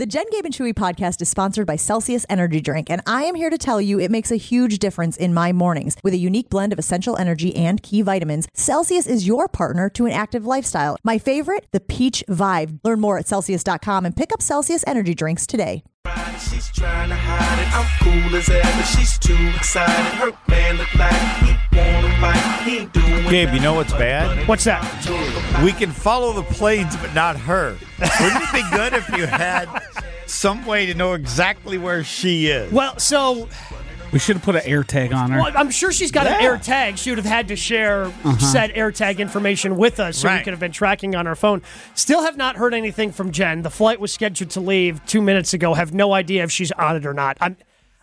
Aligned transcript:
The 0.00 0.06
Jen 0.06 0.24
Gabe 0.30 0.46
and 0.46 0.54
Chewy 0.54 0.72
podcast 0.72 1.20
is 1.20 1.28
sponsored 1.28 1.66
by 1.66 1.76
Celsius 1.76 2.24
Energy 2.30 2.62
Drink, 2.62 2.88
and 2.88 3.02
I 3.04 3.24
am 3.24 3.34
here 3.34 3.50
to 3.50 3.58
tell 3.58 3.82
you 3.82 4.00
it 4.00 4.10
makes 4.10 4.30
a 4.30 4.36
huge 4.36 4.78
difference 4.78 5.18
in 5.18 5.34
my 5.34 5.52
mornings. 5.52 5.94
With 6.02 6.14
a 6.14 6.16
unique 6.16 6.48
blend 6.48 6.72
of 6.72 6.78
essential 6.78 7.18
energy 7.18 7.54
and 7.54 7.82
key 7.82 8.00
vitamins, 8.00 8.48
Celsius 8.54 9.06
is 9.06 9.26
your 9.26 9.46
partner 9.46 9.90
to 9.90 10.06
an 10.06 10.12
active 10.12 10.46
lifestyle. 10.46 10.96
My 11.04 11.18
favorite, 11.18 11.66
the 11.72 11.80
Peach 11.80 12.24
Vibe. 12.30 12.80
Learn 12.82 12.98
more 12.98 13.18
at 13.18 13.28
Celsius.com 13.28 14.06
and 14.06 14.16
pick 14.16 14.32
up 14.32 14.40
Celsius 14.40 14.84
Energy 14.86 15.14
Drinks 15.14 15.46
today. 15.46 15.84
She's 16.38 16.72
trying 16.72 17.10
to 17.10 17.14
hide 17.14 17.60
it. 17.60 17.68
I'm 17.76 18.30
cool 18.30 18.36
as 18.38 18.48
ever. 18.48 18.82
She's 18.84 19.18
too 19.18 19.52
excited. 19.54 20.14
Her 20.16 20.32
man 20.48 20.78
look 20.78 20.94
like 20.94 21.12
he 21.44 21.59
wanna 21.72 22.10
fight. 22.20 22.62
He 22.64 22.78
ain't 22.78 22.92
doing 22.92 23.28
Gabe, 23.28 23.54
you 23.54 23.60
know 23.60 23.74
what's 23.74 23.92
bad? 23.92 24.46
What's 24.48 24.64
that? 24.64 24.82
We 25.64 25.72
can 25.72 25.90
follow 25.92 26.32
the 26.32 26.42
planes, 26.42 26.96
but 26.96 27.14
not 27.14 27.36
her. 27.36 27.76
Wouldn't 27.98 28.42
it 28.42 28.52
be 28.52 28.76
good 28.76 28.92
if 28.92 29.08
you 29.16 29.26
had 29.26 29.68
some 30.26 30.64
way 30.66 30.86
to 30.86 30.94
know 30.94 31.12
exactly 31.14 31.78
where 31.78 32.02
she 32.02 32.46
is? 32.48 32.72
Well, 32.72 32.98
so 32.98 33.48
We 34.12 34.18
should 34.18 34.34
have 34.36 34.44
put 34.44 34.56
an 34.56 34.62
air 34.64 34.82
tag 34.82 35.12
on 35.12 35.30
her. 35.30 35.40
well, 35.40 35.52
I'm 35.54 35.70
sure 35.70 35.92
she's 35.92 36.10
got 36.10 36.26
an 36.26 36.32
Yeah. 36.40 36.46
air 36.48 36.56
tag. 36.58 36.98
She 36.98 37.10
would 37.12 37.18
have 37.18 37.26
had 37.26 37.46
to 37.48 37.54
share 37.56 38.06
uh-huh. 38.06 38.38
said 38.38 38.72
air 38.74 38.90
tag 38.90 39.20
information 39.20 39.76
with 39.76 40.00
us 40.00 40.18
so 40.18 40.32
we 40.32 40.38
could 40.40 40.52
have 40.52 40.58
been 40.58 40.72
tracking 40.72 41.14
on 41.14 41.28
our 41.28 41.36
phone. 41.36 41.62
Still 41.94 42.22
have 42.24 42.36
not 42.36 42.56
heard 42.56 42.74
anything 42.74 43.12
from 43.12 43.30
Jen. 43.30 43.62
The 43.62 43.70
flight 43.70 44.00
was 44.00 44.12
scheduled 44.12 44.50
to 44.50 44.60
leave 44.60 45.04
two 45.06 45.22
minutes 45.22 45.54
ago. 45.54 45.74
Have 45.74 45.94
no 45.94 46.12
idea 46.12 46.42
if 46.42 46.50
she's 46.50 46.72
on 46.72 46.96
it 46.96 47.06
or 47.06 47.14
not. 47.14 47.36
I'm 47.40 47.56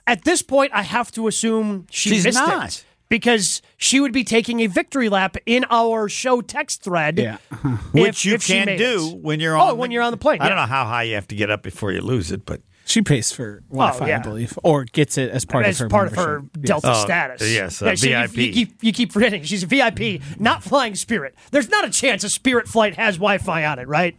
at 0.06 0.24
this 0.24 0.42
point. 0.42 0.72
I 0.74 0.84
have 0.84 1.12
to 1.12 1.28
assume 1.28 1.88
she 1.92 2.12
She's 2.12 2.24
missed 2.24 2.40
not. 2.40 2.68
it 2.70 2.86
because 3.10 3.62
she 3.78 4.00
would 4.00 4.12
be 4.12 4.24
taking 4.24 4.60
a 4.62 4.68
victory 4.68 5.10
lap 5.10 5.38
in 5.46 5.66
our 5.70 6.10
show 6.10 6.42
text 6.42 6.84
thread. 6.84 7.18
Yeah. 7.18 7.38
Which 7.94 8.26
you 8.26 8.36
if 8.36 8.46
can 8.48 8.66
made 8.66 8.78
do 8.78 9.12
it. 9.14 9.18
when 9.22 9.40
you're 9.40 9.56
on. 9.56 9.68
Oh, 9.68 9.72
on. 9.72 9.78
when 9.78 9.92
you're 9.92 10.04
on 10.04 10.12
the 10.12 10.18
plane, 10.18 10.42
I 10.42 10.48
don't 10.50 10.58
know 10.58 10.66
how 10.66 10.86
high 10.86 11.04
you 11.04 11.16
have 11.16 11.28
to 11.30 11.36
get 11.36 11.50
up 11.50 11.64
before 11.64 11.92
you 11.92 12.02
lose 12.02 12.32
it, 12.32 12.46
but 12.46 12.62
She 12.86 13.02
pays 13.02 13.32
for 13.32 13.62
Wi-Fi, 13.70 14.06
Oh, 14.06 14.08
yeah. 14.08 14.18
I 14.20 14.22
believe, 14.22 14.58
or 14.64 14.84
gets 14.86 15.18
it 15.18 15.30
as 15.32 15.46
part 15.46 15.66
as 15.66 15.80
of 15.82 15.86
her 15.86 15.90
part 15.90 16.08
of 16.08 16.16
her. 16.16 16.42
Delta 16.60 16.92
Oh, 16.94 17.04
status. 17.04 17.42
yes, 17.52 17.82
uh, 17.82 17.96
so 17.96 18.08
you- 18.08 18.16
VIP. 18.28 18.38
You, 18.38 18.54
keep, 18.54 18.84
you 18.84 18.94
keep 18.94 19.12
forgetting 19.12 19.44
she's 19.44 19.64
a 19.64 19.68
VIP, 19.68 20.22
not 20.40 20.64
flying 20.64 20.96
Spirit. 20.96 21.36
There's 21.52 21.70
not 21.70 21.86
a 21.86 21.90
chance 21.90 22.24
a 22.24 22.30
Spirit 22.30 22.68
flight 22.68 22.96
has 22.96 23.16
Wi-Fi 23.18 23.66
on 23.66 23.80
it, 23.80 23.88
right? 23.88 24.16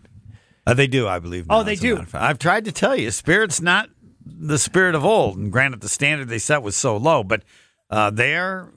uh, 0.67 0.75
they 0.75 0.87
do, 0.87 1.09
I 1.09 1.19
believe. 1.19 1.47
Oh, 1.49 1.63
they 1.63 1.77
do. 1.77 1.95
matter 1.95 2.03
of 2.05 2.09
fact. 2.11 2.25
I've 2.25 2.39
tried 2.39 2.67
to 2.67 2.73
tell 2.73 2.95
you, 2.95 3.11
Spirit's 3.11 3.61
not 3.63 3.89
the 4.27 4.59
spirit 4.59 4.95
of 4.95 5.03
old. 5.05 5.39
And 5.39 5.51
granted, 5.51 5.81
the 5.81 5.89
standard 5.89 6.29
they 6.29 6.39
set 6.39 6.63
was 6.63 6.77
so 6.77 6.99
low, 6.99 7.25
but 7.25 7.43
uh, 7.91 8.11
they're. 8.11 8.69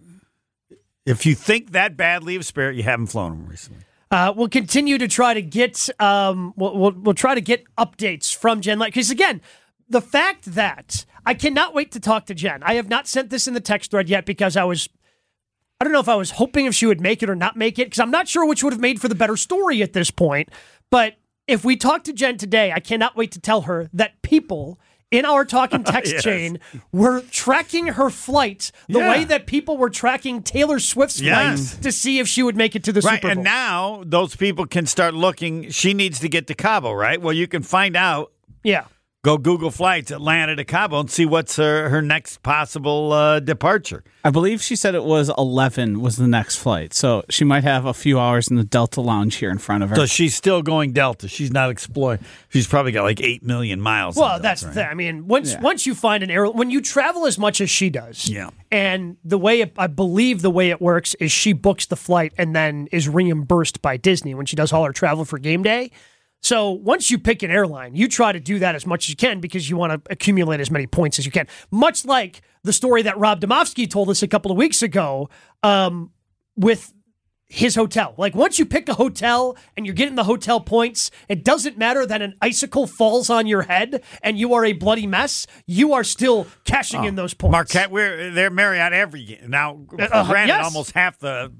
If 1.05 1.25
you 1.25 1.35
think 1.35 1.71
that 1.71 1.97
badly 1.97 2.35
of 2.35 2.45
Spirit, 2.45 2.75
you 2.75 2.83
haven't 2.83 3.07
flown 3.07 3.31
them 3.31 3.47
recently. 3.47 3.83
Uh, 4.11 4.33
we'll 4.35 4.49
continue 4.49 4.97
to 4.97 5.07
try 5.07 5.33
to 5.33 5.41
get 5.41 5.89
um, 5.99 6.53
we'll, 6.57 6.77
we'll, 6.77 6.91
we'll 6.91 7.15
try 7.15 7.33
to 7.33 7.41
get 7.41 7.63
updates 7.77 8.35
from 8.35 8.61
Jen 8.61 8.77
like 8.77 8.93
because 8.93 9.09
again, 9.09 9.41
the 9.89 10.01
fact 10.01 10.45
that 10.45 11.05
I 11.25 11.33
cannot 11.33 11.73
wait 11.73 11.91
to 11.91 11.99
talk 11.99 12.25
to 12.27 12.33
Jen. 12.33 12.63
I 12.63 12.75
have 12.75 12.89
not 12.89 13.07
sent 13.07 13.29
this 13.29 13.47
in 13.47 13.53
the 13.53 13.61
text 13.61 13.91
thread 13.91 14.09
yet 14.09 14.25
because 14.25 14.57
I 14.57 14.63
was 14.63 14.89
I 15.79 15.83
don't 15.83 15.93
know 15.93 15.99
if 15.99 16.09
I 16.09 16.15
was 16.15 16.31
hoping 16.31 16.65
if 16.65 16.75
she 16.75 16.85
would 16.85 17.01
make 17.01 17.23
it 17.23 17.29
or 17.29 17.35
not 17.35 17.55
make 17.55 17.79
it 17.79 17.85
because 17.85 17.99
I'm 17.99 18.11
not 18.11 18.27
sure 18.27 18.45
which 18.45 18.63
would 18.63 18.73
have 18.73 18.81
made 18.81 19.01
for 19.01 19.07
the 19.07 19.15
better 19.15 19.37
story 19.37 19.81
at 19.81 19.93
this 19.93 20.11
point. 20.11 20.49
But 20.89 21.15
if 21.47 21.65
we 21.65 21.75
talk 21.75 22.03
to 22.05 22.13
Jen 22.13 22.37
today, 22.37 22.71
I 22.71 22.79
cannot 22.79 23.15
wait 23.15 23.31
to 23.31 23.39
tell 23.39 23.61
her 23.61 23.89
that 23.93 24.21
people 24.21 24.79
in 25.11 25.25
our 25.25 25.45
talking 25.45 25.83
oh, 25.85 25.91
text 25.91 26.13
Yes. 26.13 26.23
chain 26.23 26.59
were 26.91 27.21
tracking 27.31 27.87
her 27.87 28.09
flight 28.09 28.71
the 28.87 28.99
Yeah. 28.99 29.09
way 29.09 29.23
that 29.25 29.45
people 29.45 29.77
were 29.77 29.89
tracking 29.89 30.41
Taylor 30.41 30.79
Swift's 30.79 31.19
Yes. 31.21 31.71
flight 31.73 31.83
to 31.83 31.91
see 31.91 32.19
if 32.19 32.27
she 32.27 32.41
would 32.41 32.55
make 32.55 32.75
it 32.75 32.83
to 32.85 32.91
the 32.93 33.01
Right, 33.01 33.15
Super 33.21 33.27
Bowl. 33.27 33.31
and 33.31 33.43
now 33.43 34.03
those 34.05 34.35
people 34.35 34.65
can 34.65 34.85
start 34.85 35.13
looking. 35.13 35.69
She 35.69 35.93
needs 35.93 36.19
to 36.21 36.29
get 36.29 36.47
to 36.47 36.53
Cabo, 36.55 36.91
right? 36.93 37.21
Well, 37.21 37.33
you 37.33 37.47
can 37.47 37.61
find 37.61 37.95
out. 37.95 38.31
yeah. 38.63 38.85
Go 39.23 39.37
Google 39.37 39.69
flights 39.69 40.09
Atlanta 40.09 40.55
to 40.55 40.63
Cabo 40.65 40.99
and 41.01 41.11
see 41.11 41.27
what's 41.27 41.55
her, 41.57 41.89
her 41.89 42.01
next 42.01 42.41
possible 42.41 43.13
uh, 43.13 43.39
departure. 43.39 44.03
I 44.23 44.31
believe 44.31 44.63
she 44.63 44.75
said 44.75 44.95
it 44.95 45.03
was 45.03 45.29
11 45.37 46.01
was 46.01 46.15
the 46.15 46.25
next 46.27 46.55
flight, 46.55 46.91
so 46.91 47.23
she 47.29 47.43
might 47.45 47.63
have 47.63 47.85
a 47.85 47.93
few 47.93 48.19
hours 48.19 48.47
in 48.47 48.55
the 48.55 48.63
Delta 48.63 48.99
Lounge 48.99 49.35
here 49.35 49.51
in 49.51 49.59
front 49.59 49.83
of 49.83 49.91
her. 49.91 49.95
So 49.95 50.07
she's 50.07 50.33
still 50.33 50.63
going 50.63 50.91
Delta. 50.93 51.27
She's 51.27 51.51
not 51.51 51.69
exploring. 51.69 52.17
She's 52.49 52.65
probably 52.65 52.93
got 52.93 53.03
like 53.03 53.21
eight 53.21 53.43
million 53.43 53.79
miles. 53.79 54.15
Well, 54.15 54.27
Delta, 54.29 54.41
that's 54.41 54.63
right? 54.63 54.73
thing. 54.73 54.87
I 54.89 54.95
mean, 54.95 55.27
once 55.27 55.51
Yeah. 55.53 55.61
once 55.61 55.85
you 55.85 55.93
find 55.93 56.23
an 56.23 56.31
air, 56.31 56.49
when 56.49 56.71
you 56.71 56.81
travel 56.81 57.27
as 57.27 57.37
much 57.37 57.61
as 57.61 57.69
she 57.69 57.91
does, 57.91 58.27
Yeah. 58.27 58.49
and 58.71 59.17
the 59.23 59.37
way 59.37 59.61
it, 59.61 59.73
I 59.77 59.85
believe 59.85 60.41
the 60.41 60.49
way 60.49 60.71
it 60.71 60.81
works 60.81 61.13
is 61.19 61.31
she 61.31 61.53
books 61.53 61.85
the 61.85 61.95
flight 61.95 62.33
and 62.39 62.55
then 62.55 62.87
is 62.91 63.07
reimbursed 63.07 63.83
by 63.83 63.97
Disney 63.97 64.33
when 64.33 64.47
she 64.47 64.55
does 64.55 64.73
all 64.73 64.83
her 64.83 64.93
travel 64.93 65.25
for 65.25 65.37
game 65.37 65.61
day. 65.61 65.91
So 66.41 66.71
once 66.71 67.11
you 67.11 67.19
pick 67.19 67.43
an 67.43 67.51
airline, 67.51 67.95
you 67.95 68.07
try 68.07 68.31
to 68.31 68.39
do 68.39 68.59
that 68.59 68.75
as 68.75 68.85
much 68.85 69.05
as 69.05 69.09
you 69.09 69.15
can 69.15 69.39
because 69.39 69.69
you 69.69 69.77
want 69.77 69.93
to 70.05 70.11
accumulate 70.11 70.59
as 70.59 70.71
many 70.71 70.87
points 70.87 71.19
as 71.19 71.25
you 71.25 71.31
can. 71.31 71.47
Much 71.69 72.03
like 72.03 72.41
the 72.63 72.73
story 72.73 73.03
that 73.03 73.17
Rob 73.17 73.39
Demovsky 73.39 73.89
told 73.89 74.09
us 74.09 74.23
a 74.23 74.27
couple 74.27 74.51
of 74.51 74.57
weeks 74.57 74.81
ago 74.81 75.29
um, 75.63 76.11
with 76.55 76.93
his 77.51 77.75
hotel. 77.75 78.15
Like 78.17 78.33
once 78.33 78.57
you 78.57 78.65
pick 78.65 78.87
a 78.87 78.93
hotel 78.93 79.57
and 79.75 79.85
you're 79.85 79.93
getting 79.93 80.15
the 80.15 80.23
hotel 80.23 80.61
points, 80.61 81.11
it 81.27 81.43
doesn't 81.43 81.77
matter 81.77 82.05
that 82.05 82.21
an 82.21 82.35
icicle 82.41 82.87
falls 82.87 83.29
on 83.29 83.45
your 83.45 83.63
head 83.63 84.03
and 84.23 84.39
you 84.39 84.53
are 84.53 84.63
a 84.63 84.71
bloody 84.71 85.05
mess. 85.05 85.45
You 85.65 85.91
are 85.93 86.05
still 86.05 86.47
cashing 86.63 87.03
in 87.03 87.15
those 87.15 87.33
points. 87.33 87.51
Marquette, 87.51 87.91
we're 87.91 88.31
they're 88.31 88.49
Marriott 88.49 88.93
every 88.93 89.37
now. 89.45 89.81
uh, 89.99 90.27
granted, 90.27 90.53
yes. 90.53 90.65
almost 90.65 90.91
half 90.91 91.19
the 91.19 91.51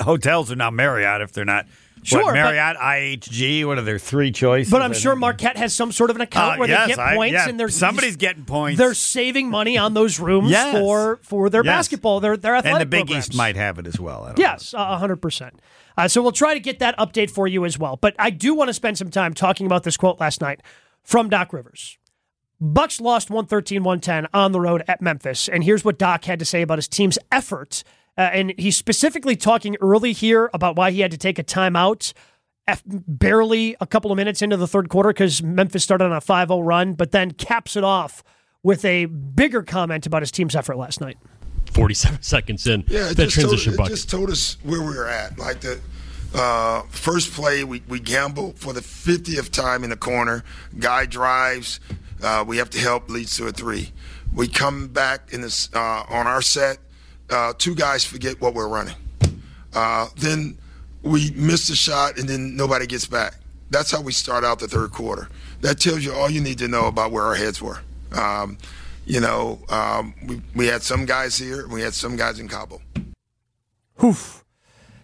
hotels 0.00 0.52
are 0.52 0.56
now 0.56 0.70
Marriott 0.70 1.22
if 1.22 1.32
they're 1.32 1.46
not. 1.46 1.66
Sure, 2.02 2.22
what, 2.22 2.34
but- 2.34 2.34
Marriott, 2.34 2.76
IHG. 2.76 3.64
What 3.64 3.78
are 3.78 3.82
their 3.82 3.98
three 3.98 4.30
choices? 4.32 4.70
But 4.70 4.82
I'm 4.82 4.92
sure? 4.94 5.14
Marquette 5.16 5.56
has 5.56 5.74
some 5.74 5.92
sort 5.92 6.10
of 6.10 6.16
an 6.16 6.22
account 6.22 6.54
Uh, 6.54 6.58
where 6.60 6.68
yes, 6.68 6.86
they 6.88 6.94
get 6.94 6.98
I- 6.98 7.14
points 7.14 7.32
yeah, 7.34 7.48
and 7.48 7.58
they're 7.60 7.68
somebody's 7.68 8.16
getting 8.16 8.44
points. 8.44 8.78
They're 8.78 8.94
saving 8.94 9.50
money 9.50 9.76
on 9.78 9.94
those 9.94 10.18
rooms 10.20 10.50
Yes. 10.50 10.72
for 10.78 11.18
for 11.22 11.50
their 11.50 11.64
Yes. 11.64 11.72
basketball, 11.76 12.20
their 12.20 12.36
their 12.36 12.56
athletic 12.56 12.72
and 12.74 12.80
the 12.82 12.86
Big 12.86 13.06
programs. 13.06 13.28
East 13.30 13.36
might 13.36 13.56
have 13.56 13.78
it 13.78 13.86
as 13.86 13.98
well. 14.00 14.24
I 14.24 14.26
don't 14.28 14.38
Yes, 14.38 14.74
a 14.76 14.96
hundred 14.98 15.16
percent. 15.22 15.60
Uh, 15.96 16.06
so 16.08 16.22
we'll 16.22 16.32
try 16.32 16.54
to 16.54 16.60
get 16.60 16.78
that 16.78 16.96
update 16.98 17.30
for 17.30 17.48
you 17.48 17.64
as 17.64 17.78
well. 17.78 17.96
But 17.96 18.14
I 18.18 18.30
do 18.30 18.54
want 18.54 18.68
to 18.68 18.74
spend 18.74 18.96
some 18.98 19.10
time 19.10 19.34
talking 19.34 19.66
about 19.66 19.82
this 19.82 19.96
quote 19.96 20.20
last 20.20 20.40
night 20.40 20.60
from 21.02 21.28
Doc 21.28 21.52
Rivers. 21.52 21.98
Bucks 22.60 23.00
lost 23.00 23.30
113-110 23.30 24.26
on 24.34 24.52
the 24.52 24.60
road 24.60 24.82
at 24.88 25.00
Memphis, 25.00 25.48
and 25.48 25.62
here's 25.64 25.84
what 25.84 25.98
Doc 25.98 26.24
had 26.24 26.38
to 26.40 26.44
say 26.44 26.62
about 26.62 26.78
his 26.78 26.88
team's 26.88 27.18
effort. 27.30 27.84
Uh, 28.18 28.22
and 28.32 28.52
he's 28.58 28.76
specifically 28.76 29.36
talking 29.36 29.76
early 29.80 30.12
here 30.12 30.50
about 30.52 30.74
why 30.76 30.90
he 30.90 31.00
had 31.00 31.12
to 31.12 31.16
take 31.16 31.38
a 31.38 31.44
timeout 31.44 32.12
af- 32.66 32.82
barely 32.84 33.76
a 33.80 33.86
couple 33.86 34.10
of 34.10 34.16
minutes 34.16 34.42
into 34.42 34.56
the 34.56 34.66
third 34.66 34.88
quarter 34.88 35.10
because 35.10 35.40
Memphis 35.42 35.84
started 35.84 36.04
on 36.06 36.12
a 36.12 36.20
5-0 36.20 36.66
run, 36.66 36.94
but 36.94 37.12
then 37.12 37.30
caps 37.30 37.76
it 37.76 37.84
off 37.84 38.24
with 38.64 38.84
a 38.84 39.04
bigger 39.06 39.62
comment 39.62 40.04
about 40.04 40.20
his 40.22 40.32
team's 40.32 40.56
effort 40.56 40.76
last 40.76 41.00
night. 41.00 41.16
47 41.72 42.20
seconds 42.22 42.66
in 42.66 42.82
Yeah, 42.88 43.04
that 43.12 43.14
just, 43.14 43.36
told, 43.36 43.48
transition 43.50 43.74
it 43.74 43.76
bucket. 43.76 43.92
just 43.94 44.10
told 44.10 44.30
us 44.30 44.56
where 44.64 44.80
we 44.80 44.88
were 44.96 45.06
at. 45.08 45.38
Like 45.38 45.60
the 45.60 45.80
uh, 46.34 46.82
first 46.90 47.32
play, 47.32 47.62
we, 47.62 47.82
we 47.88 48.00
gamble 48.00 48.52
for 48.56 48.72
the 48.72 48.80
50th 48.80 49.50
time 49.52 49.84
in 49.84 49.90
the 49.90 49.96
corner. 49.96 50.42
Guy 50.78 51.06
drives. 51.06 51.78
Uh, 52.20 52.44
we 52.44 52.56
have 52.56 52.68
to 52.70 52.78
help, 52.80 53.08
leads 53.08 53.36
to 53.36 53.46
a 53.46 53.52
three. 53.52 53.92
We 54.34 54.48
come 54.48 54.88
back 54.88 55.32
in 55.32 55.40
this 55.40 55.72
uh, 55.72 56.02
on 56.08 56.26
our 56.26 56.42
set. 56.42 56.78
Uh, 57.30 57.52
two 57.56 57.74
guys 57.74 58.04
forget 58.04 58.40
what 58.40 58.54
we're 58.54 58.68
running. 58.68 58.94
Uh, 59.74 60.08
then 60.16 60.56
we 61.02 61.30
miss 61.32 61.68
the 61.68 61.76
shot, 61.76 62.18
and 62.18 62.28
then 62.28 62.56
nobody 62.56 62.86
gets 62.86 63.06
back. 63.06 63.34
That's 63.70 63.90
how 63.90 64.00
we 64.00 64.12
start 64.12 64.44
out 64.44 64.58
the 64.58 64.68
third 64.68 64.92
quarter. 64.92 65.28
That 65.60 65.78
tells 65.78 66.04
you 66.04 66.12
all 66.12 66.30
you 66.30 66.40
need 66.40 66.58
to 66.58 66.68
know 66.68 66.86
about 66.86 67.12
where 67.12 67.24
our 67.24 67.34
heads 67.34 67.60
were. 67.60 67.80
Um, 68.12 68.56
you 69.04 69.20
know, 69.20 69.60
um, 69.68 70.14
we, 70.26 70.40
we 70.54 70.66
had 70.66 70.82
some 70.82 71.04
guys 71.04 71.36
here, 71.36 71.62
and 71.62 71.72
we 71.72 71.82
had 71.82 71.94
some 71.94 72.16
guys 72.16 72.38
in 72.38 72.48
Cabo. 72.48 72.80
Oof. 74.02 74.44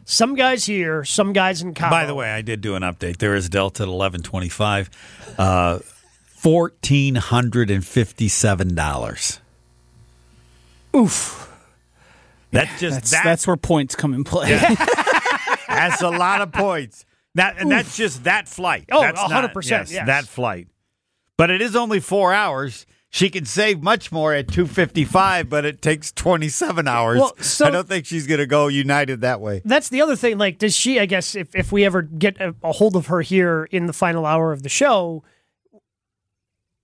Some 0.07 0.34
guys 0.34 0.67
here, 0.67 1.05
some 1.05 1.33
guys 1.33 1.63
in 1.63 1.73
Cabo. 1.75 1.91
By 1.91 2.05
the 2.07 2.15
way, 2.15 2.31
I 2.31 2.43
did 2.43 2.61
do 2.61 2.75
an 2.75 2.83
update. 2.83 3.17
There 3.19 3.34
is 3.34 3.49
Delta 3.49 3.84
at 3.84 3.89
eleven 3.89 4.23
twenty 4.23 4.51
five, 4.51 4.91
uh, 5.39 5.79
fourteen 6.27 7.15
hundred 7.15 7.71
and 7.71 7.84
fifty 7.84 8.28
seven 8.28 8.75
dollars. 8.75 9.41
oof. 10.95 11.51
That's 12.54 12.80
just 12.80 12.97
that's, 12.97 13.10
that, 13.10 13.24
that's 13.24 13.47
where 13.47 13.56
points 13.56 13.95
come 13.95 14.15
in 14.15 14.24
play. 14.24 14.51
that's 15.68 16.03
a 16.03 16.10
lot 16.10 16.41
of 16.41 16.53
points. 16.53 17.04
That 17.34 17.59
and 17.59 17.71
that's 17.71 17.97
just 17.97 18.24
that 18.24 18.48
flight. 18.48 18.86
Oh, 18.92 19.01
that's 19.01 19.21
100%, 19.21 19.68
Yes, 19.68 19.92
yes. 19.92 20.06
that 20.06 20.24
flight. 20.27 20.68
But 21.36 21.51
it 21.51 21.60
is 21.60 21.74
only 21.74 21.98
four 22.01 22.33
hours. 22.33 22.86
She 23.10 23.30
can 23.30 23.45
save 23.45 23.80
much 23.80 24.10
more 24.10 24.34
at 24.34 24.48
two 24.48 24.66
fifty 24.66 25.04
five, 25.04 25.48
but 25.48 25.65
it 25.65 25.80
takes 25.80 26.10
twenty 26.10 26.48
seven 26.48 26.89
hours. 26.89 27.21
Well, 27.21 27.36
so- 27.39 27.66
I 27.66 27.71
don't 27.71 27.86
think 27.86 28.06
she's 28.06 28.27
going 28.27 28.39
to 28.41 28.47
go 28.47 28.66
United 28.66 29.21
that 29.21 29.41
way. 29.41 29.62
That's 29.65 29.89
the 29.89 30.03
other 30.03 30.16
thing. 30.16 30.36
Like, 30.36 30.59
does 30.59 30.74
she, 30.77 30.98
I 30.98 31.07
guess, 31.07 31.36
if, 31.36 31.54
if 31.54 31.71
we 31.71 31.84
ever 31.84 32.03
get 32.03 32.41
a, 32.41 32.57
a 32.65 32.72
hold 32.72 32.97
of 32.97 33.07
her 33.07 33.21
here 33.21 33.68
in 33.71 33.86
the 33.86 33.92
final 33.92 34.27
hour 34.27 34.50
of 34.53 34.65
the 34.65 34.68
show, 34.68 35.22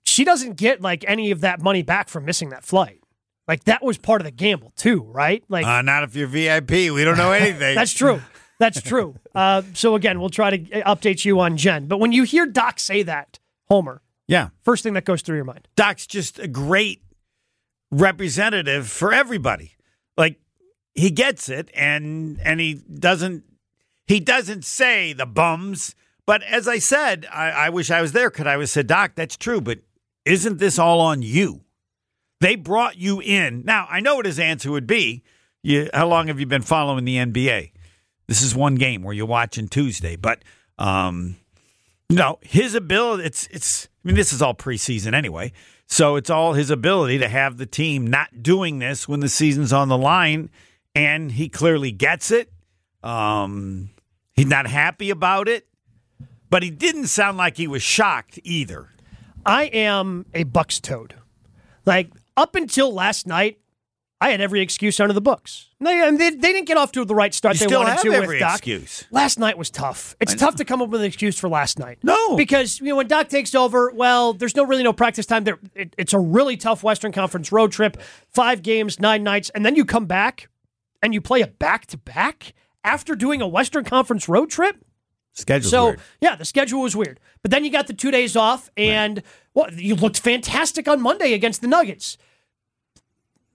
she 0.04 0.24
doesn't 0.24 0.56
get 0.56 0.80
like 0.80 1.04
any 1.08 1.30
of 1.32 1.40
that 1.40 1.62
money 1.62 1.82
back 1.82 2.08
from 2.08 2.24
missing 2.24 2.50
that 2.50 2.64
flight. 2.64 2.99
Like, 3.48 3.64
that 3.64 3.82
was 3.82 3.98
part 3.98 4.20
of 4.20 4.24
the 4.24 4.30
gamble, 4.30 4.72
too, 4.76 5.02
right? 5.02 5.42
Like, 5.48 5.66
Uh, 5.66 5.82
not 5.82 6.04
if 6.04 6.14
you're 6.14 6.28
VIP. 6.28 6.70
We 6.70 7.04
don't 7.04 7.16
know 7.18 7.32
anything. 7.32 7.74
That's 7.80 7.92
true. 7.92 8.20
That's 8.58 8.80
true. 8.82 9.16
Uh, 9.34 9.62
so 9.72 9.94
again, 9.94 10.20
we'll 10.20 10.28
try 10.28 10.50
to 10.50 10.58
update 10.82 11.24
you 11.24 11.40
on 11.40 11.56
Jen. 11.56 11.86
But 11.86 11.98
when 11.98 12.12
you 12.12 12.24
hear 12.24 12.44
Doc 12.46 12.78
say 12.78 13.02
that, 13.04 13.38
Homer, 13.68 14.02
Yeah. 14.28 14.50
First 14.62 14.82
thing 14.82 14.92
that 14.94 15.04
goes 15.06 15.22
through 15.22 15.36
your 15.36 15.46
mind. 15.46 15.66
Doc's 15.76 16.06
just 16.06 16.38
a 16.38 16.46
great 16.46 17.02
representative 17.90 18.88
for 18.88 19.12
everybody. 19.12 19.72
Like 20.16 20.38
he 20.94 21.10
gets 21.10 21.48
it 21.48 21.70
and 21.74 22.38
and 22.44 22.60
he 22.60 22.74
doesn't 22.74 23.44
he 24.06 24.20
doesn't 24.20 24.64
say 24.64 25.12
the 25.12 25.26
bums, 25.26 25.94
but 26.26 26.42
as 26.42 26.68
I 26.68 26.78
said, 26.78 27.26
I, 27.32 27.50
I 27.50 27.68
wish 27.70 27.90
I 27.90 28.00
was 28.02 28.12
there 28.12 28.28
because 28.30 28.46
I 28.46 28.56
was 28.56 28.70
said, 28.70 28.86
Doc, 28.86 29.12
that's 29.14 29.36
true, 29.36 29.60
but 29.60 29.78
isn't 30.24 30.58
this 30.58 30.78
all 30.78 31.00
on 31.00 31.22
you? 31.22 31.62
They 32.40 32.56
brought 32.56 32.96
you 32.96 33.20
in. 33.20 33.62
Now 33.64 33.86
I 33.90 34.00
know 34.00 34.16
what 34.16 34.26
his 34.26 34.38
answer 34.38 34.70
would 34.70 34.86
be. 34.86 35.22
You, 35.62 35.90
how 35.92 36.08
long 36.08 36.28
have 36.28 36.40
you 36.40 36.46
been 36.46 36.62
following 36.62 37.04
the 37.04 37.16
NBA? 37.16 37.72
This 38.26 38.42
is 38.42 38.54
one 38.54 38.76
game 38.76 39.02
where 39.02 39.12
you're 39.12 39.26
watching 39.26 39.68
Tuesday, 39.68 40.16
but 40.16 40.42
um, 40.78 41.36
no, 42.08 42.38
his 42.42 42.74
ability. 42.74 43.24
It's 43.24 43.46
it's. 43.48 43.88
I 44.04 44.08
mean, 44.08 44.16
this 44.16 44.32
is 44.32 44.40
all 44.40 44.54
preseason 44.54 45.12
anyway, 45.14 45.52
so 45.86 46.16
it's 46.16 46.30
all 46.30 46.54
his 46.54 46.70
ability 46.70 47.18
to 47.18 47.28
have 47.28 47.58
the 47.58 47.66
team 47.66 48.06
not 48.06 48.42
doing 48.42 48.78
this 48.78 49.06
when 49.06 49.20
the 49.20 49.28
season's 49.28 49.72
on 49.72 49.88
the 49.88 49.98
line, 49.98 50.48
and 50.94 51.32
he 51.32 51.48
clearly 51.48 51.92
gets 51.92 52.30
it. 52.30 52.50
Um, 53.02 53.90
he's 54.34 54.46
not 54.46 54.66
happy 54.66 55.10
about 55.10 55.48
it, 55.48 55.66
but 56.48 56.62
he 56.62 56.70
didn't 56.70 57.08
sound 57.08 57.36
like 57.36 57.56
he 57.56 57.66
was 57.66 57.82
shocked 57.82 58.40
either. 58.42 58.88
I 59.44 59.64
am 59.64 60.26
a 60.32 60.44
Bucks 60.44 60.80
toad. 60.80 61.14
Like 61.84 62.10
up 62.40 62.54
until 62.56 62.92
last 62.92 63.26
night, 63.26 63.58
I 64.22 64.30
had 64.30 64.40
every 64.40 64.60
excuse 64.60 65.00
under 65.00 65.14
the 65.14 65.20
books. 65.20 65.68
They, 65.80 66.06
and 66.06 66.20
they, 66.20 66.30
they 66.30 66.52
didn't 66.52 66.66
get 66.66 66.76
off 66.76 66.92
to 66.92 67.04
the 67.06 67.14
right 67.14 67.32
start 67.32 67.58
You 67.58 67.68
they 67.68 67.76
wanted 67.76 67.98
to 67.98 68.12
every 68.12 68.36
with 68.36 68.40
Doc. 68.40 68.56
excuse. 68.56 69.04
Last 69.10 69.38
night 69.38 69.56
was 69.56 69.70
tough. 69.70 70.14
It's 70.20 70.34
tough 70.34 70.56
to 70.56 70.64
come 70.64 70.82
up 70.82 70.90
with 70.90 71.00
an 71.00 71.06
excuse 71.06 71.38
for 71.38 71.48
last 71.48 71.78
night. 71.78 71.98
No. 72.02 72.36
because 72.36 72.80
you 72.80 72.88
know 72.88 72.96
when 72.96 73.08
Doc 73.08 73.28
takes 73.28 73.54
over, 73.54 73.90
well, 73.94 74.34
there's 74.34 74.54
no 74.54 74.64
really 74.64 74.82
no 74.82 74.92
practice 74.92 75.24
time. 75.24 75.44
There, 75.44 75.58
it, 75.74 75.94
it's 75.96 76.12
a 76.12 76.18
really 76.18 76.58
tough 76.58 76.82
Western 76.82 77.12
Conference 77.12 77.50
road 77.50 77.72
trip, 77.72 77.96
five 78.28 78.62
games, 78.62 79.00
nine 79.00 79.22
nights, 79.22 79.50
and 79.54 79.64
then 79.64 79.74
you 79.74 79.86
come 79.86 80.04
back 80.04 80.48
and 81.02 81.14
you 81.14 81.22
play 81.22 81.40
a 81.40 81.46
back 81.46 81.86
to 81.86 81.96
back 81.96 82.52
after 82.84 83.14
doing 83.14 83.40
a 83.40 83.48
Western 83.48 83.84
Conference 83.84 84.28
road 84.28 84.50
trip. 84.50 84.84
Schedule. 85.32 85.70
So 85.70 85.96
yeah, 86.20 86.36
the 86.36 86.44
schedule 86.44 86.82
was 86.82 86.94
weird. 86.94 87.20
But 87.40 87.52
then 87.52 87.64
you 87.64 87.70
got 87.70 87.86
the 87.86 87.94
two 87.94 88.10
days 88.10 88.36
off, 88.36 88.68
and 88.76 89.22
well, 89.54 89.72
you 89.72 89.94
looked 89.94 90.20
fantastic 90.20 90.86
on 90.88 91.00
Monday 91.00 91.32
against 91.32 91.62
the 91.62 91.68
Nuggets. 91.68 92.18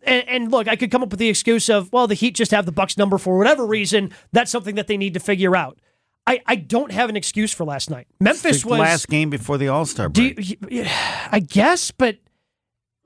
And, 0.05 0.27
and 0.29 0.51
look, 0.51 0.67
I 0.67 0.75
could 0.75 0.91
come 0.91 1.03
up 1.03 1.09
with 1.09 1.19
the 1.19 1.29
excuse 1.29 1.67
of, 1.69 1.91
well, 1.91 2.07
the 2.07 2.13
Heat 2.13 2.35
just 2.35 2.51
have 2.51 2.65
the 2.65 2.71
Bucks 2.71 2.97
number 2.97 3.17
for 3.17 3.37
whatever 3.37 3.65
reason. 3.65 4.11
That's 4.31 4.51
something 4.51 4.75
that 4.75 4.87
they 4.87 4.97
need 4.97 5.15
to 5.15 5.19
figure 5.19 5.55
out. 5.55 5.79
I, 6.27 6.41
I 6.45 6.55
don't 6.55 6.91
have 6.91 7.09
an 7.09 7.15
excuse 7.15 7.53
for 7.53 7.65
last 7.65 7.89
night. 7.89 8.07
Memphis 8.19 8.63
the 8.63 8.69
was 8.69 8.79
last 8.79 9.07
game 9.09 9.29
before 9.29 9.57
the 9.57 9.67
All 9.67 9.85
Star 9.85 10.09
break. 10.09 10.59
you, 10.69 10.85
I 11.31 11.39
guess, 11.39 11.91
but 11.91 12.17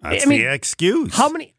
That's 0.02 0.26
I 0.26 0.30
mean, 0.30 0.40
the 0.40 0.54
excuse. 0.54 1.16
how 1.16 1.30
many 1.30 1.54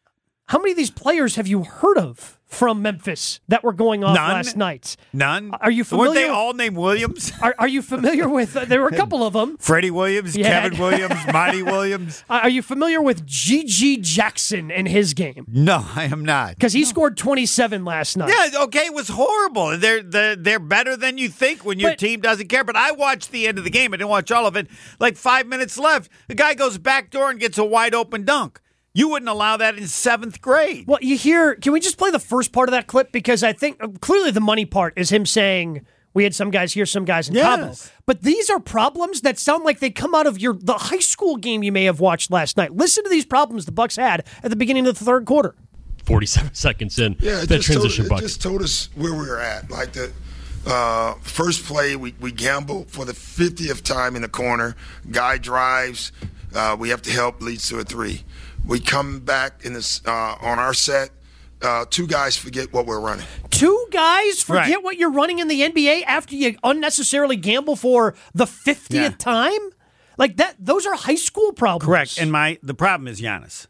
how 0.46 0.58
many 0.58 0.70
of 0.72 0.76
these 0.76 0.90
players 0.90 1.36
have 1.36 1.46
you 1.46 1.64
heard 1.64 1.98
of 1.98 2.39
from 2.50 2.82
Memphis 2.82 3.38
that 3.48 3.62
were 3.62 3.72
going 3.72 4.02
off 4.04 4.14
None. 4.16 4.32
last 4.32 4.56
night? 4.56 4.96
None. 5.12 5.52
Are 5.60 5.70
you 5.70 5.84
familiar? 5.84 6.10
Weren't 6.10 6.14
they 6.16 6.28
all 6.28 6.52
named 6.52 6.76
Williams? 6.76 7.32
Are, 7.42 7.54
are 7.58 7.68
you 7.68 7.80
familiar 7.80 8.28
with? 8.28 8.56
Uh, 8.56 8.64
there 8.64 8.80
were 8.80 8.88
a 8.88 8.96
couple 8.96 9.24
of 9.24 9.32
them. 9.32 9.56
Freddie 9.58 9.92
Williams, 9.92 10.36
Yeah. 10.36 10.62
Kevin 10.62 10.78
Williams, 10.78 11.14
Monty 11.32 11.62
Williams. 11.62 12.24
Are 12.30 12.48
you 12.48 12.60
familiar 12.60 13.00
with 13.00 13.24
G.G. 13.24 13.98
Jackson 13.98 14.70
and 14.72 14.88
his 14.88 15.14
game? 15.14 15.46
No, 15.48 15.86
I 15.94 16.04
am 16.04 16.24
not. 16.24 16.56
Because 16.56 16.72
he 16.72 16.84
scored 16.84 17.16
27 17.16 17.84
last 17.84 18.16
night. 18.16 18.30
Yeah, 18.52 18.62
okay, 18.64 18.86
it 18.86 18.94
was 18.94 19.08
horrible. 19.08 19.78
They're 19.78 20.02
they're, 20.02 20.34
they're 20.36 20.58
better 20.58 20.96
than 20.96 21.18
you 21.18 21.28
think 21.28 21.64
when 21.64 21.78
your 21.78 21.92
But- 21.92 21.98
team 22.00 22.20
doesn't 22.20 22.48
care. 22.48 22.64
But 22.64 22.76
I 22.76 22.90
watched 22.92 23.30
the 23.30 23.46
end 23.46 23.58
of 23.58 23.64
the 23.64 23.70
game. 23.70 23.94
I 23.94 23.98
didn't 23.98 24.10
watch 24.10 24.30
all 24.32 24.46
of 24.46 24.56
it. 24.56 24.66
Like 24.98 25.16
five 25.16 25.46
minutes 25.46 25.78
left, 25.78 26.10
the 26.26 26.34
guy 26.34 26.54
goes 26.54 26.78
back 26.78 27.10
door 27.10 27.30
and 27.30 27.38
gets 27.38 27.58
a 27.58 27.64
wide 27.64 27.94
open 27.94 28.24
dunk. 28.24 28.60
You 28.92 29.08
wouldn't 29.08 29.28
allow 29.28 29.56
that 29.56 29.76
in 29.78 29.86
seventh 29.86 30.40
grade. 30.40 30.84
Well, 30.86 30.98
you 31.00 31.16
hear, 31.16 31.54
can 31.54 31.72
we 31.72 31.80
just 31.80 31.96
play 31.96 32.10
the 32.10 32.18
first 32.18 32.52
part 32.52 32.68
of 32.68 32.72
that 32.72 32.86
clip? 32.88 33.12
Because 33.12 33.44
I 33.44 33.52
think 33.52 33.76
uh, 33.82 33.88
clearly 34.00 34.30
the 34.32 34.40
money 34.40 34.64
part 34.64 34.94
is 34.96 35.10
him 35.10 35.24
saying, 35.26 35.86
we 36.12 36.24
had 36.24 36.34
some 36.34 36.50
guys 36.50 36.72
here, 36.72 36.86
some 36.86 37.04
guys 37.04 37.28
in 37.28 37.36
Yes. 37.36 37.86
Cabo. 37.86 37.94
But 38.06 38.22
these 38.22 38.50
are 38.50 38.58
problems 38.58 39.20
that 39.20 39.38
sound 39.38 39.62
like 39.64 39.78
they 39.78 39.90
come 39.90 40.12
out 40.12 40.26
of 40.26 40.40
your 40.40 40.54
the 40.54 40.74
high 40.74 40.98
school 40.98 41.36
game 41.36 41.62
you 41.62 41.70
may 41.70 41.84
have 41.84 42.00
watched 42.00 42.32
last 42.32 42.56
night. 42.56 42.74
Listen 42.74 43.04
to 43.04 43.10
these 43.10 43.24
problems 43.24 43.64
the 43.64 43.70
Bucks 43.72 43.94
had 43.94 44.26
at 44.42 44.50
the 44.50 44.56
beginning 44.56 44.88
of 44.88 44.98
the 44.98 45.04
third 45.04 45.24
quarter. 45.24 45.54
47 46.04 46.54
seconds 46.54 46.98
in. 46.98 47.14
Yeah, 47.20 47.44
that 47.44 47.46
just, 47.46 47.68
told, 47.68 47.80
transition 47.82 48.06
it 48.06 48.08
bucket. 48.08 48.24
just 48.24 48.42
told 48.42 48.60
us 48.60 48.88
where 48.96 49.12
we 49.12 49.20
were 49.28 49.38
at. 49.38 49.70
Like 49.70 49.92
the 49.92 50.12
uh, 50.66 51.14
first 51.22 51.64
play, 51.64 51.94
we, 51.94 52.16
we 52.20 52.32
gamble 52.32 52.86
for 52.88 53.04
the 53.04 53.12
50th 53.12 53.82
time 53.84 54.16
in 54.16 54.22
the 54.22 54.28
corner. 54.28 54.74
Guy 55.12 55.38
drives. 55.38 56.10
Uh, 56.52 56.76
we 56.76 56.88
have 56.88 57.02
to 57.02 57.10
help, 57.12 57.40
leads 57.40 57.68
to 57.68 57.78
a 57.78 57.84
three. 57.84 58.24
We 58.66 58.78
come 58.80 59.20
back 59.20 59.64
in 59.64 59.72
this 59.72 60.00
uh, 60.06 60.36
on 60.40 60.58
our 60.58 60.74
set. 60.74 61.10
Uh, 61.62 61.84
two 61.90 62.06
guys 62.06 62.36
forget 62.36 62.72
what 62.72 62.86
we're 62.86 63.00
running. 63.00 63.26
Two 63.50 63.86
guys 63.90 64.42
forget 64.42 64.66
Right. 64.68 64.82
what 64.84 64.96
you're 64.96 65.10
running 65.10 65.40
in 65.40 65.48
the 65.48 65.60
NBA 65.62 66.04
after 66.06 66.34
you 66.34 66.56
unnecessarily 66.62 67.36
gamble 67.36 67.76
for 67.76 68.14
the 68.32 68.46
50th 68.46 68.90
Yeah. 68.90 69.08
time? 69.10 69.58
Like 70.16 70.36
that, 70.38 70.54
those 70.58 70.86
are 70.86 70.94
high 70.94 71.16
school 71.16 71.52
problems. 71.52 71.84
Correct. 71.86 72.18
And 72.18 72.32
my 72.32 72.58
the 72.62 72.74
problem 72.74 73.08
is 73.08 73.20
Giannis. 73.20 73.66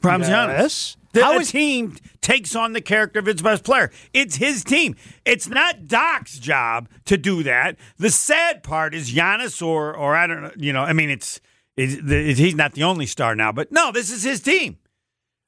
Problem's 0.00 0.28
Giannis. 0.32 0.96
The, 1.12 1.22
How 1.22 1.36
a 1.36 1.40
is- 1.40 1.50
team 1.50 1.96
takes 2.20 2.56
on 2.56 2.72
the 2.72 2.80
character 2.80 3.18
of 3.18 3.28
its 3.28 3.42
best 3.42 3.64
player. 3.64 3.90
It's 4.14 4.36
his 4.36 4.64
team. 4.64 4.96
It's 5.24 5.46
not 5.48 5.86
Doc's 5.86 6.38
job 6.38 6.88
to 7.04 7.16
do 7.18 7.42
that. 7.42 7.76
The 7.98 8.10
sad 8.10 8.62
part 8.62 8.94
is 8.94 9.12
Giannis, 9.12 9.60
or 9.64 9.94
or 9.94 10.16
I 10.16 10.26
don't 10.26 10.42
know. 10.42 10.52
You 10.56 10.72
know, 10.72 10.82
I 10.82 10.92
mean, 10.94 11.10
it's, 11.10 11.40
it's 11.76 11.96
the, 12.02 12.32
he's 12.34 12.54
not 12.54 12.72
the 12.72 12.84
only 12.84 13.06
star 13.06 13.34
now, 13.34 13.52
but 13.52 13.70
no, 13.70 13.92
this 13.92 14.10
is 14.10 14.22
his 14.22 14.40
team. 14.40 14.78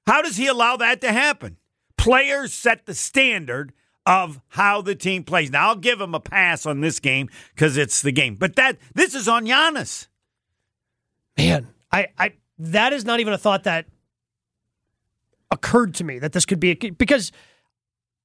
How 0.07 0.21
does 0.21 0.37
he 0.37 0.47
allow 0.47 0.77
that 0.77 1.01
to 1.01 1.13
happen? 1.13 1.57
Players 1.97 2.53
set 2.53 2.85
the 2.85 2.95
standard 2.95 3.73
of 4.05 4.43
how 4.49 4.83
the 4.83 4.95
team 4.95 5.25
plays. 5.25 5.51
Now 5.51 5.69
I'll 5.69 5.77
give 5.77 5.99
him 5.99 6.15
a 6.15 6.21
pass 6.21 6.67
on 6.67 6.83
this 6.83 7.01
game 7.01 7.31
because 7.55 7.79
it's 7.79 8.03
the 8.03 8.13
game, 8.13 8.35
but 8.35 8.57
that 8.57 8.77
this 8.95 9.15
is 9.15 9.29
on 9.29 9.47
Giannis. 9.47 10.09
Man, 11.39 11.69
I, 11.91 12.09
I 12.19 12.33
that 12.59 12.93
is 12.93 13.07
not 13.07 13.21
even 13.21 13.33
a 13.33 13.39
thought 13.39 13.65
that 13.65 13.87
occurred 15.55 15.95
to 15.95 16.05
me 16.05 16.19
that 16.19 16.33
this 16.33 16.45
could 16.45 16.61
be 16.61 16.71
a, 16.73 16.91
because 16.91 17.33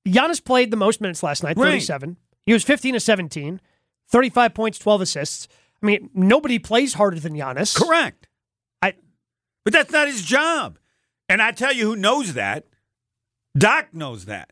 Giannis 0.07 0.43
played 0.43 0.71
the 0.71 0.77
most 0.77 0.99
minutes 1.01 1.23
last 1.23 1.43
night, 1.43 1.57
Right. 1.57 1.71
37. 1.71 2.17
He 2.45 2.53
was 2.53 2.63
15 2.63 2.95
to 2.95 2.99
17, 2.99 3.61
35 4.09 4.53
points, 4.53 4.79
12 4.79 5.01
assists. 5.01 5.47
I 5.81 5.85
mean, 5.85 6.09
nobody 6.13 6.59
plays 6.59 6.95
harder 6.95 7.19
than 7.19 7.33
Giannis. 7.33 7.75
Correct. 7.75 8.27
I 8.81 8.93
But 9.63 9.73
that's 9.73 9.91
not 9.91 10.07
his 10.07 10.23
job. 10.23 10.77
And 11.29 11.41
I 11.41 11.51
tell 11.51 11.71
you 11.73 11.85
who 11.85 11.95
knows 11.95 12.33
that. 12.33 12.65
Doc 13.57 13.89
knows 13.93 14.25
that. 14.25 14.51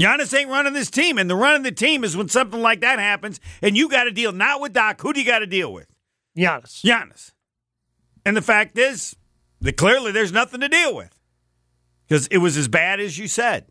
Giannis 0.00 0.36
ain't 0.36 0.50
running 0.50 0.72
this 0.72 0.90
team, 0.90 1.18
and 1.18 1.30
the 1.30 1.36
running 1.36 1.62
the 1.62 1.70
team 1.70 2.02
is 2.02 2.16
when 2.16 2.28
something 2.28 2.60
like 2.60 2.80
that 2.80 2.98
happens, 2.98 3.38
and 3.62 3.76
you 3.76 3.88
got 3.88 4.04
to 4.04 4.10
deal 4.10 4.32
not 4.32 4.60
with 4.60 4.72
Doc. 4.72 5.00
Who 5.02 5.12
do 5.12 5.20
you 5.20 5.26
got 5.26 5.38
to 5.38 5.46
deal 5.46 5.72
with? 5.72 5.86
Giannis. 6.36 6.82
Giannis. 6.82 7.32
And 8.26 8.36
the 8.36 8.42
fact 8.42 8.76
is 8.76 9.14
that 9.60 9.76
clearly 9.76 10.10
there's 10.10 10.32
nothing 10.32 10.60
to 10.60 10.68
deal 10.68 10.96
with 10.96 11.13
because 12.06 12.26
it 12.28 12.38
was 12.38 12.56
as 12.56 12.68
bad 12.68 13.00
as 13.00 13.18
you 13.18 13.28
said. 13.28 13.66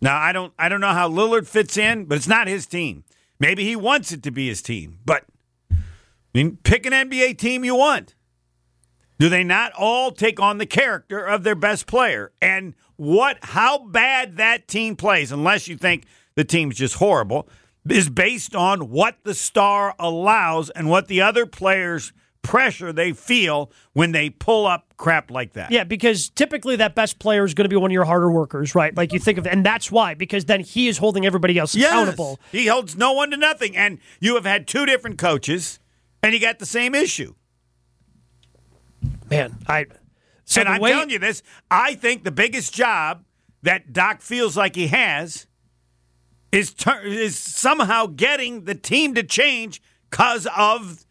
Now 0.00 0.18
I 0.18 0.32
don't 0.32 0.52
I 0.58 0.68
don't 0.68 0.80
know 0.80 0.88
how 0.88 1.08
Lillard 1.08 1.46
fits 1.46 1.76
in, 1.76 2.06
but 2.06 2.16
it's 2.16 2.28
not 2.28 2.48
his 2.48 2.66
team. 2.66 3.04
Maybe 3.38 3.64
he 3.64 3.76
wants 3.76 4.12
it 4.12 4.22
to 4.24 4.30
be 4.30 4.48
his 4.48 4.62
team, 4.62 4.98
but 5.04 5.24
I 5.70 5.76
mean, 6.34 6.58
pick 6.62 6.86
an 6.86 6.92
NBA 6.92 7.38
team 7.38 7.64
you 7.64 7.74
want. 7.74 8.14
Do 9.18 9.28
they 9.28 9.44
not 9.44 9.72
all 9.78 10.10
take 10.10 10.40
on 10.40 10.58
the 10.58 10.66
character 10.66 11.24
of 11.24 11.44
their 11.44 11.54
best 11.54 11.86
player? 11.86 12.32
And 12.40 12.74
what 12.96 13.38
how 13.42 13.86
bad 13.86 14.36
that 14.36 14.66
team 14.66 14.96
plays, 14.96 15.30
unless 15.30 15.68
you 15.68 15.76
think 15.76 16.04
the 16.34 16.44
team's 16.44 16.76
just 16.76 16.96
horrible, 16.96 17.48
is 17.88 18.08
based 18.08 18.56
on 18.56 18.90
what 18.90 19.18
the 19.22 19.34
star 19.34 19.94
allows 19.98 20.70
and 20.70 20.88
what 20.88 21.08
the 21.08 21.20
other 21.20 21.46
players 21.46 22.12
pressure 22.42 22.92
they 22.92 23.12
feel 23.12 23.70
when 23.92 24.12
they 24.12 24.28
pull 24.28 24.66
up 24.66 24.94
crap 24.96 25.30
like 25.30 25.52
that. 25.54 25.70
Yeah, 25.70 25.84
because 25.84 26.28
typically 26.28 26.76
that 26.76 26.94
best 26.94 27.18
player 27.18 27.44
is 27.44 27.54
going 27.54 27.64
to 27.64 27.68
be 27.68 27.76
one 27.76 27.90
of 27.90 27.92
your 27.92 28.04
harder 28.04 28.30
workers, 28.30 28.74
right? 28.74 28.94
Like 28.96 29.12
you 29.12 29.18
think 29.20 29.38
of, 29.38 29.46
and 29.46 29.64
that's 29.64 29.90
why, 29.92 30.14
because 30.14 30.44
then 30.46 30.60
he 30.60 30.88
is 30.88 30.98
holding 30.98 31.24
everybody 31.24 31.58
else 31.58 31.74
Yes. 31.74 31.90
accountable. 31.90 32.40
He 32.50 32.66
holds 32.66 32.96
no 32.96 33.12
one 33.12 33.30
to 33.30 33.36
nothing. 33.36 33.76
And 33.76 33.98
you 34.20 34.34
have 34.34 34.44
had 34.44 34.66
two 34.66 34.86
different 34.86 35.18
coaches 35.18 35.78
and 36.22 36.34
you 36.34 36.40
got 36.40 36.58
the 36.58 36.66
same 36.66 36.94
issue. 36.94 37.34
Man, 39.30 39.56
I. 39.66 39.86
So 40.44 40.60
and 40.60 40.68
I'm 40.68 40.80
way- 40.80 40.90
telling 40.92 41.10
you 41.10 41.18
this, 41.18 41.42
I 41.70 41.94
think 41.94 42.24
the 42.24 42.30
biggest 42.32 42.74
job 42.74 43.24
that 43.62 43.92
Doc 43.92 44.20
feels 44.20 44.56
like 44.56 44.74
he 44.74 44.88
has 44.88 45.46
is 46.50 46.74
tur- 46.74 47.00
is 47.02 47.38
somehow 47.38 48.06
getting 48.06 48.64
the 48.64 48.74
team 48.74 49.14
to 49.14 49.22
change 49.22 49.80
because 50.10 50.46
of 50.56 51.06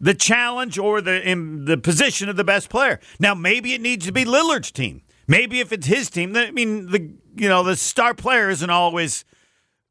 the 0.00 0.14
challenge 0.14 0.78
or 0.78 1.00
the 1.00 1.28
in 1.28 1.66
the 1.66 1.76
position 1.76 2.28
of 2.28 2.36
the 2.36 2.44
best 2.44 2.70
player. 2.70 2.98
Now 3.18 3.34
maybe 3.34 3.74
it 3.74 3.80
needs 3.80 4.06
to 4.06 4.12
be 4.12 4.24
Lillard's 4.24 4.70
team. 4.70 5.02
Maybe 5.28 5.60
if 5.60 5.72
it's 5.72 5.86
his 5.86 6.10
team, 6.10 6.34
I 6.36 6.50
mean 6.50 6.90
the 6.90 7.12
you 7.36 7.48
know 7.48 7.62
the 7.62 7.76
star 7.76 8.14
player 8.14 8.50
isn't 8.50 8.70
always 8.70 9.24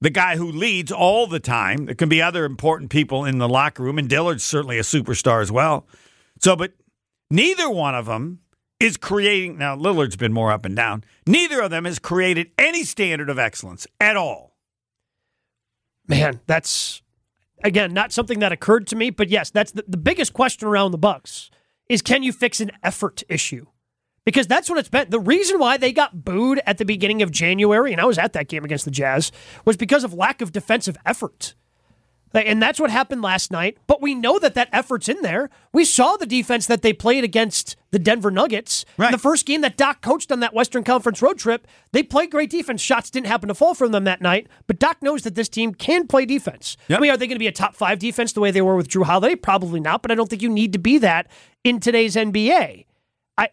the 0.01 0.09
guy 0.09 0.37
who 0.37 0.51
leads 0.51 0.91
all 0.91 1.27
the 1.27 1.39
time. 1.39 1.85
There 1.85 1.95
can 1.95 2.09
be 2.09 2.21
other 2.21 2.45
important 2.45 2.89
people 2.89 3.25
in 3.25 3.37
the 3.37 3.49
locker 3.49 3.83
room, 3.83 3.97
and 3.97 4.09
Lillard's 4.09 4.43
certainly 4.43 4.77
a 4.77 4.83
superstar 4.83 5.41
as 5.41 5.51
well. 5.51 5.87
So, 6.39 6.55
but 6.55 6.73
neither 7.29 7.69
one 7.69 7.95
of 7.95 8.05
them 8.05 8.39
is 8.79 8.97
creating. 8.97 9.57
Now, 9.57 9.75
Lillard's 9.75 10.15
been 10.15 10.33
more 10.33 10.51
up 10.51 10.65
and 10.65 10.75
down. 10.75 11.03
Neither 11.27 11.61
of 11.61 11.69
them 11.69 11.85
has 11.85 11.99
created 11.99 12.51
any 12.57 12.83
standard 12.83 13.29
of 13.29 13.37
excellence 13.37 13.85
at 13.99 14.15
all. 14.15 14.55
Man, 16.07 16.39
that's 16.47 17.01
again 17.63 17.93
not 17.93 18.11
something 18.11 18.39
that 18.39 18.51
occurred 18.51 18.87
to 18.87 18.95
me, 18.95 19.09
but 19.09 19.29
yes, 19.29 19.49
that's 19.49 19.71
the, 19.71 19.83
the 19.87 19.97
biggest 19.97 20.33
question 20.33 20.67
around 20.67 20.91
the 20.91 20.97
Bucks 20.97 21.49
is 21.87 22.01
can 22.01 22.23
you 22.23 22.31
fix 22.31 22.61
an 22.61 22.71
effort 22.83 23.23
issue? 23.27 23.65
Because 24.25 24.47
that's 24.47 24.69
what 24.69 24.77
it's 24.77 24.89
been. 24.89 25.09
The 25.09 25.19
reason 25.19 25.59
why 25.59 25.77
they 25.77 25.91
got 25.91 26.23
booed 26.23 26.61
at 26.65 26.77
the 26.77 26.85
beginning 26.85 27.21
of 27.21 27.31
January, 27.31 27.91
and 27.91 27.99
I 27.99 28.05
was 28.05 28.19
at 28.19 28.33
that 28.33 28.47
game 28.47 28.63
against 28.63 28.85
the 28.85 28.91
Jazz, 28.91 29.31
was 29.65 29.75
because 29.75 30.03
of 30.03 30.13
lack 30.13 30.41
of 30.41 30.51
defensive 30.51 30.97
effort. 31.05 31.55
And 32.33 32.61
that's 32.61 32.79
what 32.79 32.89
happened 32.91 33.21
last 33.21 33.51
night. 33.51 33.77
But 33.87 34.01
we 34.01 34.15
know 34.15 34.39
that 34.39 34.53
that 34.55 34.69
effort's 34.71 35.09
in 35.09 35.21
there. 35.21 35.49
We 35.73 35.85
saw 35.85 36.15
the 36.15 36.25
defense 36.25 36.67
that 36.67 36.81
they 36.81 36.93
played 36.93 37.23
against 37.23 37.75
the 37.91 37.99
Denver 37.99 38.29
Nuggets. 38.31 38.85
Right. 38.97 39.11
The 39.11 39.17
first 39.17 39.45
game 39.45 39.61
that 39.61 39.77
Doc 39.77 40.01
coached 40.01 40.31
on 40.31 40.39
that 40.41 40.53
Western 40.53 40.83
Conference 40.83 41.21
road 41.21 41.39
trip, 41.39 41.67
they 41.91 42.03
played 42.03 42.31
great 42.31 42.49
defense. 42.49 42.81
Shots 42.81 43.09
didn't 43.09 43.27
happen 43.27 43.47
to 43.47 43.55
fall 43.55 43.73
from 43.73 43.91
them 43.91 44.03
that 44.03 44.21
night. 44.21 44.47
But 44.67 44.79
Doc 44.79 44.97
knows 45.01 45.23
that 45.23 45.35
this 45.35 45.49
team 45.49 45.73
can 45.73 46.07
play 46.07 46.25
defense. 46.25 46.77
Yep. 46.87 46.99
I 46.99 47.01
mean, 47.01 47.11
are 47.11 47.17
they 47.17 47.27
going 47.27 47.35
to 47.35 47.39
be 47.39 47.47
a 47.47 47.51
top 47.51 47.75
five 47.75 47.99
defense 47.99 48.33
the 48.33 48.41
way 48.41 48.51
they 48.51 48.61
were 48.61 48.75
with 48.75 48.87
Drew 48.87 49.03
Holiday? 49.03 49.35
Probably 49.35 49.79
not. 49.79 50.01
But 50.01 50.11
I 50.11 50.15
don't 50.15 50.29
think 50.29 50.41
you 50.41 50.49
need 50.49 50.73
to 50.73 50.79
be 50.79 50.97
that 50.99 51.27
in 51.63 51.79
today's 51.79 52.15
NBA. 52.15 52.85
I, 53.37 53.49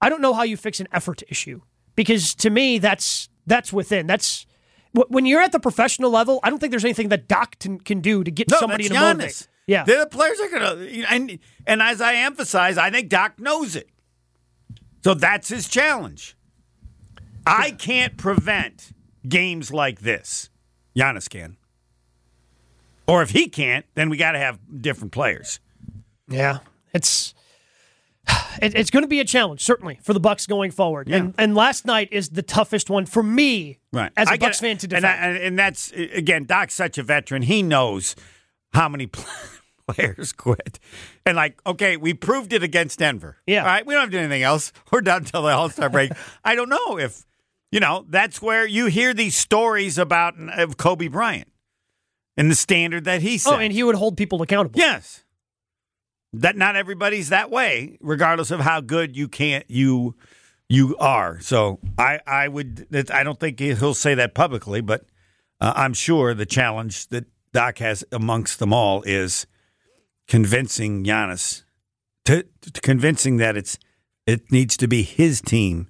I 0.00 0.08
don't 0.08 0.22
know 0.22 0.34
how 0.34 0.42
you 0.42 0.56
fix 0.56 0.80
an 0.80 0.88
effort 0.92 1.22
issue 1.28 1.60
because 1.96 2.34
to 2.36 2.50
me, 2.50 2.78
that's 2.78 3.28
that's 3.46 3.72
within. 3.72 4.06
That's 4.06 4.46
when 4.94 5.26
you're 5.26 5.40
at 5.42 5.52
the 5.52 5.60
professional 5.60 6.10
level. 6.10 6.40
I 6.42 6.50
don't 6.50 6.58
think 6.58 6.70
there's 6.70 6.84
anything 6.84 7.08
that 7.10 7.28
Doc 7.28 7.58
can, 7.58 7.78
can 7.78 8.00
do 8.00 8.24
to 8.24 8.30
get 8.30 8.50
No, 8.50 8.58
somebody 8.58 8.88
that's 8.88 8.94
to 8.94 9.00
motivate. 9.00 9.30
Giannis. 9.30 9.48
Yeah, 9.66 9.84
The 9.84 10.06
players 10.10 10.38
are 10.40 10.48
going 10.50 10.62
to, 10.78 11.04
and, 11.10 11.38
and 11.66 11.80
as 11.82 12.00
I 12.02 12.16
emphasize, 12.16 12.76
I 12.76 12.90
think 12.90 13.08
Doc 13.08 13.38
knows 13.40 13.74
it. 13.76 13.88
So 15.02 15.14
that's 15.14 15.48
his 15.48 15.68
challenge. 15.68 16.36
I 17.46 17.70
can't 17.70 18.16
prevent 18.16 18.92
games 19.26 19.72
like 19.72 20.00
this. 20.00 20.50
Giannis 20.96 21.28
can. 21.30 21.56
Or 23.06 23.22
if 23.22 23.30
he 23.30 23.48
can't, 23.48 23.84
then 23.94 24.10
we 24.10 24.16
got 24.16 24.32
to 24.32 24.38
have 24.38 24.58
different 24.80 25.12
players. 25.12 25.60
yeah. 26.28 26.58
It's 26.92 27.34
it, 28.62 28.74
it's 28.74 28.90
going 28.90 29.02
to 29.02 29.08
be 29.08 29.20
a 29.20 29.24
challenge 29.24 29.62
certainly 29.62 29.98
for 30.02 30.12
the 30.12 30.20
Bucks 30.20 30.46
going 30.46 30.70
forward. 30.70 31.08
Yeah. 31.08 31.16
And 31.16 31.34
and 31.38 31.54
last 31.54 31.84
night 31.84 32.08
is 32.12 32.30
the 32.30 32.42
toughest 32.42 32.90
one 32.90 33.06
for 33.06 33.22
me, 33.22 33.78
Right. 33.92 34.10
As 34.16 34.28
a 34.28 34.32
I 34.32 34.36
Bucks 34.38 34.60
fan 34.60 34.76
to 34.78 34.86
and, 34.86 34.90
defend. 34.90 35.06
I- 35.06 35.16
and, 35.16 35.38
and 35.38 35.58
that's, 35.58 35.92
again, 35.92 36.44
Doc's 36.44 36.74
such 36.74 36.98
a 36.98 37.02
veteran. 37.02 37.42
He 37.42 37.62
knows 37.62 38.16
how 38.72 38.88
many 38.88 39.08
players 39.86 40.32
quit. 40.32 40.80
And, 41.24 41.36
like, 41.36 41.60
okay, 41.64 41.96
we 41.96 42.12
proved 42.12 42.52
it 42.52 42.62
against 42.62 42.98
Denver. 42.98 43.36
Yeah. 43.46 43.60
All 43.60 43.66
right. 43.66 43.86
We 43.86 43.94
don't 43.94 44.02
have 44.02 44.10
to 44.10 44.16
do 44.16 44.20
anything 44.20 44.42
else. 44.42 44.72
We're 44.92 45.00
done 45.00 45.22
until 45.22 45.42
the 45.42 45.50
All 45.50 45.68
Star 45.68 45.88
break. 45.88 46.10
I 46.44 46.54
don't 46.56 46.68
know 46.68 46.98
if, 46.98 47.24
you 47.70 47.80
know, 47.80 48.04
that's 48.08 48.42
where 48.42 48.66
you 48.66 48.86
hear 48.86 49.14
these 49.14 49.36
stories 49.36 49.96
about 49.96 50.34
of 50.38 50.76
Kobe 50.76 51.08
Bryant 51.08 51.48
and 52.36 52.50
the 52.50 52.54
standard 52.56 53.04
that 53.04 53.22
he 53.22 53.34
oh, 53.34 53.38
set. 53.38 53.52
oh, 53.54 53.58
and 53.58 53.72
he 53.72 53.82
would 53.84 53.94
hold 53.94 54.16
people 54.16 54.42
accountable. 54.42 54.78
Yes. 54.80 55.23
That 56.40 56.56
not 56.56 56.76
everybody's 56.76 57.28
that 57.28 57.50
way, 57.50 57.96
regardless 58.00 58.50
of 58.50 58.60
how 58.60 58.80
good 58.80 59.16
you 59.16 59.28
can't 59.28 59.64
you 59.68 60.16
you 60.68 60.96
are. 60.98 61.40
So 61.40 61.78
I 61.96 62.20
I 62.26 62.48
would 62.48 62.86
I 63.12 63.22
don't 63.22 63.38
think 63.38 63.60
he'll 63.60 63.94
say 63.94 64.14
that 64.14 64.34
publicly, 64.34 64.80
but 64.80 65.06
uh, 65.60 65.72
I'm 65.76 65.94
sure 65.94 66.34
the 66.34 66.46
challenge 66.46 67.08
that 67.08 67.26
Doc 67.52 67.78
has 67.78 68.04
amongst 68.10 68.58
them 68.58 68.72
all 68.72 69.02
is 69.02 69.46
convincing 70.26 71.04
Giannis 71.04 71.64
to, 72.24 72.44
to 72.72 72.80
convincing 72.80 73.36
that 73.36 73.56
it's 73.56 73.78
it 74.26 74.50
needs 74.50 74.76
to 74.78 74.88
be 74.88 75.02
his 75.02 75.40
team 75.40 75.88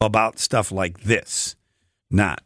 about 0.00 0.38
stuff 0.38 0.70
like 0.70 1.00
this, 1.00 1.56
not 2.10 2.42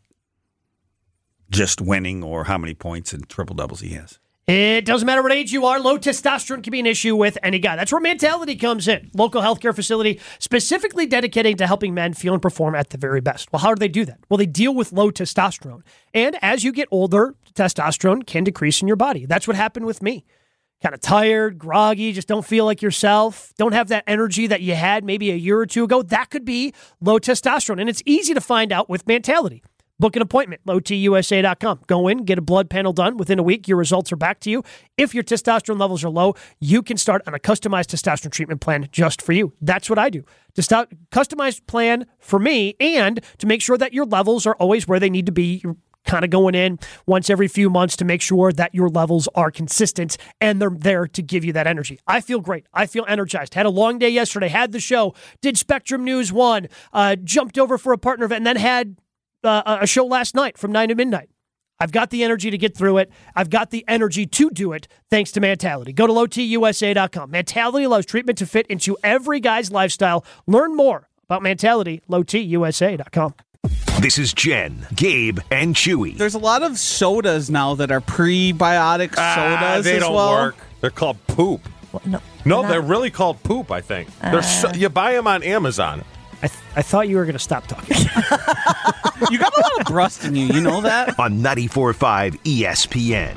just 1.50 1.80
winning 1.80 2.22
or 2.22 2.44
how 2.44 2.58
many 2.58 2.74
points 2.74 3.12
and 3.12 3.28
triple 3.28 3.56
doubles 3.56 3.80
he 3.80 3.90
has. 3.90 4.18
It 4.46 4.84
doesn't 4.84 5.06
matter 5.06 5.22
what 5.22 5.32
age 5.32 5.54
you 5.54 5.64
are, 5.64 5.80
low 5.80 5.96
testosterone 5.96 6.62
can 6.62 6.70
be 6.70 6.80
an 6.80 6.84
issue 6.84 7.16
with 7.16 7.38
any 7.42 7.58
guy. 7.58 7.76
That's 7.76 7.90
where 7.90 8.00
Mantality 8.00 8.56
comes 8.56 8.86
in. 8.86 9.10
Local 9.14 9.40
healthcare 9.40 9.74
facility 9.74 10.20
specifically 10.38 11.06
dedicated 11.06 11.56
to 11.56 11.66
helping 11.66 11.94
men 11.94 12.12
feel 12.12 12.34
and 12.34 12.42
perform 12.42 12.74
at 12.74 12.90
the 12.90 12.98
very 12.98 13.22
best. 13.22 13.50
Well, 13.52 13.60
how 13.60 13.72
do 13.72 13.80
they 13.80 13.88
do 13.88 14.04
that? 14.04 14.18
Well, 14.28 14.36
they 14.36 14.44
deal 14.44 14.74
with 14.74 14.92
low 14.92 15.10
testosterone. 15.10 15.80
And 16.12 16.36
as 16.42 16.62
you 16.62 16.72
get 16.72 16.88
older, 16.90 17.36
testosterone 17.54 18.26
can 18.26 18.44
decrease 18.44 18.82
in 18.82 18.86
your 18.86 18.98
body. 18.98 19.24
That's 19.24 19.48
what 19.48 19.56
happened 19.56 19.86
with 19.86 20.02
me. 20.02 20.26
Kind 20.82 20.94
of 20.94 21.00
tired, 21.00 21.56
groggy, 21.58 22.12
just 22.12 22.28
don't 22.28 22.44
feel 22.44 22.66
like 22.66 22.82
yourself, 22.82 23.54
don't 23.56 23.72
have 23.72 23.88
that 23.88 24.04
energy 24.06 24.46
that 24.46 24.60
you 24.60 24.74
had 24.74 25.04
maybe 25.04 25.30
a 25.30 25.36
year 25.36 25.58
or 25.58 25.64
two 25.64 25.84
ago. 25.84 26.02
That 26.02 26.28
could 26.28 26.44
be 26.44 26.74
low 27.00 27.18
testosterone. 27.18 27.80
And 27.80 27.88
it's 27.88 28.02
easy 28.04 28.34
to 28.34 28.42
find 28.42 28.72
out 28.72 28.90
with 28.90 29.06
Mantality. 29.06 29.62
Book 30.00 30.16
an 30.16 30.22
appointment, 30.22 30.60
lowtusa.com. 30.66 31.80
Go 31.86 32.08
in, 32.08 32.24
get 32.24 32.36
a 32.36 32.42
blood 32.42 32.68
panel 32.68 32.92
done. 32.92 33.16
Within 33.16 33.38
a 33.38 33.44
week, 33.44 33.68
your 33.68 33.76
results 33.76 34.10
are 34.10 34.16
back 34.16 34.40
to 34.40 34.50
you. 34.50 34.64
If 34.96 35.14
your 35.14 35.22
testosterone 35.22 35.78
levels 35.78 36.02
are 36.02 36.10
low, 36.10 36.34
you 36.58 36.82
can 36.82 36.96
start 36.96 37.22
on 37.28 37.34
a 37.34 37.38
customized 37.38 37.94
testosterone 37.94 38.32
treatment 38.32 38.60
plan 38.60 38.88
just 38.90 39.22
for 39.22 39.32
you. 39.32 39.52
That's 39.60 39.88
what 39.88 39.98
I 39.98 40.10
do. 40.10 40.24
Customized 40.56 41.66
plan 41.66 42.06
for 42.18 42.40
me 42.40 42.74
and 42.80 43.20
to 43.38 43.46
make 43.46 43.62
sure 43.62 43.78
that 43.78 43.92
your 43.92 44.04
levels 44.04 44.46
are 44.46 44.56
always 44.56 44.88
where 44.88 44.98
they 44.98 45.10
need 45.10 45.26
to 45.26 45.32
be. 45.32 45.60
You're 45.62 45.76
kind 46.04 46.24
of 46.24 46.30
going 46.30 46.54
in 46.54 46.78
once 47.06 47.30
every 47.30 47.48
few 47.48 47.70
months 47.70 47.96
to 47.96 48.04
make 48.04 48.20
sure 48.20 48.52
that 48.52 48.74
your 48.74 48.88
levels 48.88 49.28
are 49.34 49.50
consistent 49.50 50.16
and 50.40 50.60
they're 50.60 50.70
there 50.70 51.06
to 51.06 51.22
give 51.22 51.44
you 51.44 51.52
that 51.52 51.66
energy. 51.66 51.98
I 52.06 52.20
feel 52.20 52.40
great. 52.40 52.66
I 52.74 52.86
feel 52.86 53.04
energized. 53.08 53.54
Had 53.54 53.66
a 53.66 53.70
long 53.70 53.98
day 53.98 54.10
yesterday, 54.10 54.48
had 54.48 54.72
the 54.72 54.80
show, 54.80 55.14
did 55.40 55.56
Spectrum 55.56 56.04
News 56.04 56.32
1, 56.32 56.68
uh, 56.92 57.16
jumped 57.16 57.58
over 57.58 57.78
for 57.78 57.92
a 57.92 57.98
partner 57.98 58.26
event, 58.26 58.38
and 58.38 58.46
then 58.46 58.56
had 58.56 58.96
uh, 59.44 59.78
a 59.80 59.86
show 59.86 60.04
last 60.06 60.34
night 60.34 60.56
from 60.58 60.72
9 60.72 60.88
to 60.88 60.94
midnight. 60.94 61.28
I've 61.80 61.90
got 61.92 62.10
the 62.10 62.22
energy 62.22 62.50
to 62.50 62.58
get 62.58 62.76
through 62.76 62.98
it. 62.98 63.10
I've 63.34 63.50
got 63.50 63.70
the 63.70 63.84
energy 63.88 64.26
to 64.26 64.48
do 64.50 64.72
it 64.72 64.86
thanks 65.10 65.32
to 65.32 65.40
Mantality. 65.40 65.92
Go 65.92 66.06
to 66.06 66.12
lowtusa.com. 66.12 67.30
Mantality 67.30 67.84
allows 67.84 68.06
treatment 68.06 68.38
to 68.38 68.46
fit 68.46 68.66
into 68.68 68.96
every 69.02 69.40
guy's 69.40 69.72
lifestyle. 69.72 70.24
Learn 70.46 70.76
more 70.76 71.08
about 71.24 71.42
Mantality, 71.42 72.00
lowtusa.com. 72.08 73.34
This 74.00 74.18
is 74.18 74.32
Jen, 74.34 74.86
Gabe, 74.94 75.38
and 75.50 75.74
Chewy. 75.74 76.16
There's 76.16 76.34
a 76.34 76.38
lot 76.38 76.62
of 76.62 76.78
sodas 76.78 77.50
now 77.50 77.74
that 77.76 77.90
are 77.90 78.00
prebiotic 78.00 79.10
sodas 79.10 79.18
Ah, 79.18 79.80
they 79.82 79.96
as 79.96 80.02
don't 80.02 80.14
well. 80.14 80.32
work. 80.32 80.56
They're 80.80 80.90
called 80.90 81.24
poop. 81.26 81.66
no, 82.04 82.20
No, 82.44 82.62
not- 82.62 82.68
they're 82.68 82.82
really 82.82 83.10
called 83.10 83.42
poop. 83.42 83.70
I 83.70 83.80
think 83.80 84.08
they're 84.20 84.42
so, 84.42 84.70
you 84.74 84.88
buy 84.90 85.12
them 85.14 85.26
on 85.26 85.42
Amazon. 85.42 86.04
I, 86.44 86.48
th- 86.48 86.60
I 86.76 86.82
thought 86.82 87.08
you 87.08 87.16
were 87.16 87.24
going 87.24 87.32
to 87.32 87.38
stop 87.38 87.66
talking. 87.66 87.96
You 89.30 89.38
got 89.38 89.56
a 89.56 89.60
lot 89.60 89.80
of 89.80 89.86
brust 89.86 90.24
in 90.24 90.36
you. 90.36 90.46
You 90.48 90.60
know 90.60 90.82
that? 90.82 91.18
on 91.18 91.38
94.5 91.40 92.36
ESPN. 92.42 93.34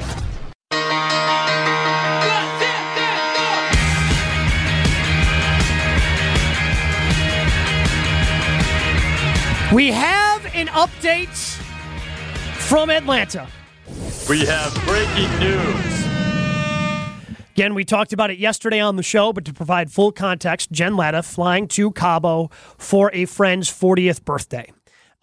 we 9.74 9.92
have 9.92 10.46
an 10.56 10.68
update 10.68 11.28
from 12.68 12.90
Atlanta. 12.90 13.48
We 14.30 14.46
have 14.46 14.74
breaking 14.86 15.40
news. 15.40 15.97
Again, 17.58 17.74
we 17.74 17.86
talked 17.86 18.14
about 18.14 18.30
it 18.30 18.38
yesterday 18.38 18.80
on 18.80 18.98
the 18.98 19.02
show, 19.04 19.34
but 19.34 19.44
to 19.46 19.52
provide 19.52 19.92
full 19.92 20.12
context, 20.12 20.72
Jen 20.72 20.96
Lada 20.96 21.24
flying 21.24 21.68
to 21.70 21.90
Cabo 21.90 22.52
for 22.78 23.10
a 23.16 23.26
friend's 23.26 23.68
40th 23.68 24.24
birthday. 24.24 24.72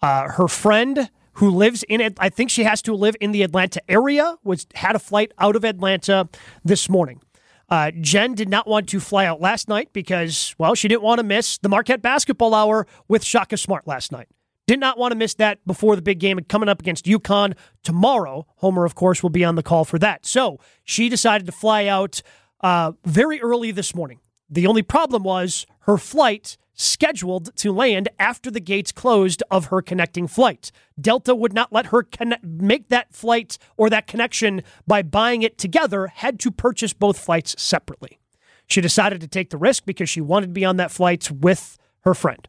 Uh, 0.01 0.27
her 0.31 0.49
friend 0.49 1.09
who 1.35 1.49
lives 1.49 1.83
in 1.87 2.13
I 2.19 2.27
think 2.27 2.49
she 2.49 2.65
has 2.65 2.81
to 2.81 2.93
live 2.93 3.15
in 3.21 3.31
the 3.31 3.41
Atlanta 3.41 3.79
area, 3.87 4.35
was 4.43 4.67
had 4.75 4.97
a 4.97 4.99
flight 4.99 5.31
out 5.39 5.55
of 5.55 5.63
Atlanta 5.63 6.27
this 6.61 6.89
morning. 6.89 7.21
Uh, 7.69 7.91
Jen 8.01 8.33
did 8.33 8.49
not 8.49 8.67
want 8.67 8.89
to 8.89 8.99
fly 8.99 9.25
out 9.25 9.39
last 9.39 9.69
night 9.69 9.93
because, 9.93 10.55
well, 10.57 10.75
she 10.75 10.89
didn't 10.89 11.03
want 11.03 11.19
to 11.19 11.23
miss 11.23 11.57
the 11.57 11.69
Marquette 11.69 12.01
basketball 12.01 12.53
hour 12.53 12.85
with 13.07 13.23
Shaka 13.23 13.55
Smart 13.55 13.87
last 13.87 14.11
night. 14.11 14.27
Did 14.67 14.79
not 14.79 14.97
want 14.97 15.11
to 15.11 15.17
miss 15.17 15.35
that 15.35 15.65
before 15.65 15.95
the 15.95 16.01
big 16.01 16.19
game 16.19 16.39
coming 16.49 16.69
up 16.69 16.79
against 16.79 17.05
UConn 17.05 17.55
tomorrow. 17.83 18.47
Homer, 18.57 18.83
of 18.83 18.95
course, 18.95 19.21
will 19.21 19.29
be 19.29 19.45
on 19.45 19.55
the 19.55 19.63
call 19.63 19.85
for 19.85 19.99
that. 19.99 20.25
So 20.25 20.59
she 20.83 21.07
decided 21.07 21.45
to 21.45 21.51
fly 21.51 21.85
out 21.85 22.21
uh, 22.61 22.93
very 23.05 23.39
early 23.41 23.71
this 23.71 23.93
morning. 23.93 24.19
The 24.49 24.65
only 24.65 24.81
problem 24.81 25.23
was 25.23 25.65
her 25.81 25.97
flight 25.97 26.57
scheduled 26.73 27.55
to 27.55 27.71
land 27.71 28.09
after 28.19 28.51
the 28.51 28.59
gates 28.59 28.91
closed 28.91 29.41
of 29.49 29.65
her 29.65 29.81
connecting 29.81 30.27
flight. 30.27 30.71
Delta 30.99 31.33
would 31.33 31.53
not 31.53 31.71
let 31.71 31.87
her 31.87 32.05
make 32.43 32.89
that 32.89 33.13
flight 33.13 33.57
or 33.77 33.89
that 33.89 34.07
connection 34.07 34.61
by 34.85 35.01
buying 35.01 35.41
it 35.41 35.57
together, 35.57 36.07
had 36.07 36.39
to 36.39 36.51
purchase 36.51 36.91
both 36.91 37.17
flights 37.17 37.55
separately. 37.61 38.19
She 38.67 38.81
decided 38.81 39.21
to 39.21 39.27
take 39.27 39.51
the 39.51 39.57
risk 39.57 39.85
because 39.85 40.09
she 40.09 40.21
wanted 40.21 40.47
to 40.47 40.53
be 40.53 40.65
on 40.65 40.77
that 40.77 40.91
flight 40.91 41.31
with 41.31 41.77
her 42.01 42.13
friend. 42.13 42.47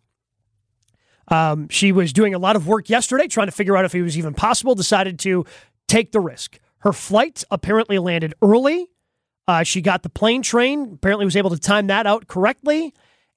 Um, 1.28 1.68
she 1.68 1.92
was 1.92 2.12
doing 2.12 2.34
a 2.34 2.38
lot 2.38 2.56
of 2.56 2.66
work 2.66 2.88
yesterday 2.88 3.26
trying 3.26 3.48
to 3.48 3.52
figure 3.52 3.76
out 3.76 3.84
if 3.84 3.94
it 3.94 4.02
was 4.02 4.16
even 4.16 4.34
possible, 4.34 4.74
decided 4.74 5.18
to 5.20 5.44
take 5.88 6.12
the 6.12 6.20
risk. 6.20 6.58
Her 6.78 6.92
flight 6.92 7.44
apparently 7.50 7.98
landed 7.98 8.34
early. 8.42 8.88
Uh, 9.48 9.62
she 9.62 9.80
got 9.80 10.02
the 10.02 10.08
plane 10.08 10.42
train, 10.42 10.92
apparently 10.94 11.24
was 11.24 11.36
able 11.36 11.50
to 11.50 11.58
time 11.58 11.86
that 11.88 12.06
out 12.06 12.26
correctly. 12.26 12.94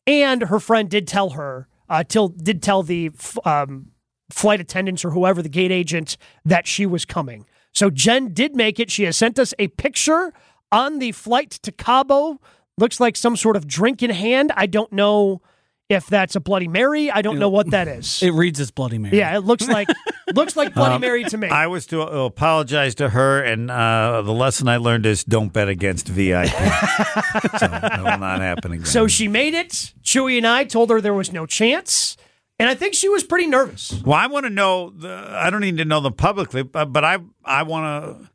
And 0.08 0.44
her 0.44 0.60
friend 0.60 0.90
did 0.90 1.08
tell 1.08 1.32
her, 1.32 1.68
uh, 1.88 2.04
till, 2.04 2.30
did 2.30 2.64
tell 2.64 2.84
the 2.84 3.12
um, 3.46 3.92
flight 4.32 4.60
attendants 4.60 5.06
or 5.06 5.12
whoever, 5.12 5.42
the 5.42 5.50
gate 5.50 5.72
agent, 5.72 6.18
that 6.46 6.68
she 6.68 6.86
was 6.86 7.06
coming. 7.06 7.46
So 7.74 7.90
Jen 7.90 8.34
did 8.34 8.56
make 8.56 8.80
it. 8.80 8.90
She 8.90 9.04
has 9.04 9.18
sent 9.18 9.38
us 9.38 9.54
a 9.60 9.68
picture 9.70 10.34
on 10.72 11.00
the 11.00 11.12
flight 11.12 11.52
to 11.52 11.72
Cabo. 11.72 12.40
Looks 12.78 13.00
like 13.00 13.16
some 13.16 13.36
sort 13.36 13.56
of 13.56 13.68
drink 13.68 14.02
in 14.02 14.10
hand. 14.10 14.52
I 14.56 14.66
don't 14.66 14.92
know 14.92 15.42
if 15.90 16.06
that's 16.08 16.36
a 16.36 16.40
Bloody 16.40 16.68
Mary. 16.68 17.10
I 17.12 17.22
don't 17.24 17.40
know 17.40 17.50
what 17.50 17.70
that 17.72 17.88
is. 17.88 18.22
It 18.24 18.30
reads 18.32 18.60
as 18.60 18.72
Bloody 18.72 18.98
Mary. 19.00 19.18
Yeah, 19.18 19.36
it 19.36 19.42
looks 19.44 19.68
like 19.68 19.88
looks 20.36 20.56
like 20.56 20.74
Bloody 20.74 20.96
Um, 20.96 21.02
Mary 21.02 21.24
to 21.26 21.38
me. 21.38 21.50
I 21.50 21.68
was 21.68 21.86
to 21.88 22.02
apologize 22.02 22.96
to 22.96 23.10
her, 23.10 23.42
and 23.44 23.70
uh, 23.72 24.22
the 24.22 24.32
lesson 24.34 24.68
I 24.68 24.78
learned 24.78 25.06
is 25.06 25.24
don't 25.24 25.52
bet 25.52 25.68
against 25.68 26.08
VIP. 26.08 26.48
so 26.52 27.68
that 27.68 27.98
will 27.98 28.18
not 28.20 28.40
happen 28.42 28.72
again. 28.74 28.86
So 28.86 29.08
she 29.08 29.28
made 29.28 29.54
it. 29.56 29.94
Chewy 30.04 30.38
and 30.38 30.48
I 30.48 30.64
told 30.64 30.90
her 30.92 31.02
there 31.02 31.14
was 31.14 31.34
no 31.34 31.46
chance, 31.46 32.18
and 32.60 32.70
I 32.70 32.76
think 32.76 32.94
she 32.94 33.10
was 33.10 33.24
pretty 33.24 33.48
nervous. 33.48 34.02
Well, 34.06 34.16
I 34.18 34.28
want 34.28 34.46
to 34.46 34.50
know. 34.50 34.92
The, 34.92 35.10
I 35.36 35.50
don't 35.50 35.62
need 35.62 35.78
to 35.78 35.86
know 35.86 36.00
them 36.02 36.14
publicly, 36.14 36.64
but, 36.64 36.86
but 36.94 37.04
I 37.04 37.18
I 37.44 37.64
want 37.64 38.20
to. 38.22 38.30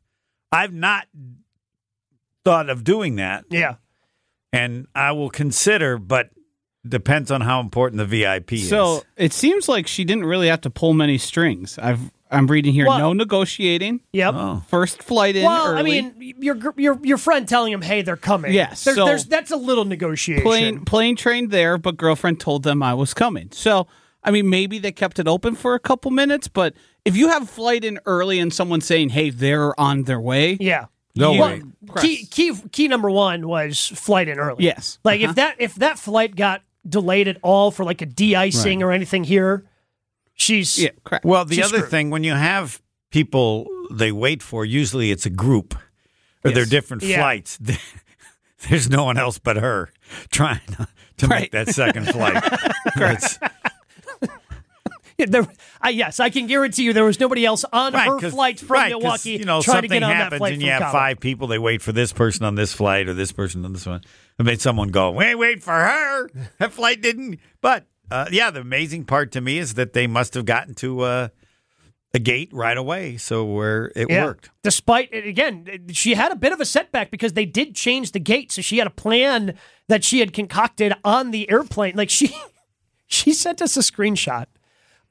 I've 0.51 0.73
not 0.73 1.07
thought 2.45 2.69
of 2.69 2.83
doing 2.83 3.15
that, 3.15 3.45
Yeah. 3.49 3.75
and 4.53 4.87
I 4.93 5.11
will 5.13 5.29
consider, 5.29 5.97
but 5.97 6.29
depends 6.87 7.31
on 7.31 7.41
how 7.41 7.59
important 7.59 7.97
the 7.99 8.05
VIP 8.05 8.51
So 8.51 8.55
is. 8.55 8.69
So 8.69 9.03
it 9.17 9.33
seems 9.33 9.67
like 9.69 9.87
she 9.87 10.03
didn't 10.03 10.25
really 10.25 10.47
have 10.47 10.61
to 10.61 10.69
pull 10.69 10.93
many 10.93 11.17
strings. 11.17 11.77
I've 11.79 12.11
I'm 12.31 12.47
reading 12.47 12.73
here 12.73 12.87
Well- 12.87 12.97
no 12.99 13.13
negotiating. 13.13 14.01
Yep. 14.13 14.33
Oh. 14.35 14.63
First 14.67 15.03
flight 15.03 15.35
in 15.35 15.45
Well, 15.45 15.67
early. 15.67 15.79
I 15.79 15.83
mean, 15.83 16.35
your 16.39 16.57
your 16.75 16.99
your 17.03 17.17
friend 17.17 17.47
telling 17.47 17.71
him, 17.71 17.81
"Hey, 17.81 18.01
they're 18.01 18.17
coming." 18.17 18.51
Yes, 18.53 18.83
There- 18.83 18.95
so- 18.95 19.05
there's 19.05 19.25
that's 19.25 19.51
a 19.51 19.55
little 19.57 19.85
negotiation. 19.85 20.43
plane 20.43 20.85
plane 20.85 21.15
train 21.15 21.49
there, 21.49 21.77
but 21.77 21.97
girlfriend 21.97 22.39
told 22.39 22.63
them 22.63 22.81
I 22.81 22.93
was 22.93 23.13
coming. 23.13 23.49
So 23.51 23.87
I 24.23 24.31
mean, 24.31 24.49
maybe 24.49 24.79
they 24.79 24.91
kept 24.91 25.19
it 25.19 25.27
open 25.27 25.53
for 25.55 25.75
a 25.75 25.79
couple 25.79 26.09
minutes, 26.09 26.47
but 26.47 26.73
if 27.05 27.15
you 27.15 27.27
have 27.29 27.47
flight 27.47 27.83
in 27.83 27.99
early 28.07 28.39
and 28.39 28.51
someone's 28.51 28.85
saying, 28.87 29.09
"Hey, 29.09 29.29
they're 29.29 29.79
on 29.79 30.03
their 30.03 30.19
way," 30.19 30.57
Yeah. 30.59 30.85
No 31.15 31.31
you 31.33 31.41
way. 31.41 31.61
press. 31.87 32.03
Key 32.03 32.25
key 32.25 32.53
key 32.71 32.87
number 32.87 33.09
one 33.09 33.47
was 33.47 33.87
flight 33.95 34.27
in 34.27 34.39
early. 34.39 34.65
Yes. 34.65 34.97
Like 35.05 35.21
Uh-huh. 35.21 35.29
if 35.29 35.35
that 35.35 35.55
if 35.59 35.75
that 35.75 35.99
flight 35.99 36.35
got 36.35 36.63
delayed 36.87 37.27
at 37.27 37.37
all 37.41 37.71
for 37.71 37.83
like 37.83 38.01
a 38.01 38.05
de-icing 38.05 38.83
or 38.83 38.91
anything 38.91 39.23
here, 39.23 39.65
she's 40.35 40.77
Yeah, 40.81 40.89
correct. 41.03 41.25
Well, 41.25 41.45
the 41.45 41.55
She's 41.55 41.65
other 41.65 41.77
screwed. 41.77 41.91
thing 41.91 42.09
when 42.11 42.23
you 42.23 42.33
have 42.33 42.81
people 43.11 43.67
they 43.91 44.11
wait 44.11 44.41
for, 44.43 44.65
usually 44.65 45.11
it's 45.11 45.25
a 45.25 45.29
group 45.29 45.75
or 46.43 46.51
they're 46.51 46.65
different 46.65 47.03
Yeah. 47.03 47.17
flights. 47.17 47.57
There's 48.69 48.89
no 48.89 49.03
one 49.03 49.17
else 49.17 49.37
but 49.39 49.57
her 49.57 49.89
trying 50.31 50.59
to 51.17 51.27
Right. 51.27 51.41
make 51.41 51.51
that 51.51 51.69
second 51.69 52.07
flight. 52.09 52.43
There, 55.27 55.47
I, 55.81 55.89
yes, 55.89 56.19
I 56.19 56.29
can 56.29 56.45
guarantee 56.45 56.83
you 56.83 56.91
there 56.91 57.05
was 57.05 57.19
nobody 57.19 57.45
else 57.45 57.63
on 57.71 57.93
her 57.93 58.29
flight 58.29 58.59
from 58.59 58.69
right, 58.75 58.89
Milwaukee 58.89 59.31
You 59.31 59.45
know, 59.45 59.61
trying 59.61 59.83
to 59.83 59.87
something 59.87 59.99
get 60.01 60.03
on 60.03 60.09
that 60.17 60.33
flight 60.33 60.53
and 60.53 60.61
you 60.61 60.69
have 60.71 60.91
five 60.91 61.19
people. 61.21 61.47
They 61.47 61.57
wait 61.59 61.81
for 61.81 61.93
this 61.93 62.11
person 62.11 62.45
on 62.45 62.55
this 62.55 62.73
flight 62.73 63.07
or 63.07 63.13
this 63.13 63.31
person 63.31 63.63
on 63.63 63.71
this 63.71 63.85
one. 63.85 64.01
It 64.37 64.43
made 64.43 64.59
someone 64.61 64.89
go, 64.89 65.11
"Wait, 65.11 65.35
wait 65.35 65.63
for 65.63 65.71
her." 65.73 66.29
That 66.59 66.73
flight 66.73 67.01
didn't. 67.01 67.39
But 67.61 67.85
uh, 68.11 68.25
yeah, 68.31 68.51
the 68.51 68.59
amazing 68.59 69.05
part 69.05 69.31
to 69.33 69.41
me 69.41 69.57
is 69.57 69.75
that 69.75 69.93
they 69.93 70.05
must 70.05 70.33
have 70.33 70.43
gotten 70.43 70.73
to 70.75 71.01
uh, 71.01 71.27
a 72.13 72.19
gate 72.19 72.49
right 72.51 72.77
away, 72.77 73.15
so 73.15 73.45
where 73.45 73.91
it 73.95 74.09
Yeah. 74.09 74.25
worked. 74.25 74.49
Despite 74.63 75.13
again, 75.13 75.87
she 75.93 76.15
had 76.15 76.33
a 76.33 76.35
bit 76.35 76.51
of 76.51 76.59
a 76.59 76.65
setback 76.65 77.09
because 77.09 77.33
they 77.33 77.45
did 77.45 77.73
change 77.75 78.11
the 78.11 78.19
gate, 78.19 78.51
so 78.51 78.61
she 78.61 78.79
had 78.79 78.87
a 78.87 78.91
plan 78.91 79.57
that 79.87 80.03
she 80.03 80.19
had 80.19 80.33
concocted 80.33 80.93
on 81.05 81.31
the 81.31 81.49
airplane. 81.49 81.95
Like 81.95 82.09
she, 82.09 82.35
she 83.07 83.33
sent 83.33 83.61
us 83.61 83.77
a 83.77 83.81
screenshot 83.81 84.47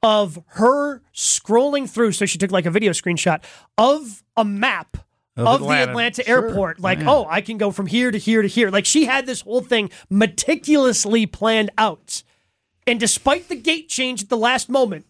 of 0.04 0.38
her 0.48 1.02
scrolling 1.12 1.90
through. 1.90 2.12
So 2.12 2.26
she 2.26 2.38
took 2.38 2.52
like 2.52 2.66
a 2.66 2.70
video 2.70 2.92
screenshot 2.92 3.42
of 3.76 4.22
a 4.36 4.44
map. 4.44 4.98
Of 5.36 5.46
Of, 5.46 5.60
the 5.62 5.66
Atlanta. 5.66 5.90
Atlanta 5.90 6.24
Sure. 6.24 6.48
airport, 6.48 6.78
like, 6.78 7.00
oh, 7.04 7.26
I 7.28 7.40
can 7.40 7.58
go 7.58 7.72
from 7.72 7.86
here 7.86 8.12
to 8.12 8.18
here 8.18 8.40
to 8.40 8.46
here. 8.46 8.70
Like, 8.70 8.86
she 8.86 9.06
had 9.06 9.26
this 9.26 9.40
whole 9.40 9.62
thing 9.62 9.90
meticulously 10.08 11.26
planned 11.26 11.70
out. 11.76 12.22
And 12.86 13.00
despite 13.00 13.48
the 13.48 13.56
gate 13.56 13.88
change 13.88 14.22
at 14.22 14.28
the 14.28 14.36
last 14.36 14.68
moment 14.68 15.06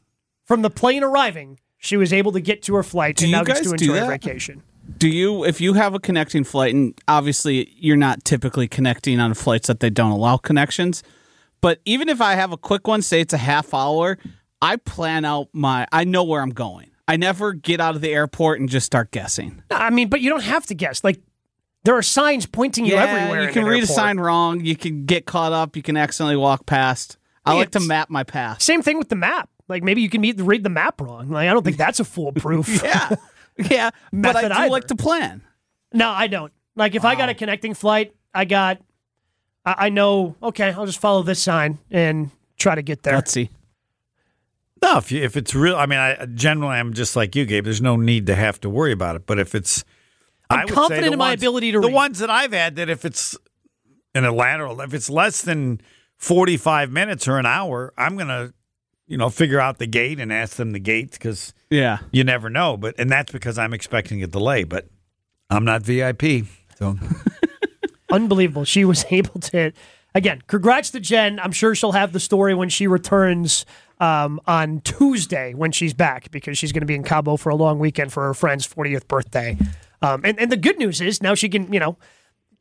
from 0.46 0.62
the 0.62 0.70
plane 0.70 1.04
arriving, 1.04 1.61
she 1.76 1.98
was 1.98 2.11
able 2.11 2.33
to 2.33 2.40
get 2.40 2.62
to 2.62 2.74
her 2.76 2.83
flight 2.83 3.16
Do 3.16 3.26
and 3.26 3.33
now 3.33 3.44
gets 3.44 3.61
to 3.61 3.72
enjoy 3.72 3.98
her 3.98 4.07
vacation. 4.07 4.62
Do 4.96 5.11
you, 5.11 5.44
if 5.44 5.61
you 5.61 5.74
have 5.74 5.92
a 5.92 5.98
connecting 5.98 6.44
flight, 6.44 6.74
and 6.74 6.98
obviously 7.07 7.70
you're 7.76 7.96
not 7.96 8.24
typically 8.24 8.66
connecting 8.66 9.20
on 9.20 9.35
flights 9.35 9.66
that 9.66 9.80
they 9.80 9.90
don't 9.90 10.12
allow 10.12 10.38
connections, 10.38 11.02
but 11.61 11.80
even 11.85 12.09
if 12.09 12.22
I 12.22 12.35
have 12.35 12.52
a 12.52 12.57
quick 12.57 12.87
one, 12.87 13.02
say 13.02 13.20
it's 13.20 13.35
a 13.35 13.38
half 13.38 13.74
hour, 13.74 14.16
I 14.64 14.77
plan 14.77 15.27
out 15.27 15.48
my, 15.53 15.87
I 15.92 16.05
know 16.05 16.24
where 16.24 16.40
I'm 16.40 16.50
going. 16.50 16.90
I 17.07 17.18
never 17.18 17.53
get 17.53 17.81
out 17.81 17.96
of 17.96 18.00
the 18.00 18.11
airport 18.11 18.61
and 18.61 18.68
just 18.68 18.87
start 18.87 19.11
guessing. 19.11 19.62
I 19.70 19.90
mean, 19.90 20.09
but 20.09 20.22
you 20.22 20.31
don't 20.31 20.42
have 20.42 20.64
to 20.66 20.74
guess. 20.74 21.05
Like, 21.05 21.20
there 21.85 21.94
are 21.94 22.03
signs 22.03 22.46
pointing 22.46 22.87
you 22.87 22.96
everywhere. 22.96 23.42
You 23.42 23.53
can 23.53 23.64
an 23.64 23.68
read 23.68 23.83
a 23.83 23.87
sign 23.87 24.18
wrong. 24.18 24.64
You 24.64 24.74
can 24.74 25.05
get 25.05 25.27
caught 25.27 25.53
up. 25.53 25.77
You 25.77 25.83
can 25.83 25.98
accidentally 25.98 26.37
walk 26.37 26.64
past. 26.64 27.18
I 27.44 27.53
Yeah, 27.53 27.59
like 27.59 27.70
to 27.72 27.81
map 27.81 28.09
my 28.09 28.24
path. 28.24 28.62
Same 28.62 28.81
thing 28.81 28.96
with 28.96 29.11
the 29.11 29.16
map. 29.16 29.50
Like, 29.68 29.83
maybe 29.83 30.00
you 30.00 30.09
can 30.09 30.22
meet, 30.22 30.40
read 30.40 30.62
the 30.62 30.70
map 30.70 30.98
wrong. 30.98 31.29
Like, 31.29 31.46
I 31.46 31.53
don't 31.53 31.62
think 31.62 31.77
that's 31.77 32.00
a 32.00 32.05
foolproof. 32.05 32.83
Yeah, 32.83 33.16
yeah. 33.70 33.90
but 34.14 34.35
I 34.35 34.48
do 34.48 34.55
either. 34.55 34.70
like 34.70 34.87
to 34.87 34.96
plan. 34.96 35.42
No, 35.92 36.09
I 36.09 36.27
don't. 36.27 36.53
Like, 36.74 36.94
if 36.94 37.05
I 37.05 37.16
got 37.16 37.29
a 37.29 37.35
connecting 37.35 37.74
flight, 37.74 38.14
I 38.35 38.46
got, 38.46 38.81
I, 39.66 39.74
I 39.79 39.88
know, 39.90 40.37
okay, 40.42 40.72
I'll 40.72 40.87
just 40.87 40.98
follow 40.98 41.22
this 41.22 41.40
sign 41.42 41.79
and 41.90 42.31
try 42.57 42.74
to 42.74 42.83
get 42.83 43.03
there. 43.03 43.14
Let's 43.14 43.31
see. 43.31 43.50
No, 44.85 44.99
if 44.99 45.11
you, 45.11 45.23
if 45.23 45.37
it's 45.37 45.55
real, 45.55 45.77
I 45.77 45.87
mean, 45.87 45.99
I 45.99 46.27
generally 46.35 46.75
I'm 46.77 46.92
just 46.92 47.16
like 47.16 47.35
you, 47.35 47.47
Gabe. 47.47 47.64
There's 47.64 47.81
no 47.83 47.97
need 47.97 48.27
to 48.27 48.35
have 48.35 48.61
to 48.61 48.68
worry 48.70 48.92
about 48.92 49.16
it. 49.16 49.25
But 49.27 49.38
if 49.38 49.55
it's, 49.55 49.83
I'm 50.51 50.59
I 50.61 50.64
would 50.66 50.75
confident 50.75 51.12
in 51.12 51.18
my 51.18 51.33
ability 51.33 51.73
to 51.73 51.81
The 51.81 51.87
read. 51.88 51.94
ones 51.94 52.18
that 52.18 52.29
I've 52.31 52.53
had 52.53 52.77
that 52.77 52.88
if 52.90 53.05
it's 53.05 53.37
in 54.14 54.25
Atlanta, 54.25 54.66
or 54.66 54.85
if 54.85 54.92
it's 54.92 55.09
less 55.09 55.40
than 55.42 55.81
45 56.18 56.92
minutes 56.92 57.27
or 57.27 57.38
an 57.38 57.47
hour, 57.47 57.92
I'm 57.97 58.16
gonna, 58.18 58.53
you 59.07 59.16
know, 59.16 59.31
figure 59.31 59.59
out 59.59 59.79
the 59.79 59.87
gate 59.87 60.20
and 60.20 60.33
ask 60.33 60.57
them 60.57 60.73
the 60.73 60.79
gate 60.81 61.12
because 61.12 61.55
Yeah. 61.70 61.99
you 62.12 62.23
never 62.23 62.51
know. 62.51 62.77
But 62.77 62.94
and 62.99 63.09
that's 63.11 63.33
because 63.33 63.59
I'm 63.59 63.73
expecting 63.73 64.23
a 64.23 64.27
delay. 64.27 64.64
But 64.64 64.87
I'm 65.51 65.64
not 65.64 65.83
VIP, 65.83 66.44
so 66.79 66.97
unbelievable. 68.11 68.64
She 68.64 68.85
was 68.85 69.05
able 69.11 69.40
to. 69.40 69.73
Again, 70.14 70.42
congrats 70.46 70.90
to 70.90 71.00
Jen. 71.00 71.40
I'm 71.40 71.53
sure 71.53 71.74
she'll 71.74 71.92
have 71.92 72.12
the 72.12 72.20
story 72.20 72.55
when 72.55 72.68
she 72.68 72.87
returns 72.87 73.66
um, 73.98 74.40
on 74.46 74.81
Tuesday 74.83 75.55
when 75.55 75.72
she's 75.72 75.92
back 75.92 76.31
because 76.31 76.57
she's 76.57 76.72
going 76.72 76.83
to 76.83 76.87
be 76.87 76.94
in 76.94 77.03
Cabo 77.03 77.37
for 77.37 77.50
a 77.50 77.57
long 77.57 77.79
weekend 77.79 78.12
for 78.12 78.24
her 78.24 78.35
friend's 78.35 78.66
40th 78.66 79.09
birthday. 79.09 79.59
Um, 80.03 80.20
and, 80.24 80.38
and 80.38 80.53
the 80.53 80.57
good 80.57 80.79
news 80.79 81.00
is 81.00 81.22
now 81.22 81.35
she 81.35 81.48
can, 81.48 81.72
you 81.72 81.81
know, 81.81 81.96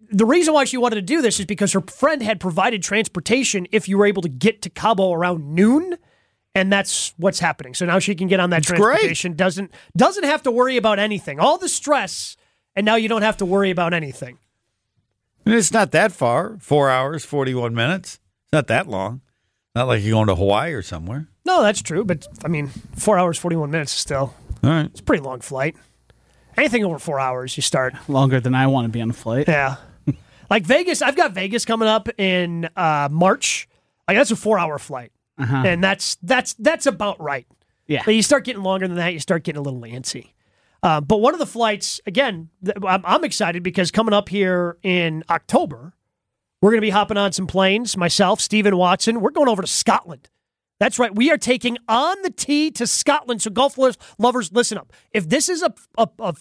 the 0.10 0.26
reason 0.26 0.54
why 0.54 0.66
she 0.66 0.78
wanted 0.78 0.96
to 0.96 1.02
do 1.02 1.22
this 1.22 1.39
is 1.39 1.46
because 1.46 1.74
her 1.74 1.82
friend 1.82 2.22
had 2.22 2.39
provided 2.39 2.82
transportation 2.82 3.68
if 3.72 3.88
you 3.88 3.98
were 3.98 4.06
able 4.06 4.22
to 4.22 4.30
get 4.30 4.62
to 4.63 4.70
Cabo 4.70 5.12
around 5.12 5.54
noon. 5.54 5.98
And 6.56 6.72
that's 6.72 7.13
what's 7.18 7.39
happening. 7.39 7.74
So 7.74 7.86
now 7.86 7.98
she 7.98 8.13
can 8.13 8.28
get 8.28 8.39
on 8.39 8.52
that 8.52 8.66
great. 8.66 8.78
transportation. 8.78 9.36
Doesn't 9.36 9.72
doesn't 9.98 10.24
have 10.24 10.44
to 10.44 10.52
worry 10.52 10.78
about 10.78 11.00
anything. 11.00 11.39
All 11.39 11.58
the 11.58 11.68
stress, 11.68 12.38
and 12.76 12.86
now 12.86 12.94
you 12.96 13.10
don't 13.10 13.24
have 13.24 13.38
to 13.38 13.46
worry 13.46 13.72
about 13.72 13.92
anything. 13.92 14.38
And 15.46 15.54
it's 15.54 15.72
not 15.72 15.92
that 15.92 16.12
far. 16.12 16.58
Four 16.60 16.90
hours, 16.90 17.26
41 17.26 17.74
minutes. 17.74 18.20
It's 18.46 18.54
not 18.54 18.68
that 18.68 18.88
long. 18.88 19.22
Not 19.76 19.88
like 19.88 20.04
you're 20.04 20.12
going 20.14 20.28
to 20.28 20.36
Hawaii 20.36 20.74
or 20.74 20.82
somewhere. 20.82 21.28
No, 21.46 21.62
that's 21.64 21.82
true. 21.82 22.06
But 22.06 22.28
I 22.46 22.48
mean, 22.48 22.68
four 22.96 23.18
hours, 23.18 23.38
41 23.38 23.72
minutes 23.72 23.94
is 23.94 24.00
still, 24.00 24.34
All 24.64 24.70
right. 24.70 24.86
it's 24.86 25.00
a 25.00 25.04
pretty 25.04 25.24
long 25.24 25.42
flight. 25.42 25.76
Anything 26.56 26.86
over 26.86 27.00
four 27.00 27.20
hours, 27.20 27.58
you 27.58 27.64
start. 27.64 27.96
Longer 28.08 28.40
than 28.40 28.54
I 28.54 28.68
want 28.68 28.86
to 28.86 28.90
be 28.90 29.02
on 29.02 29.10
a 29.10 29.14
flight. 29.14 29.48
Yeah. 29.48 29.78
like 30.50 30.64
Vegas, 30.64 31.02
I've 31.02 31.16
got 31.16 31.32
Vegas 31.32 31.66
coming 31.66 31.88
up 31.88 32.08
in 32.20 32.70
uh, 32.76 33.10
March. 33.12 33.68
Like 34.08 34.18
that's 34.18 34.32
a 34.32 34.36
four 34.36 34.60
hour 34.60 34.78
flight. 34.78 35.12
And 35.36 35.84
that's 35.84 36.16
that's 36.22 36.54
that's 36.54 36.86
about 36.86 37.20
right. 37.20 37.48
Yeah. 37.88 38.04
But 38.06 38.14
you 38.16 38.22
start 38.22 38.46
getting 38.46 38.62
longer 38.64 38.88
than 38.88 38.98
that, 38.98 39.14
you 39.14 39.20
start 39.20 39.44
getting 39.44 39.60
a 39.60 39.64
little 39.64 39.82
antsy. 39.82 40.30
Uh, 40.84 41.00
but 41.00 41.22
one 41.22 41.34
of 41.34 41.39
the 41.39 41.46
flights, 41.46 42.02
again, 42.06 42.50
I'm, 42.86 43.24
excited 43.24 43.63
because 43.63 43.89
coming 43.89 44.13
up 44.13 44.28
here 44.28 44.78
in 44.84 45.24
October, 45.30 45.93
we're 46.62 46.72
going 46.72 46.82
to 46.82 46.86
be 46.86 46.89
hopping 46.89 47.15
on 47.15 47.32
some 47.32 47.48
planes. 47.48 47.96
Myself, 47.96 48.41
Stephen 48.41 48.76
Watson, 48.76 49.22
we're 49.22 49.32
going 49.32 49.48
over 49.48 49.62
to 49.62 49.67
Scotland. 49.67 50.30
That's 50.82 51.00
right. 51.00 51.15
We 51.15 51.32
are 51.32 51.38
taking 51.38 51.78
on 51.88 52.22
the 52.22 52.30
tee 52.30 52.69
to 52.72 52.86
Scotland. 52.86 53.41
So, 53.41 53.50
golf 53.50 53.78
lovers, 53.78 53.98
lovers 54.19 54.52
listen 54.52 54.78
up. 54.78 54.91
If 55.12 55.30
this 55.30 55.48
is 55.48 55.63
a, 55.63 55.74
a, 55.98 56.10
a, 56.19 56.36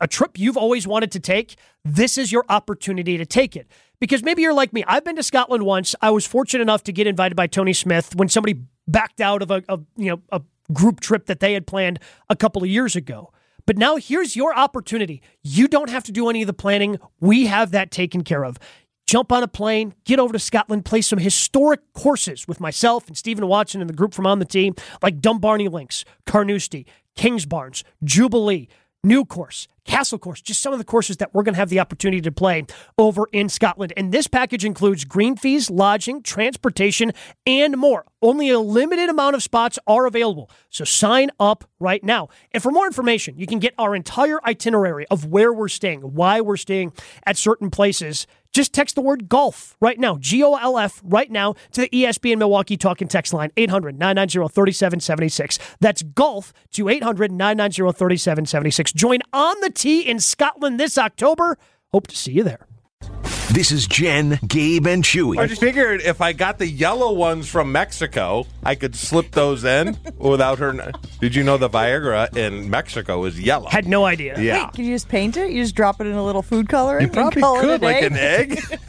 a 0.00 0.06
trip 0.06 0.38
you've 0.38 0.58
always 0.58 0.86
wanted 0.86 1.10
to 1.12 1.20
take, 1.20 1.56
this 1.82 2.18
is 2.18 2.30
your 2.30 2.44
opportunity 2.50 3.16
to 3.16 3.24
take 3.24 3.56
it. 3.56 3.66
Because 3.98 4.22
maybe 4.22 4.42
you're 4.42 4.52
like 4.52 4.74
me. 4.74 4.84
I've 4.86 5.04
been 5.04 5.16
to 5.16 5.22
Scotland 5.22 5.62
once. 5.62 5.94
I 6.02 6.10
was 6.10 6.26
fortunate 6.26 6.60
enough 6.60 6.84
to 6.84 6.92
get 6.92 7.06
invited 7.06 7.34
by 7.34 7.46
Tony 7.46 7.72
Smith 7.72 8.14
when 8.14 8.28
somebody 8.28 8.60
backed 8.86 9.22
out 9.22 9.40
of 9.40 9.50
a, 9.50 9.62
a 9.70 9.80
you 9.96 10.10
know 10.10 10.20
a 10.30 10.42
group 10.74 11.00
trip 11.00 11.26
that 11.26 11.40
they 11.40 11.54
had 11.54 11.66
planned 11.66 11.98
a 12.28 12.36
couple 12.36 12.62
of 12.62 12.68
years 12.68 12.94
ago. 12.94 13.32
But 13.66 13.76
now 13.76 13.96
here's 13.96 14.36
your 14.36 14.56
opportunity. 14.56 15.20
You 15.42 15.68
don't 15.68 15.90
have 15.90 16.04
to 16.04 16.12
do 16.12 16.28
any 16.30 16.42
of 16.42 16.46
the 16.46 16.52
planning. 16.52 16.98
We 17.20 17.46
have 17.46 17.72
that 17.72 17.90
taken 17.90 18.22
care 18.22 18.44
of. 18.44 18.58
Jump 19.06 19.30
on 19.30 19.42
a 19.42 19.48
plane, 19.48 19.94
get 20.04 20.18
over 20.18 20.32
to 20.32 20.38
Scotland, 20.38 20.84
play 20.84 21.00
some 21.00 21.20
historic 21.20 21.80
courses 21.92 22.48
with 22.48 22.58
myself 22.58 23.06
and 23.06 23.16
Stephen 23.16 23.46
Watson 23.46 23.80
and 23.80 23.88
the 23.88 23.94
group 23.94 24.12
from 24.12 24.26
on 24.26 24.40
the 24.40 24.44
team, 24.44 24.74
like 25.00 25.20
Dumbarnie 25.20 25.68
Links, 25.68 26.04
Carnoustie, 26.26 26.86
Kingsbarns, 27.16 27.84
Jubilee, 28.02 28.68
New 29.06 29.24
Course, 29.24 29.68
Castle 29.84 30.18
Course, 30.18 30.40
just 30.40 30.60
some 30.60 30.72
of 30.72 30.80
the 30.80 30.84
courses 30.84 31.18
that 31.18 31.32
we're 31.32 31.44
going 31.44 31.54
to 31.54 31.60
have 31.60 31.68
the 31.68 31.78
opportunity 31.78 32.20
to 32.22 32.32
play 32.32 32.66
over 32.98 33.28
in 33.32 33.48
Scotland. 33.48 33.92
And 33.96 34.10
this 34.10 34.26
package 34.26 34.64
includes 34.64 35.04
green 35.04 35.36
fees, 35.36 35.70
lodging, 35.70 36.24
transportation, 36.24 37.12
and 37.46 37.76
more. 37.76 38.04
Only 38.20 38.50
a 38.50 38.58
limited 38.58 39.08
amount 39.08 39.36
of 39.36 39.44
spots 39.44 39.78
are 39.86 40.06
available. 40.06 40.50
So 40.70 40.82
sign 40.82 41.30
up 41.38 41.70
right 41.78 42.02
now. 42.02 42.30
And 42.50 42.60
for 42.60 42.72
more 42.72 42.84
information, 42.84 43.38
you 43.38 43.46
can 43.46 43.60
get 43.60 43.74
our 43.78 43.94
entire 43.94 44.44
itinerary 44.44 45.06
of 45.06 45.26
where 45.26 45.52
we're 45.52 45.68
staying, 45.68 46.00
why 46.00 46.40
we're 46.40 46.56
staying 46.56 46.92
at 47.24 47.36
certain 47.36 47.70
places. 47.70 48.26
Just 48.56 48.72
text 48.72 48.94
the 48.94 49.02
word 49.02 49.28
golf 49.28 49.76
right 49.82 49.98
now, 49.98 50.16
G 50.18 50.42
O 50.42 50.54
L 50.54 50.78
F, 50.78 51.02
right 51.04 51.30
now 51.30 51.52
to 51.72 51.82
the 51.82 51.90
ESPN 51.90 52.38
Milwaukee 52.38 52.78
talking 52.78 53.06
text 53.06 53.34
line, 53.34 53.50
800 53.58 53.98
990 53.98 54.50
3776. 54.50 55.58
That's 55.78 56.02
golf 56.02 56.54
to 56.72 56.88
800 56.88 57.30
990 57.30 57.92
3776. 57.92 58.94
Join 58.94 59.18
on 59.34 59.60
the 59.60 59.68
tee 59.68 60.00
in 60.00 60.18
Scotland 60.20 60.80
this 60.80 60.96
October. 60.96 61.58
Hope 61.92 62.06
to 62.06 62.16
see 62.16 62.32
you 62.32 62.44
there. 62.44 62.66
This 63.52 63.70
is 63.72 63.86
Jen, 63.86 64.38
Gabe, 64.46 64.86
and 64.86 65.02
Chewy. 65.02 65.38
I 65.38 65.46
just 65.46 65.60
figured 65.60 66.00
if 66.02 66.20
I 66.20 66.32
got 66.34 66.58
the 66.58 66.66
yellow 66.66 67.12
ones 67.12 67.48
from 67.48 67.72
Mexico, 67.72 68.46
I 68.64 68.74
could 68.74 68.94
slip 68.94 69.30
those 69.30 69.64
in 69.64 69.96
without 70.18 70.58
her. 70.58 70.72
kn- 70.74 70.92
Did 71.20 71.34
you 71.34 71.42
know 71.42 71.56
the 71.56 71.70
Viagra 71.70 72.36
in 72.36 72.68
Mexico 72.68 73.24
is 73.24 73.40
yellow? 73.40 73.68
Had 73.70 73.86
no 73.86 74.04
idea. 74.04 74.38
Yeah. 74.38 74.64
Wait, 74.66 74.72
can 74.74 74.84
you 74.84 74.94
just 74.94 75.08
paint 75.08 75.36
it? 75.38 75.50
You 75.52 75.62
just 75.62 75.74
drop 75.74 76.00
it 76.00 76.06
in 76.06 76.14
a 76.14 76.24
little 76.24 76.42
food 76.42 76.68
coloring 76.68 77.02
You 77.02 77.06
and 77.06 77.14
probably 77.14 77.40
call 77.40 77.60
could, 77.60 77.70
it 77.70 77.82
a 77.82 77.84
like 77.84 78.00
day? 78.00 78.06
an 78.06 78.16
egg. 78.16 78.62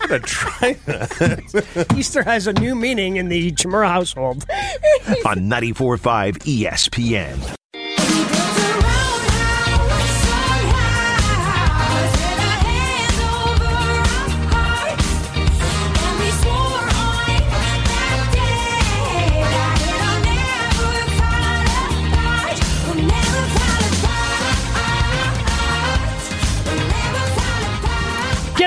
I'm 0.00 0.08
gonna 0.08 0.20
try 0.20 0.72
that. 0.86 1.94
Easter 1.96 2.22
has 2.22 2.46
a 2.46 2.52
new 2.54 2.74
meaning 2.74 3.16
in 3.16 3.28
the 3.28 3.50
Chimera 3.52 3.88
household. 3.88 4.44
on 5.26 5.48
94.5 5.50 6.38
ESPN. 6.38 7.54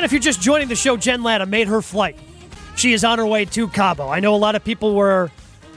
If 0.08 0.13
you're 0.13 0.22
just 0.22 0.39
joining 0.39 0.70
the 0.70 0.76
show, 0.78 0.96
Jen 0.96 1.22
Lada 1.22 1.46
made 1.46 1.67
her 1.67 1.82
flight. 1.82 2.17
She 2.78 2.93
is 2.93 3.04
on 3.04 3.20
her 3.20 3.26
way 3.26 3.43
to 3.43 3.67
Cabo. 3.67 4.08
I 4.08 4.22
know 4.22 4.34
a 4.34 4.38
lot 4.38 4.56
of 4.56 4.63
people 4.63 4.96
were 4.96 5.30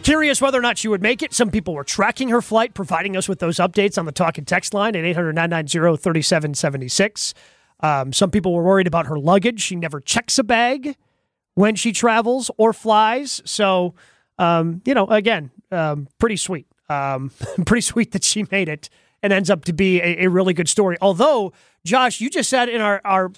curious 0.05 0.41
whether 0.41 0.57
or 0.57 0.63
not 0.63 0.79
she 0.79 0.87
would 0.87 1.03
make 1.03 1.21
it. 1.21 1.35
Some 1.35 1.51
people 1.51 1.75
were 1.75 1.83
tracking 1.83 2.29
her 2.29 2.41
flight, 2.41 2.73
providing 2.73 3.17
us 3.17 3.29
with 3.29 3.41
those 3.41 3.57
updates 3.57 3.99
on 3.99 4.05
the 4.07 4.13
talk 4.13 4.39
and 4.39 4.47
text 4.47 4.73
line 4.73 4.95
at 4.95 5.05
800 5.05 5.33
990 5.33 5.97
3776. 6.01 7.35
Um, 7.81 8.13
Some 8.13 8.31
people 8.31 8.55
were 8.55 8.63
worried 8.63 8.87
about 8.87 9.07
her 9.07 9.19
luggage. 9.19 9.63
She 9.63 9.75
never 9.75 9.99
checks 9.99 10.39
a 10.39 10.45
bag 10.45 10.95
when 11.57 11.75
she 11.75 11.91
travels 11.91 12.53
or 12.57 12.73
flies. 12.73 13.43
So, 13.45 13.97
um, 14.39 14.81
you 14.85 14.95
know, 14.95 15.09
again, 15.09 15.51
um, 15.73 16.07
pretty 16.21 16.37
sweet. 16.37 16.69
Um, 16.89 17.33
pretty 17.67 17.83
sweet 17.83 18.13
that 18.13 18.23
she 18.23 18.47
made 18.53 18.69
it 18.69 18.91
and 19.25 19.33
ends 19.33 19.51
up 19.51 19.65
to 19.65 19.73
be 19.73 20.01
a, 20.01 20.27
a 20.27 20.29
really 20.29 20.55
good 20.55 20.69
story. 20.69 20.97
Although, 21.01 21.53
Josh, 21.85 22.21
you 22.21 22.31
just 22.31 22.49
said 22.49 22.69
in 22.69 22.81
our, 22.81 23.01
our 23.05 23.33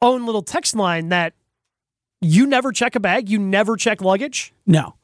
own 0.00 0.26
little 0.26 0.42
text 0.42 0.74
line 0.74 1.08
that 1.08 1.34
you 2.20 2.46
never 2.46 2.72
check 2.72 2.94
a 2.94 3.00
bag, 3.00 3.28
you 3.28 3.38
never 3.38 3.76
check 3.76 4.00
luggage. 4.00 4.52
No, 4.66 4.96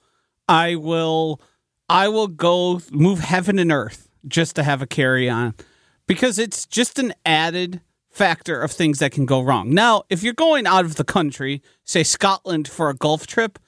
I 0.48 0.74
will. 0.76 1.40
I 1.88 2.09
will 2.09 2.28
go 2.28 2.80
move 2.90 3.20
heaven 3.20 3.59
and 3.59 3.70
earth 3.70 4.09
just 4.26 4.57
to 4.57 4.62
have 4.62 4.80
a 4.80 4.87
carry 4.87 5.28
on 5.28 5.54
because 6.07 6.38
it's 6.38 6.66
just 6.66 6.98
an 6.98 7.12
added 7.26 7.83
factor 8.11 8.61
of 8.61 8.70
things 8.70 9.00
that 9.00 9.12
can 9.12 9.26
go 9.26 9.40
wrong. 9.40 9.70
Now, 9.74 10.04
if 10.09 10.22
you're 10.22 10.35
going 10.35 10.66
out 10.66 10.85
of 10.85 10.94
the 10.94 11.04
country, 11.04 11.62
say 11.85 12.02
Scotland 12.02 12.68
for 12.68 12.88
a 12.88 12.94
golf 12.94 13.26
trip, 13.26 13.59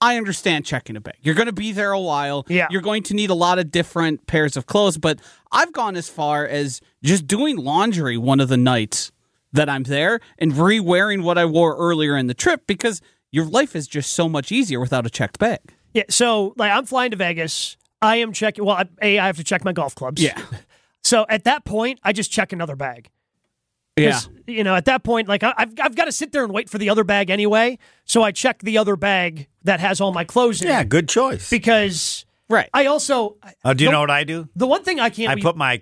I 0.00 0.16
understand 0.16 0.64
checking 0.64 0.96
a 0.96 1.00
bag. 1.00 1.16
You're 1.20 1.34
going 1.34 1.46
to 1.46 1.52
be 1.52 1.72
there 1.72 1.92
a 1.92 2.00
while. 2.00 2.46
Yeah. 2.48 2.68
You're 2.70 2.80
going 2.80 3.02
to 3.04 3.14
need 3.14 3.28
a 3.28 3.34
lot 3.34 3.58
of 3.58 3.70
different 3.70 4.26
pairs 4.26 4.56
of 4.56 4.66
clothes, 4.66 4.96
but 4.96 5.20
I've 5.52 5.72
gone 5.72 5.96
as 5.96 6.08
far 6.08 6.46
as 6.46 6.80
just 7.02 7.26
doing 7.26 7.56
laundry 7.56 8.16
one 8.16 8.40
of 8.40 8.48
the 8.48 8.56
nights 8.56 9.12
that 9.52 9.68
I'm 9.68 9.82
there 9.84 10.20
and 10.38 10.56
re-wearing 10.56 11.22
what 11.22 11.38
I 11.38 11.44
wore 11.44 11.76
earlier 11.76 12.16
in 12.16 12.26
the 12.26 12.34
trip 12.34 12.66
because 12.66 13.00
your 13.32 13.44
life 13.44 13.74
is 13.76 13.86
just 13.88 14.12
so 14.12 14.28
much 14.28 14.52
easier 14.52 14.80
without 14.80 15.06
a 15.06 15.10
checked 15.10 15.38
bag. 15.38 15.60
Yeah. 15.94 16.04
So, 16.08 16.54
like, 16.56 16.70
I'm 16.72 16.86
flying 16.86 17.10
to 17.10 17.16
Vegas. 17.16 17.76
I 18.02 18.16
am 18.16 18.32
checking. 18.32 18.64
Well, 18.64 18.76
I- 18.76 18.88
a 19.02 19.18
I 19.18 19.26
have 19.26 19.36
to 19.36 19.44
check 19.44 19.64
my 19.64 19.72
golf 19.72 19.94
clubs. 19.94 20.22
Yeah. 20.22 20.40
So 21.02 21.24
at 21.30 21.44
that 21.44 21.64
point, 21.64 21.98
I 22.02 22.12
just 22.12 22.30
check 22.30 22.52
another 22.52 22.76
bag. 22.76 23.08
Yeah. 23.96 24.20
You 24.46 24.62
know, 24.64 24.74
at 24.76 24.84
that 24.84 25.02
point, 25.02 25.28
like 25.28 25.42
I- 25.42 25.54
I've 25.56 25.72
I've 25.80 25.96
got 25.96 26.04
to 26.04 26.12
sit 26.12 26.30
there 26.30 26.44
and 26.44 26.52
wait 26.52 26.68
for 26.68 26.76
the 26.76 26.90
other 26.90 27.04
bag 27.04 27.30
anyway. 27.30 27.78
So 28.04 28.22
I 28.22 28.32
check 28.32 28.60
the 28.60 28.76
other 28.76 28.96
bag 28.96 29.48
that 29.64 29.80
has 29.80 30.02
all 30.02 30.12
my 30.12 30.24
clothes 30.24 30.60
in. 30.60 30.68
Yeah, 30.68 30.84
good 30.84 31.08
choice. 31.08 31.48
Because 31.48 32.26
Right. 32.50 32.68
I 32.74 32.84
also. 32.84 33.36
Uh, 33.64 33.72
do 33.72 33.84
you 33.84 33.88
the- 33.88 33.92
know 33.92 34.00
what 34.00 34.10
I 34.10 34.24
do? 34.24 34.48
The 34.54 34.66
one 34.66 34.84
thing 34.84 35.00
I 35.00 35.08
can't. 35.08 35.30
I 35.30 35.36
be- 35.36 35.42
put 35.42 35.56
my 35.56 35.80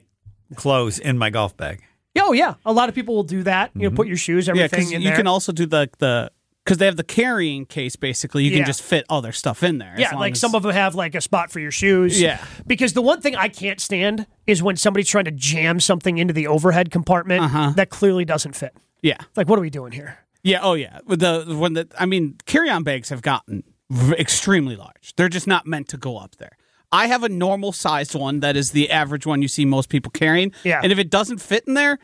clothes 0.54 1.00
in 1.00 1.18
my 1.18 1.30
golf 1.30 1.56
bag. 1.56 1.82
Oh 2.20 2.32
yeah, 2.32 2.54
a 2.64 2.72
lot 2.72 2.88
of 2.88 2.94
people 2.94 3.14
will 3.14 3.22
do 3.24 3.42
that. 3.44 3.70
You 3.74 3.88
know, 3.88 3.94
put 3.94 4.06
your 4.08 4.16
shoes, 4.16 4.48
Mm-hmm. 4.48 4.56
Yeah, 4.58 4.96
in 4.96 5.02
you 5.02 5.08
there. 5.08 5.16
can 5.16 5.26
also 5.26 5.52
do 5.52 5.66
the 5.66 5.88
the 5.98 6.30
because 6.64 6.78
they 6.78 6.84
have 6.86 6.96
the 6.96 7.04
carrying 7.04 7.64
case. 7.64 7.96
Basically, 7.96 8.44
you 8.44 8.50
Yeah. 8.50 8.58
can 8.58 8.66
just 8.66 8.82
fit 8.82 9.06
all 9.08 9.22
their 9.22 9.32
stuff 9.32 9.62
in 9.62 9.78
there. 9.78 9.94
as 9.94 10.00
Yeah, 10.00 10.10
long 10.12 10.20
like 10.20 10.32
as- 10.32 10.40
some 10.40 10.54
of 10.54 10.62
them 10.62 10.72
have 10.72 10.94
like 10.94 11.14
a 11.14 11.20
spot 11.20 11.50
for 11.50 11.60
your 11.60 11.70
shoes. 11.70 12.20
Yeah. 12.20 12.44
Because 12.66 12.92
the 12.92 13.00
one 13.02 13.20
thing 13.22 13.34
I 13.36 13.48
can't 13.48 13.80
stand 13.80 14.26
is 14.46 14.62
when 14.62 14.76
somebody's 14.76 15.08
trying 15.08 15.24
to 15.24 15.30
jam 15.30 15.80
something 15.80 16.18
into 16.18 16.34
the 16.34 16.46
overhead 16.46 16.90
compartment 16.90 17.42
Uh-huh. 17.44 17.72
that 17.76 17.88
clearly 17.90 18.24
doesn't 18.26 18.54
fit. 18.54 18.74
Yeah, 19.00 19.16
It's 19.20 19.36
like, 19.36 19.48
what 19.48 19.58
are 19.58 19.62
we 19.62 19.70
doing 19.70 19.92
here? 19.92 20.18
yeah, 20.42 20.58
oh 20.62 20.74
yeah. 20.74 20.98
With 21.06 21.20
the 21.20 21.44
when 21.58 21.72
the 21.74 21.88
I 21.98 22.04
mean, 22.04 22.36
carry-on 22.46 22.82
bags 22.82 23.08
have 23.08 23.22
gotten 23.22 23.62
v- 23.90 24.14
extremely 24.18 24.76
large. 24.76 25.14
They're 25.16 25.28
just 25.30 25.46
not 25.46 25.66
meant 25.66 25.88
to 25.88 25.96
go 25.96 26.18
up 26.18 26.36
there. 26.36 26.56
I 26.90 27.06
have 27.08 27.22
a 27.22 27.28
normal 27.28 27.72
sized 27.72 28.14
one 28.14 28.40
that 28.40 28.56
is 28.56 28.70
the 28.70 28.90
average 28.90 29.26
one 29.26 29.42
you 29.42 29.48
see 29.48 29.64
most 29.64 29.88
people 29.88 30.10
carrying. 30.10 30.52
Yeah. 30.64 30.80
and 30.82 30.90
if 30.92 30.98
it 30.98 31.10
doesn't 31.10 31.38
fit 31.38 31.64
in 31.66 31.74
there, 31.74 31.98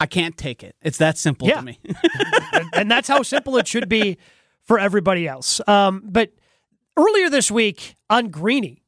I 0.00 0.06
can't 0.06 0.36
take 0.36 0.62
it. 0.62 0.76
It's 0.82 0.98
that 0.98 1.18
simple 1.18 1.48
Yeah. 1.48 1.56
to 1.56 1.62
me. 1.62 1.78
and, 2.52 2.68
and 2.74 2.90
that's 2.90 3.08
how 3.08 3.22
simple 3.22 3.56
it 3.56 3.66
should 3.66 3.88
be 3.88 4.18
for 4.62 4.78
everybody 4.78 5.26
else. 5.26 5.60
Um, 5.66 6.02
but 6.04 6.30
earlier 6.96 7.28
this 7.28 7.50
week 7.50 7.96
on 8.08 8.28
Greeny, 8.28 8.82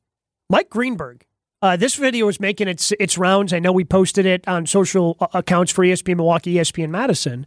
Mike 0.49 0.71
Greenberg, 0.71 1.25
uh, 1.62 1.77
this 1.77 1.95
video 1.97 2.29
is 2.29 2.39
making 2.39 2.69
its 2.69 2.93
its 3.01 3.17
rounds. 3.19 3.53
I 3.53 3.59
know 3.59 3.73
we 3.73 3.83
posted 3.85 4.27
it 4.27 4.47
on 4.47 4.67
social 4.67 5.17
uh, 5.21 5.27
accounts 5.33 5.73
for 5.73 5.85
ESPN 5.85 6.17
Milwaukee, 6.17 6.55
ESPN 6.55 6.91
Madison. 6.91 7.47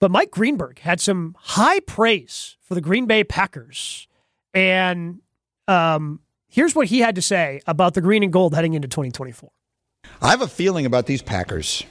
But 0.00 0.10
Mike 0.10 0.30
Greenberg 0.32 0.80
had 0.80 1.00
some 1.00 1.36
high 1.38 1.78
praise 1.80 2.56
for 2.62 2.74
the 2.74 2.80
Green 2.80 3.06
Bay 3.06 3.22
Packers, 3.22 4.08
and 4.52 5.20
um, 5.68 6.20
here's 6.52 6.74
what 6.74 6.88
he 6.88 7.00
had 7.00 7.16
to 7.16 7.22
say 7.22 7.60
about 7.66 7.94
the 7.94 8.00
green 8.00 8.22
and 8.22 8.32
gold 8.32 8.54
heading 8.54 8.74
into 8.74 8.86
2024. 8.86 9.50
I 10.20 10.30
have 10.30 10.42
a 10.42 10.46
feeling 10.46 10.86
about 10.86 11.06
these 11.06 11.22
Packers. 11.22 11.82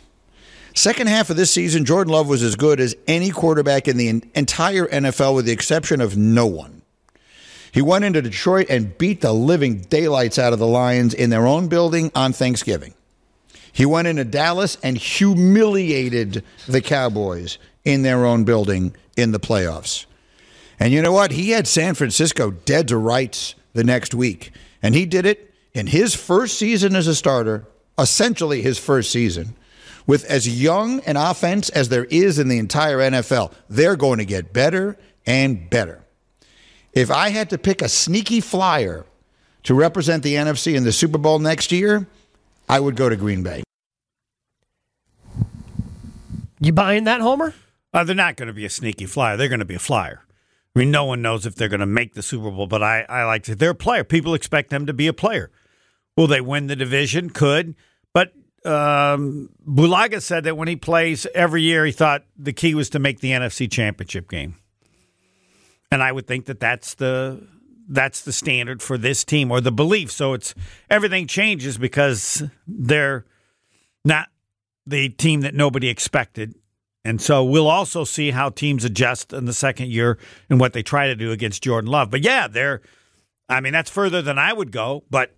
Second 0.73 1.07
half 1.07 1.29
of 1.29 1.35
this 1.35 1.51
season, 1.51 1.83
Jordan 1.83 2.13
Love 2.13 2.29
was 2.29 2.43
as 2.43 2.55
good 2.55 2.79
as 2.79 2.95
any 3.07 3.29
quarterback 3.31 3.89
in 3.89 3.97
the 3.97 4.07
entire 4.07 4.85
NFL, 4.87 5.35
with 5.35 5.45
the 5.45 5.51
exception 5.51 5.99
of 5.99 6.15
no 6.15 6.45
one. 6.45 6.81
He 7.73 7.81
went 7.81 8.05
into 8.05 8.21
Detroit 8.21 8.67
and 8.69 8.97
beat 8.97 9.21
the 9.21 9.33
living 9.33 9.81
daylights 9.81 10.37
out 10.37 10.53
of 10.53 10.59
the 10.59 10.67
Lions 10.67 11.13
in 11.13 11.29
their 11.29 11.47
own 11.47 11.67
building 11.67 12.11
on 12.15 12.31
Thanksgiving. 12.31 12.93
He 13.73 13.85
went 13.85 14.07
into 14.07 14.25
Dallas 14.25 14.77
and 14.83 14.97
humiliated 14.97 16.43
the 16.67 16.81
Cowboys 16.81 17.57
in 17.83 18.01
their 18.01 18.25
own 18.25 18.43
building 18.43 18.95
in 19.17 19.31
the 19.31 19.39
playoffs. 19.39 20.05
And 20.79 20.93
you 20.93 21.01
know 21.01 21.13
what? 21.13 21.31
He 21.31 21.51
had 21.51 21.67
San 21.67 21.95
Francisco 21.95 22.51
dead 22.51 22.87
to 22.89 22.97
rights 22.97 23.55
the 23.73 23.83
next 23.83 24.13
week. 24.13 24.51
And 24.81 24.95
he 24.95 25.05
did 25.05 25.25
it 25.25 25.53
in 25.73 25.87
his 25.87 26.15
first 26.15 26.57
season 26.57 26.95
as 26.95 27.07
a 27.07 27.15
starter, 27.15 27.65
essentially 27.97 28.61
his 28.61 28.77
first 28.77 29.11
season, 29.11 29.55
with 30.07 30.25
as 30.25 30.47
young 30.47 30.99
an 31.01 31.17
offense 31.17 31.69
as 31.69 31.89
there 31.89 32.05
is 32.05 32.39
in 32.39 32.47
the 32.47 32.57
entire 32.57 32.97
NFL. 32.97 33.53
They're 33.69 33.95
going 33.95 34.19
to 34.19 34.25
get 34.25 34.53
better 34.53 34.97
and 35.25 35.69
better. 35.69 36.03
If 36.93 37.09
I 37.09 37.29
had 37.29 37.49
to 37.51 37.57
pick 37.57 37.81
a 37.81 37.87
sneaky 37.87 38.41
flyer 38.41 39.05
to 39.63 39.73
represent 39.73 40.23
the 40.23 40.35
NFC 40.35 40.75
in 40.75 40.83
the 40.83 40.91
Super 40.91 41.17
Bowl 41.17 41.39
next 41.39 41.71
year, 41.71 42.07
I 42.67 42.79
would 42.79 42.95
go 42.95 43.07
to 43.07 43.15
Green 43.15 43.43
Bay. 43.43 43.63
You 46.59 46.73
buying 46.73 47.05
that, 47.05 47.21
Homer? 47.21 47.53
Uh, 47.93 48.03
they're 48.03 48.15
not 48.15 48.35
going 48.35 48.47
to 48.47 48.53
be 48.53 48.65
a 48.65 48.69
sneaky 48.69 49.05
flyer. 49.05 49.35
They're 49.37 49.49
going 49.49 49.59
to 49.59 49.65
be 49.65 49.75
a 49.75 49.79
flyer. 49.79 50.23
I 50.75 50.79
mean, 50.79 50.91
no 50.91 51.03
one 51.03 51.21
knows 51.21 51.45
if 51.45 51.55
they're 51.55 51.67
going 51.67 51.81
to 51.81 51.85
make 51.85 52.13
the 52.13 52.23
Super 52.23 52.49
Bowl, 52.49 52.67
but 52.67 52.81
I, 52.81 53.01
I 53.09 53.25
like 53.25 53.43
to. 53.43 53.55
They're 53.55 53.71
a 53.71 53.75
player. 53.75 54.03
People 54.03 54.33
expect 54.33 54.69
them 54.69 54.85
to 54.85 54.93
be 54.93 55.07
a 55.07 55.13
player. 55.13 55.51
Will 56.15 56.27
they 56.27 56.41
win 56.41 56.67
the 56.67 56.75
division? 56.75 57.29
Could. 57.29 57.75
But 58.13 58.33
um, 58.65 59.49
Bulaga 59.67 60.21
said 60.21 60.45
that 60.45 60.55
when 60.55 60.67
he 60.67 60.77
plays 60.77 61.27
every 61.35 61.61
year, 61.61 61.85
he 61.85 61.91
thought 61.91 62.23
the 62.37 62.53
key 62.53 62.73
was 62.73 62.89
to 62.91 62.99
make 62.99 63.19
the 63.19 63.31
NFC 63.31 63.69
Championship 63.69 64.29
game. 64.29 64.55
And 65.91 66.01
I 66.01 66.11
would 66.11 66.25
think 66.25 66.45
that 66.45 66.59
that's 66.59 66.93
the 66.95 67.45
that's 67.89 68.21
the 68.21 68.31
standard 68.31 68.81
for 68.81 68.97
this 68.97 69.25
team 69.25 69.51
or 69.51 69.59
the 69.59 69.71
belief. 69.71 70.11
So 70.11 70.33
it's 70.33 70.55
everything 70.89 71.27
changes 71.27 71.77
because 71.77 72.43
they're 72.65 73.25
not 74.05 74.29
the 74.85 75.09
team 75.09 75.41
that 75.41 75.53
nobody 75.53 75.89
expected. 75.89 76.55
And 77.03 77.19
so 77.19 77.43
we'll 77.43 77.67
also 77.67 78.03
see 78.03 78.31
how 78.31 78.49
teams 78.49 78.85
adjust 78.85 79.33
in 79.33 79.45
the 79.45 79.53
second 79.53 79.87
year 79.87 80.19
and 80.49 80.59
what 80.59 80.73
they 80.73 80.83
try 80.83 81.07
to 81.07 81.15
do 81.15 81.31
against 81.31 81.63
Jordan 81.63 81.89
Love. 81.89 82.11
But 82.11 82.23
yeah, 82.23 82.47
they're 82.47 82.81
I 83.51 83.59
mean, 83.59 83.73
that's 83.73 83.89
further 83.89 84.21
than 84.21 84.39
I 84.39 84.53
would 84.53 84.71
go, 84.71 85.03
but 85.09 85.35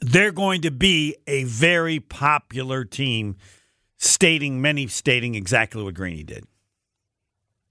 they're 0.00 0.32
going 0.32 0.62
to 0.62 0.70
be 0.70 1.16
a 1.26 1.42
very 1.44 1.98
popular 1.98 2.84
team, 2.84 3.36
stating 3.96 4.62
many 4.62 4.86
stating 4.86 5.34
exactly 5.34 5.82
what 5.82 5.94
Greeny 5.94 6.22
did. 6.22 6.44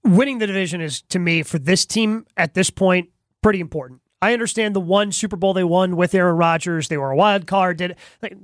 Winning 0.04 0.38
the 0.38 0.46
division 0.46 0.80
is 0.82 1.00
to 1.02 1.18
me 1.18 1.42
for 1.42 1.58
this 1.58 1.86
team 1.86 2.26
at 2.36 2.52
this 2.52 2.68
point 2.68 3.08
pretty 3.42 3.60
important. 3.60 4.02
I 4.20 4.34
understand 4.34 4.76
the 4.76 4.80
one 4.80 5.10
Super 5.10 5.36
Bowl 5.36 5.54
they 5.54 5.64
won 5.64 5.96
with 5.96 6.14
Aaron 6.14 6.36
Rodgers, 6.36 6.88
they 6.88 6.98
were 6.98 7.10
a 7.10 7.16
wild 7.16 7.46
card. 7.46 7.78
Did 7.78 7.96
like, 8.22 8.36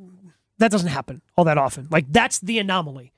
that 0.59 0.71
doesn't 0.71 0.89
happen 0.89 1.21
all 1.37 1.45
that 1.45 1.59
often. 1.59 1.89
Like 1.91 2.07
that's 2.11 2.39
the 2.39 2.59
anomaly. 2.59 3.13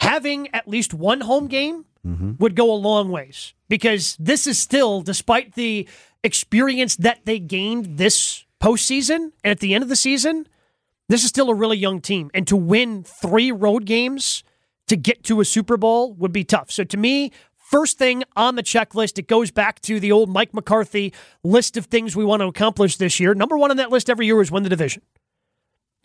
Having 0.00 0.54
at 0.54 0.68
least 0.68 0.94
one 0.94 1.22
home 1.22 1.46
game 1.46 1.84
mm-hmm. 2.06 2.32
would 2.38 2.54
go 2.54 2.72
a 2.72 2.74
long 2.74 3.10
ways 3.10 3.54
because 3.68 4.16
this 4.18 4.46
is 4.46 4.58
still, 4.58 5.02
despite 5.02 5.54
the 5.54 5.88
experience 6.22 6.96
that 6.96 7.20
they 7.24 7.38
gained 7.38 7.98
this 7.98 8.44
postseason 8.60 9.32
and 9.44 9.50
at 9.50 9.60
the 9.60 9.74
end 9.74 9.82
of 9.82 9.88
the 9.88 9.96
season, 9.96 10.46
this 11.08 11.22
is 11.22 11.28
still 11.28 11.50
a 11.50 11.54
really 11.54 11.76
young 11.76 12.00
team. 12.00 12.30
And 12.34 12.46
to 12.48 12.56
win 12.56 13.04
three 13.04 13.52
road 13.52 13.84
games 13.84 14.42
to 14.88 14.96
get 14.96 15.24
to 15.24 15.40
a 15.40 15.44
Super 15.44 15.76
Bowl 15.76 16.12
would 16.14 16.32
be 16.32 16.44
tough. 16.44 16.70
So 16.70 16.84
to 16.84 16.96
me, 16.96 17.32
first 17.56 17.98
thing 17.98 18.24
on 18.36 18.56
the 18.56 18.62
checklist, 18.62 19.18
it 19.18 19.26
goes 19.26 19.50
back 19.50 19.80
to 19.82 20.00
the 20.00 20.12
old 20.12 20.28
Mike 20.28 20.54
McCarthy 20.54 21.12
list 21.42 21.76
of 21.76 21.86
things 21.86 22.16
we 22.16 22.24
want 22.24 22.40
to 22.40 22.46
accomplish 22.46 22.96
this 22.96 23.20
year. 23.20 23.34
Number 23.34 23.56
one 23.56 23.70
on 23.70 23.76
that 23.76 23.90
list 23.90 24.10
every 24.10 24.26
year 24.26 24.40
is 24.40 24.50
win 24.50 24.62
the 24.62 24.68
division. 24.68 25.02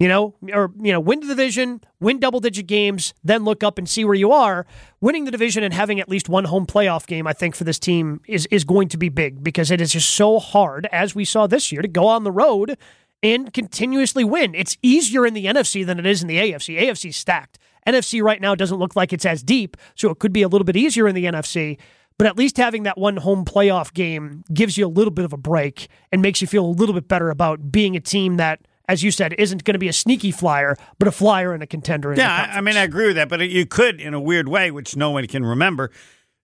You 0.02 0.08
know, 0.08 0.34
or 0.52 0.72
you 0.82 0.92
know, 0.92 1.00
win 1.00 1.20
the 1.20 1.28
division, 1.28 1.80
win 2.00 2.20
double 2.20 2.40
digit 2.40 2.66
games, 2.66 3.14
then 3.24 3.44
look 3.44 3.64
up 3.64 3.78
and 3.78 3.88
see 3.88 4.04
where 4.04 4.16
you 4.16 4.32
are. 4.32 4.66
Winning 5.00 5.26
the 5.26 5.32
division 5.32 5.64
and 5.64 5.76
having 5.76 6.00
at 6.00 6.10
least 6.10 6.28
one 6.28 6.46
home 6.46 6.66
playoff 6.66 7.06
game, 7.06 7.28
I 7.28 7.34
think, 7.34 7.56
for 7.56 7.66
this 7.66 7.78
team 7.78 8.20
is 8.28 8.48
is 8.48 8.64
going 8.64 8.88
to 8.88 8.98
be 8.98 9.10
big 9.10 9.44
because 9.44 9.70
it 9.70 9.80
is 9.80 9.92
just 9.92 10.10
so 10.10 10.40
hard, 10.40 10.88
as 10.92 11.14
we 11.14 11.24
saw 11.24 11.46
this 11.46 11.72
year, 11.72 11.84
to 11.84 11.88
go 11.88 12.08
on 12.08 12.24
the 12.24 12.32
road 12.32 12.80
and 13.22 13.54
continuously 13.54 14.24
win. 14.24 14.56
It's 14.56 14.76
easier 14.82 15.24
in 15.24 15.36
the 15.36 15.46
NFC 15.46 15.86
than 15.86 16.00
it 16.00 16.08
is 16.08 16.24
in 16.24 16.28
the 16.28 16.38
AFC. 16.38 16.82
AFC 16.82 17.14
stacked. 17.14 17.60
NFC 17.86 18.24
right 18.24 18.42
now 18.42 18.56
doesn't 18.56 18.80
look 18.80 18.96
like 18.96 19.14
it's 19.14 19.28
as 19.28 19.44
deep, 19.44 19.78
so 19.94 20.10
it 20.10 20.18
could 20.18 20.34
be 20.34 20.42
a 20.42 20.48
little 20.48 20.66
bit 20.66 20.76
easier 20.76 21.08
in 21.08 21.14
the 21.14 21.26
NFC. 21.26 21.78
But 22.18 22.26
at 22.26 22.40
least 22.40 22.58
having 22.58 22.82
that 22.84 22.98
one 22.98 23.18
home 23.18 23.46
playoff 23.46 23.94
game 23.94 24.46
gives 24.52 24.80
you 24.80 24.88
a 24.88 24.90
little 24.90 25.12
bit 25.12 25.26
of 25.26 25.34
a 25.34 25.38
break 25.38 25.90
and 26.12 26.24
makes 26.24 26.42
you 26.42 26.48
feel 26.48 26.66
a 26.66 26.74
little 26.74 26.96
bit 26.96 27.08
better 27.08 27.30
about 27.30 27.72
being 27.72 27.96
a 27.96 28.00
team 28.00 28.38
that 28.38 28.62
as 28.92 29.04
you 29.04 29.10
said, 29.10 29.34
isn't 29.38 29.64
going 29.64 29.74
to 29.74 29.80
be 29.80 29.88
a 29.88 29.94
sneaky 29.94 30.32
flyer, 30.32 30.76
but 31.00 31.08
a 31.08 31.14
flyer 31.14 31.54
and 31.54 31.64
a 31.64 31.68
contender. 31.68 32.12
In 32.12 32.20
yeah, 32.20 32.52
I 32.54 32.60
mean, 32.60 32.76
I 32.76 32.84
agree 32.84 33.08
with 33.08 33.16
that, 33.16 33.30
but 33.30 33.40
you 33.40 33.66
could, 33.66 34.02
in 34.02 34.14
a 34.14 34.20
weird 34.20 34.50
way, 34.50 34.70
which 34.70 34.98
no 34.98 35.12
one 35.12 35.26
can 35.28 35.46
remember, 35.46 35.92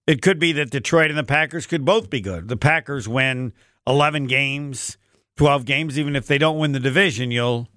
it 0.07 0.21
could 0.21 0.39
be 0.39 0.53
that 0.53 0.69
Detroit 0.69 1.09
and 1.09 1.17
the 1.17 1.25
Packers 1.25 1.67
could 1.67 1.83
both 1.83 2.09
be 2.09 2.21
good. 2.21 2.47
The 2.47 2.55
Packers 2.55 3.05
win 3.05 3.51
11 3.85 4.27
games, 4.27 4.97
12 5.35 5.65
games, 5.65 5.99
even 5.99 6.15
if 6.15 6.25
they 6.25 6.37
don't 6.37 6.57
win 6.57 6.71
the 6.71 6.79
division, 6.79 7.31
you'll. 7.31 7.67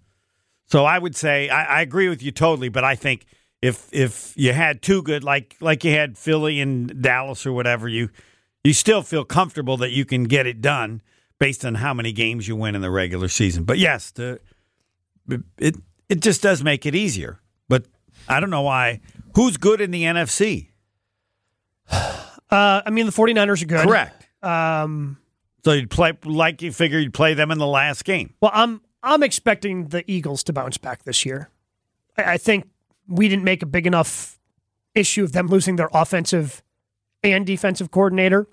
So 0.67 0.85
I 0.85 1.01
would 1.01 1.17
say 1.17 1.49
I, 1.49 1.79
I 1.79 1.81
agree 1.81 2.09
with 2.09 2.23
you 2.23 2.31
totally, 2.31 2.69
but 2.69 2.85
I 2.85 2.95
think 2.95 3.27
if 3.61 3.89
if 3.93 4.33
you 4.37 4.53
had 4.53 4.83
two 4.83 5.03
good, 5.03 5.25
like 5.25 5.57
like 5.61 5.83
you 5.83 5.91
had 5.91 6.17
Philly 6.17 6.61
and 6.61 7.03
Dallas 7.03 7.45
or 7.45 7.53
whatever, 7.53 7.89
you 7.89 8.09
you 8.63 8.73
still 8.73 9.03
feel 9.03 9.25
comfortable 9.25 9.77
that 9.79 9.91
you 9.91 10.05
can 10.05 10.25
get 10.25 10.47
it 10.47 10.61
done 10.61 11.03
based 11.41 11.65
on 11.65 11.77
how 11.77 11.93
many 11.93 12.13
games 12.13 12.47
you 12.47 12.55
win 12.55 12.77
in 12.77 12.83
the 12.83 12.91
regular 12.91 13.27
season. 13.27 13.65
But 13.65 13.79
yes, 13.79 14.13
the 14.13 14.39
it 15.59 15.77
it 16.09 16.21
just 16.21 16.43
does 16.43 16.62
make 16.62 16.87
it 16.87 16.95
easier. 16.95 17.40
But 17.69 17.87
I 18.29 18.40
don't 18.40 18.51
know 18.51 18.62
why. 18.62 19.01
Who's 19.37 19.57
good 19.57 19.81
in 19.81 19.90
the 19.90 20.03
NFC? 20.05 20.69
Uh, 22.53 22.83
I 22.85 22.90
mean, 22.90 23.07
the 23.07 23.12
49ers 23.12 23.62
are 23.62 23.66
good. 23.66 23.87
Correct. 23.87 24.27
Um, 24.43 25.19
So 25.64 25.71
you'd 25.71 25.88
play 25.88 26.14
like 26.25 26.62
you 26.62 26.73
figure 26.73 26.99
you'd 26.99 27.14
play 27.14 27.33
them 27.33 27.53
in 27.53 27.59
the 27.59 27.66
last 27.66 28.05
game. 28.05 28.35
well, 28.40 28.51
I'm 28.53 28.81
I'm 29.05 29.23
expecting 29.23 29.87
the 29.88 30.03
Eagles 30.11 30.43
to 30.45 30.53
bounce 30.53 30.77
back 30.77 31.05
this 31.05 31.25
year. 31.25 31.49
I, 32.19 32.33
I 32.33 32.38
think 32.38 32.69
we 33.07 33.29
didn't 33.29 33.45
make 33.45 33.62
a 33.62 33.66
big 33.66 33.87
enough 33.87 34.40
issue 34.97 35.23
of 35.23 35.31
them 35.31 35.47
losing 35.47 35.77
their 35.77 35.90
offensive 35.95 36.64
and 37.23 37.47
defensive 37.47 37.93
coordinator. 37.93 38.49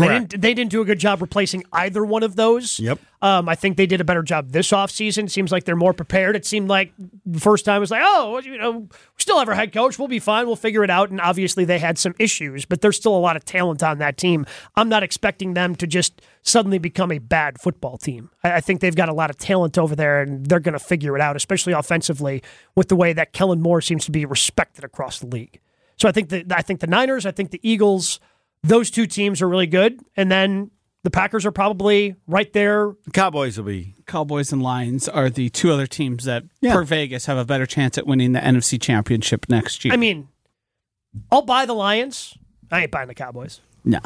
They 0.00 0.08
didn't, 0.08 0.40
they 0.40 0.54
didn't 0.54 0.70
do 0.70 0.80
a 0.80 0.84
good 0.84 0.98
job 0.98 1.20
replacing 1.20 1.64
either 1.72 2.04
one 2.04 2.22
of 2.22 2.36
those. 2.36 2.78
Yep. 2.80 2.98
Um, 3.22 3.48
I 3.48 3.54
think 3.54 3.76
they 3.76 3.86
did 3.86 4.00
a 4.00 4.04
better 4.04 4.22
job 4.22 4.50
this 4.50 4.70
offseason. 4.70 5.30
Seems 5.30 5.50
like 5.50 5.64
they're 5.64 5.76
more 5.76 5.94
prepared. 5.94 6.36
It 6.36 6.44
seemed 6.44 6.68
like 6.68 6.92
the 7.24 7.40
first 7.40 7.64
time 7.64 7.76
it 7.76 7.80
was 7.80 7.90
like, 7.90 8.02
oh, 8.04 8.38
you 8.40 8.58
know, 8.58 8.80
we 8.80 8.88
still 9.16 9.38
have 9.38 9.48
our 9.48 9.54
head 9.54 9.72
coach. 9.72 9.98
We'll 9.98 10.08
be 10.08 10.18
fine. 10.18 10.46
We'll 10.46 10.56
figure 10.56 10.84
it 10.84 10.90
out. 10.90 11.10
And 11.10 11.20
obviously 11.20 11.64
they 11.64 11.78
had 11.78 11.96
some 11.98 12.14
issues, 12.18 12.66
but 12.66 12.82
there's 12.82 12.96
still 12.96 13.16
a 13.16 13.18
lot 13.18 13.36
of 13.36 13.44
talent 13.44 13.82
on 13.82 13.98
that 13.98 14.18
team. 14.18 14.44
I'm 14.76 14.90
not 14.90 15.02
expecting 15.02 15.54
them 15.54 15.74
to 15.76 15.86
just 15.86 16.20
suddenly 16.42 16.78
become 16.78 17.10
a 17.10 17.18
bad 17.18 17.60
football 17.60 17.96
team. 17.96 18.30
I, 18.42 18.54
I 18.54 18.60
think 18.60 18.80
they've 18.80 18.94
got 18.94 19.08
a 19.08 19.14
lot 19.14 19.30
of 19.30 19.38
talent 19.38 19.78
over 19.78 19.96
there 19.96 20.20
and 20.20 20.44
they're 20.46 20.60
going 20.60 20.74
to 20.74 20.78
figure 20.78 21.16
it 21.16 21.22
out, 21.22 21.34
especially 21.34 21.72
offensively 21.72 22.42
with 22.74 22.88
the 22.88 22.96
way 22.96 23.14
that 23.14 23.32
Kellen 23.32 23.62
Moore 23.62 23.80
seems 23.80 24.04
to 24.04 24.10
be 24.10 24.26
respected 24.26 24.84
across 24.84 25.18
the 25.20 25.26
league. 25.26 25.60
So 25.96 26.08
I 26.08 26.12
think 26.12 26.28
the 26.28 26.44
I 26.50 26.60
think 26.60 26.80
the 26.80 26.86
Niners, 26.86 27.24
I 27.24 27.30
think 27.30 27.52
the 27.52 27.60
Eagles, 27.62 28.20
those 28.64 28.90
two 28.90 29.06
teams 29.06 29.40
are 29.42 29.48
really 29.48 29.66
good. 29.66 30.00
And 30.16 30.30
then 30.30 30.70
the 31.04 31.10
Packers 31.10 31.46
are 31.46 31.52
probably 31.52 32.16
right 32.26 32.52
there 32.52 32.94
Cowboys 33.12 33.58
will 33.58 33.66
be 33.66 33.94
Cowboys 34.06 34.52
and 34.52 34.62
Lions 34.62 35.08
are 35.08 35.30
the 35.30 35.50
two 35.50 35.70
other 35.70 35.86
teams 35.86 36.24
that, 36.24 36.44
per 36.62 36.82
Vegas, 36.82 37.26
have 37.26 37.38
a 37.38 37.44
better 37.44 37.66
chance 37.66 37.96
at 37.98 38.06
winning 38.06 38.32
the 38.32 38.40
NFC 38.40 38.80
Championship 38.80 39.46
next 39.48 39.84
year. 39.84 39.94
I 39.94 39.96
mean, 39.96 40.28
I'll 41.30 41.42
buy 41.42 41.66
the 41.66 41.74
Lions. 41.74 42.36
I 42.70 42.82
ain't 42.82 42.90
buying 42.90 43.08
the 43.08 43.14
Cowboys. 43.14 43.60
no, 43.84 44.00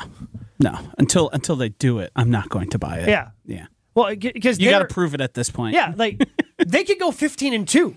no. 0.59 0.79
Until 0.99 1.31
until 1.31 1.57
they 1.57 1.71
do 1.71 2.01
it, 2.01 2.11
I'm 2.15 2.31
not 2.31 2.49
going 2.49 2.69
to 2.71 2.79
buy 2.79 2.99
it. 2.99 3.09
Yeah. 3.09 3.31
yeah. 3.47 3.67
Well, 3.95 4.15
because 4.15 4.61
You 4.61 4.71
got 4.71 4.81
to 4.81 4.85
prove 4.85 5.15
it 5.15 5.21
at 5.21 5.35
this 5.35 5.51
point. 5.51 5.75
Yeah, 5.75 5.93
like 5.97 6.23
they 6.59 6.85
could 6.85 7.01
go 7.01 7.11
15 7.11 7.55
and 7.55 7.67
2. 7.67 7.97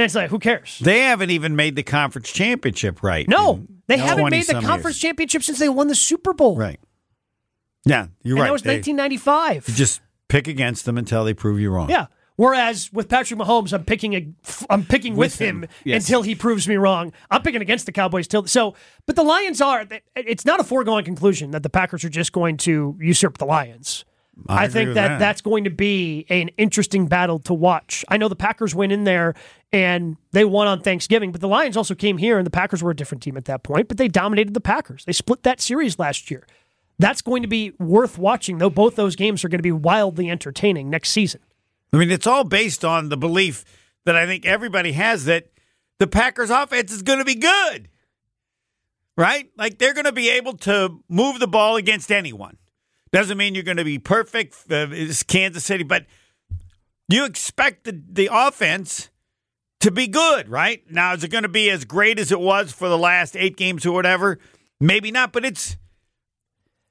And 0.00 0.06
it's 0.06 0.14
like, 0.14 0.30
who 0.30 0.38
cares? 0.38 0.78
They 0.80 1.00
haven't 1.00 1.28
even 1.28 1.56
made 1.56 1.76
the 1.76 1.82
conference 1.82 2.32
championship 2.32 3.02
right. 3.02 3.28
No, 3.28 3.66
they 3.86 3.98
haven't 3.98 4.30
made 4.30 4.46
the 4.46 4.54
conference 4.54 4.96
years. 4.96 5.00
championship 5.00 5.42
since 5.42 5.58
they 5.58 5.68
won 5.68 5.88
the 5.88 5.94
Super 5.94 6.32
Bowl. 6.32 6.56
Right. 6.56 6.80
Yeah, 7.84 8.06
you're 8.22 8.36
and 8.36 8.40
right. 8.40 8.46
that 8.46 8.52
was 8.54 8.62
They- 8.62 8.76
1995. 8.76 9.68
you 9.68 9.74
just 9.74 10.00
pick 10.28 10.48
against 10.48 10.86
them 10.86 10.96
until 10.96 11.22
they 11.22 11.34
prove 11.34 11.60
you 11.60 11.70
wrong. 11.70 11.90
Yeah. 11.90 12.06
Whereas 12.36 12.90
with 12.94 13.10
Patrick 13.10 13.38
Mahomes, 13.38 13.74
I'm 13.74 13.84
picking 13.84 14.14
a, 14.14 14.26
I'm 14.70 14.86
picking 14.86 15.16
with, 15.16 15.32
With 15.32 15.38
him, 15.46 15.62
him, 15.64 15.70
yes. 15.84 16.02
until 16.04 16.22
he 16.22 16.34
proves 16.34 16.66
me 16.66 16.76
wrong. 16.76 17.12
I'm 17.30 17.42
picking 17.42 17.60
against 17.60 17.84
the 17.84 17.92
Cowboys 17.92 18.26
till 18.26 18.46
so. 18.46 18.74
But 19.04 19.16
the 19.16 19.22
Lions 19.22 19.60
are. 19.60 19.86
It's 20.16 20.46
not 20.46 20.60
a 20.60 20.64
foregone 20.64 21.04
conclusion 21.04 21.50
that 21.50 21.62
the 21.62 21.68
Packers 21.68 22.02
are 22.04 22.08
just 22.08 22.32
going 22.32 22.56
to 22.58 22.96
usurp 22.98 23.36
the 23.36 23.44
Lions. 23.44 24.06
I 24.48 24.64
I, 24.64 24.68
think 24.68 24.94
that, 24.94 25.08
that. 25.08 25.18
that's 25.18 25.40
going 25.40 25.64
to 25.64 25.70
be 25.70 26.26
an 26.28 26.50
interesting 26.56 27.06
battle 27.06 27.38
to 27.40 27.54
watch. 27.54 28.04
I 28.08 28.16
know 28.16 28.28
the 28.28 28.36
Packers 28.36 28.74
went 28.74 28.92
in 28.92 29.04
there 29.04 29.34
and 29.72 30.16
they 30.32 30.44
won 30.44 30.66
on 30.66 30.80
Thanksgiving, 30.80 31.32
but 31.32 31.40
the 31.40 31.48
Lions 31.48 31.76
also 31.76 31.94
came 31.94 32.18
here 32.18 32.38
and 32.38 32.46
the 32.46 32.50
Packers 32.50 32.82
were 32.82 32.90
a 32.90 32.96
different 32.96 33.22
team 33.22 33.36
at 33.36 33.44
that 33.46 33.62
point, 33.62 33.88
but 33.88 33.96
they 33.96 34.08
dominated 34.08 34.54
the 34.54 34.60
Packers. 34.60 35.04
They 35.04 35.12
split 35.12 35.42
that 35.44 35.60
series 35.60 35.98
last 35.98 36.30
year. 36.30 36.46
That's 36.98 37.22
going 37.22 37.42
to 37.42 37.48
be 37.48 37.72
worth 37.78 38.18
watching, 38.18 38.58
though 38.58 38.70
both 38.70 38.96
those 38.96 39.16
games 39.16 39.44
are 39.44 39.48
going 39.48 39.58
to 39.58 39.62
be 39.62 39.72
wildly 39.72 40.28
entertaining 40.28 40.90
next 40.90 41.10
season. 41.10 41.40
I 41.92 41.96
mean, 41.96 42.10
it's 42.10 42.26
all 42.26 42.44
based 42.44 42.84
on 42.84 43.08
the 43.08 43.16
belief 43.16 43.64
that 44.04 44.16
I 44.16 44.26
think 44.26 44.44
everybody 44.44 44.92
has 44.92 45.24
that 45.24 45.46
the 45.98 46.06
Packers 46.06 46.50
offense 46.50 46.92
is 46.92 47.02
going 47.02 47.18
to 47.18 47.24
be 47.24 47.36
good. 47.36 47.88
Right? 49.16 49.50
Like 49.56 49.78
they're 49.78 49.94
going 49.94 50.04
to 50.06 50.12
be 50.12 50.30
able 50.30 50.54
to 50.58 51.02
move 51.08 51.40
the 51.40 51.48
ball 51.48 51.76
against 51.76 52.10
anyone. 52.12 52.56
Doesn't 53.12 53.38
mean 53.38 53.54
you're 53.54 53.64
going 53.64 53.76
to 53.76 53.84
be 53.84 53.98
perfect. 53.98 54.54
Uh, 54.70 54.86
it's 54.90 55.22
Kansas 55.22 55.64
City, 55.64 55.82
but 55.84 56.06
you 57.08 57.24
expect 57.24 57.84
the, 57.84 58.00
the 58.08 58.28
offense 58.32 59.10
to 59.80 59.90
be 59.90 60.06
good, 60.06 60.48
right? 60.48 60.82
Now, 60.90 61.14
is 61.14 61.24
it 61.24 61.28
going 61.28 61.42
to 61.42 61.48
be 61.48 61.70
as 61.70 61.84
great 61.84 62.18
as 62.18 62.30
it 62.30 62.40
was 62.40 62.70
for 62.72 62.88
the 62.88 62.98
last 62.98 63.36
eight 63.36 63.56
games 63.56 63.84
or 63.84 63.92
whatever? 63.92 64.38
Maybe 64.78 65.10
not, 65.10 65.32
but 65.32 65.44
it's 65.44 65.76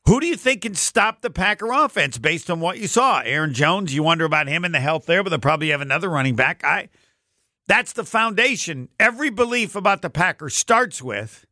who 0.05 0.19
do 0.19 0.27
you 0.27 0.35
think 0.35 0.63
can 0.63 0.75
stop 0.75 1.21
the 1.21 1.29
Packer 1.29 1.71
offense 1.71 2.17
based 2.17 2.49
on 2.49 2.59
what 2.59 2.79
you 2.79 2.87
saw? 2.87 3.21
Aaron 3.21 3.53
Jones, 3.53 3.93
you 3.93 4.03
wonder 4.03 4.25
about 4.25 4.47
him 4.47 4.65
and 4.65 4.73
the 4.73 4.79
health 4.79 5.05
there, 5.05 5.23
but 5.23 5.29
they'll 5.29 5.39
probably 5.39 5.69
have 5.69 5.81
another 5.81 6.09
running 6.09 6.35
back. 6.35 6.63
I 6.63 6.89
that's 7.67 7.93
the 7.93 8.03
foundation. 8.03 8.89
Every 8.99 9.29
belief 9.29 9.75
about 9.75 10.01
the 10.01 10.09
Packers 10.09 10.55
starts 10.55 11.03
with 11.03 11.45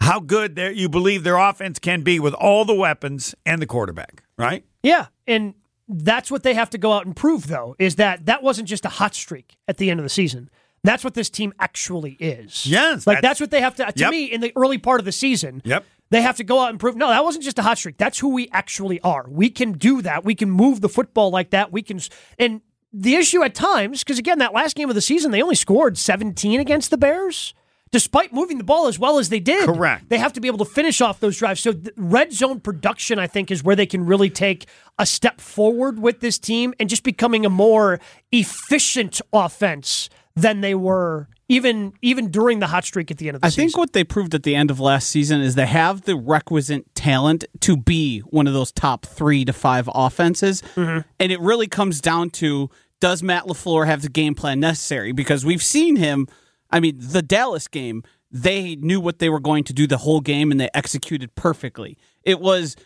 how 0.00 0.20
good 0.20 0.58
you 0.74 0.88
believe 0.88 1.24
their 1.24 1.36
offense 1.36 1.78
can 1.78 2.02
be 2.02 2.20
with 2.20 2.34
all 2.34 2.64
the 2.64 2.74
weapons 2.74 3.34
and 3.44 3.60
the 3.60 3.66
quarterback, 3.66 4.22
right? 4.38 4.64
Yeah, 4.82 5.06
and 5.26 5.54
that's 5.88 6.30
what 6.30 6.42
they 6.42 6.54
have 6.54 6.70
to 6.70 6.78
go 6.78 6.92
out 6.92 7.06
and 7.06 7.14
prove, 7.16 7.46
though, 7.46 7.74
is 7.78 7.96
that 7.96 8.26
that 8.26 8.42
wasn't 8.42 8.68
just 8.68 8.84
a 8.84 8.88
hot 8.88 9.14
streak 9.14 9.56
at 9.68 9.76
the 9.78 9.90
end 9.90 10.00
of 10.00 10.04
the 10.04 10.10
season. 10.10 10.50
That's 10.84 11.02
what 11.02 11.14
this 11.14 11.30
team 11.30 11.52
actually 11.58 12.12
is. 12.20 12.66
Yes, 12.66 13.06
like 13.06 13.16
that's- 13.16 13.22
that's, 13.22 13.40
what 13.40 13.50
they 13.50 13.60
have 13.60 13.74
to. 13.76 13.86
To 13.86 13.92
Yep. 13.96 14.10
me, 14.10 14.24
in 14.26 14.40
the 14.40 14.52
early 14.54 14.78
part 14.78 15.00
of 15.00 15.04
the 15.04 15.12
season, 15.12 15.60
Yep. 15.64 15.84
they 16.10 16.22
have 16.22 16.36
to 16.36 16.44
go 16.44 16.60
out 16.60 16.70
and 16.70 16.78
prove. 16.78 16.94
No, 16.94 17.08
that 17.08 17.24
wasn't 17.24 17.42
just 17.44 17.58
a 17.58 17.62
hot 17.62 17.78
streak. 17.78 17.96
That's 17.96 18.18
who 18.20 18.28
we 18.28 18.48
actually 18.52 19.00
are. 19.00 19.26
We 19.28 19.50
can 19.50 19.72
do 19.72 20.02
that. 20.02 20.24
We 20.24 20.34
can 20.36 20.50
move 20.50 20.80
the 20.82 20.88
football 20.88 21.30
like 21.30 21.50
that. 21.50 21.72
We 21.72 21.82
can. 21.82 22.00
And 22.38 22.60
the 22.92 23.16
issue 23.16 23.42
at 23.42 23.54
times, 23.54 24.04
because 24.04 24.18
again, 24.20 24.38
that 24.38 24.52
last 24.54 24.76
game 24.76 24.88
of 24.88 24.94
the 24.94 25.00
season, 25.00 25.32
they 25.32 25.42
only 25.42 25.56
scored 25.56 25.98
17 25.98 26.60
against 26.60 26.90
the 26.90 26.96
Bears. 26.98 27.52
Despite 27.92 28.32
moving 28.32 28.58
the 28.58 28.64
ball 28.64 28.88
as 28.88 28.98
well 28.98 29.18
as 29.18 29.28
they 29.28 29.40
did, 29.40 29.64
Correct. 29.66 30.08
They 30.08 30.18
have 30.18 30.32
to 30.34 30.40
be 30.40 30.48
able 30.48 30.58
to 30.58 30.64
finish 30.64 31.00
off 31.00 31.20
those 31.20 31.38
drives. 31.38 31.60
So, 31.60 31.74
red 31.96 32.32
zone 32.32 32.60
production, 32.60 33.18
I 33.18 33.26
think, 33.28 33.50
is 33.50 33.62
where 33.62 33.76
they 33.76 33.86
can 33.86 34.04
really 34.04 34.28
take 34.28 34.66
a 34.98 35.06
step 35.06 35.40
forward 35.40 36.00
with 36.00 36.20
this 36.20 36.38
team 36.38 36.74
and 36.80 36.88
just 36.88 37.04
becoming 37.04 37.46
a 37.46 37.50
more 37.50 38.00
efficient 38.32 39.20
offense 39.32 40.10
than 40.34 40.60
they 40.60 40.74
were 40.74 41.28
even 41.48 41.92
even 42.02 42.30
during 42.30 42.58
the 42.58 42.66
hot 42.66 42.84
streak 42.84 43.10
at 43.10 43.18
the 43.18 43.28
end 43.28 43.36
of 43.36 43.40
the 43.40 43.46
I 43.46 43.50
season. 43.50 43.64
think 43.64 43.78
what 43.78 43.92
they 43.92 44.04
proved 44.04 44.34
at 44.34 44.42
the 44.42 44.54
end 44.54 44.70
of 44.70 44.80
last 44.80 45.08
season 45.08 45.40
is 45.40 45.54
they 45.54 45.66
have 45.66 46.02
the 46.02 46.16
requisite 46.16 46.94
talent 46.94 47.44
to 47.60 47.76
be 47.76 48.20
one 48.20 48.46
of 48.46 48.52
those 48.52 48.72
top 48.72 49.06
three 49.06 49.44
to 49.44 49.52
five 49.52 49.88
offenses. 49.94 50.62
Mm-hmm. 50.74 51.08
And 51.20 51.32
it 51.32 51.40
really 51.40 51.68
comes 51.68 52.00
down 52.00 52.30
to 52.30 52.68
does 53.00 53.22
Matt 53.22 53.44
LaFleur 53.44 53.86
have 53.86 54.02
the 54.02 54.08
game 54.08 54.34
plan 54.34 54.58
necessary? 54.58 55.12
Because 55.12 55.44
we've 55.44 55.62
seen 55.62 55.96
him, 55.96 56.26
I 56.70 56.80
mean, 56.80 56.96
the 56.98 57.22
Dallas 57.22 57.68
game, 57.68 58.02
they 58.30 58.76
knew 58.76 59.00
what 59.00 59.18
they 59.18 59.28
were 59.28 59.40
going 59.40 59.64
to 59.64 59.72
do 59.72 59.86
the 59.86 59.98
whole 59.98 60.20
game 60.20 60.50
and 60.50 60.60
they 60.60 60.70
executed 60.74 61.34
perfectly. 61.34 61.96
It 62.22 62.40
was 62.40 62.76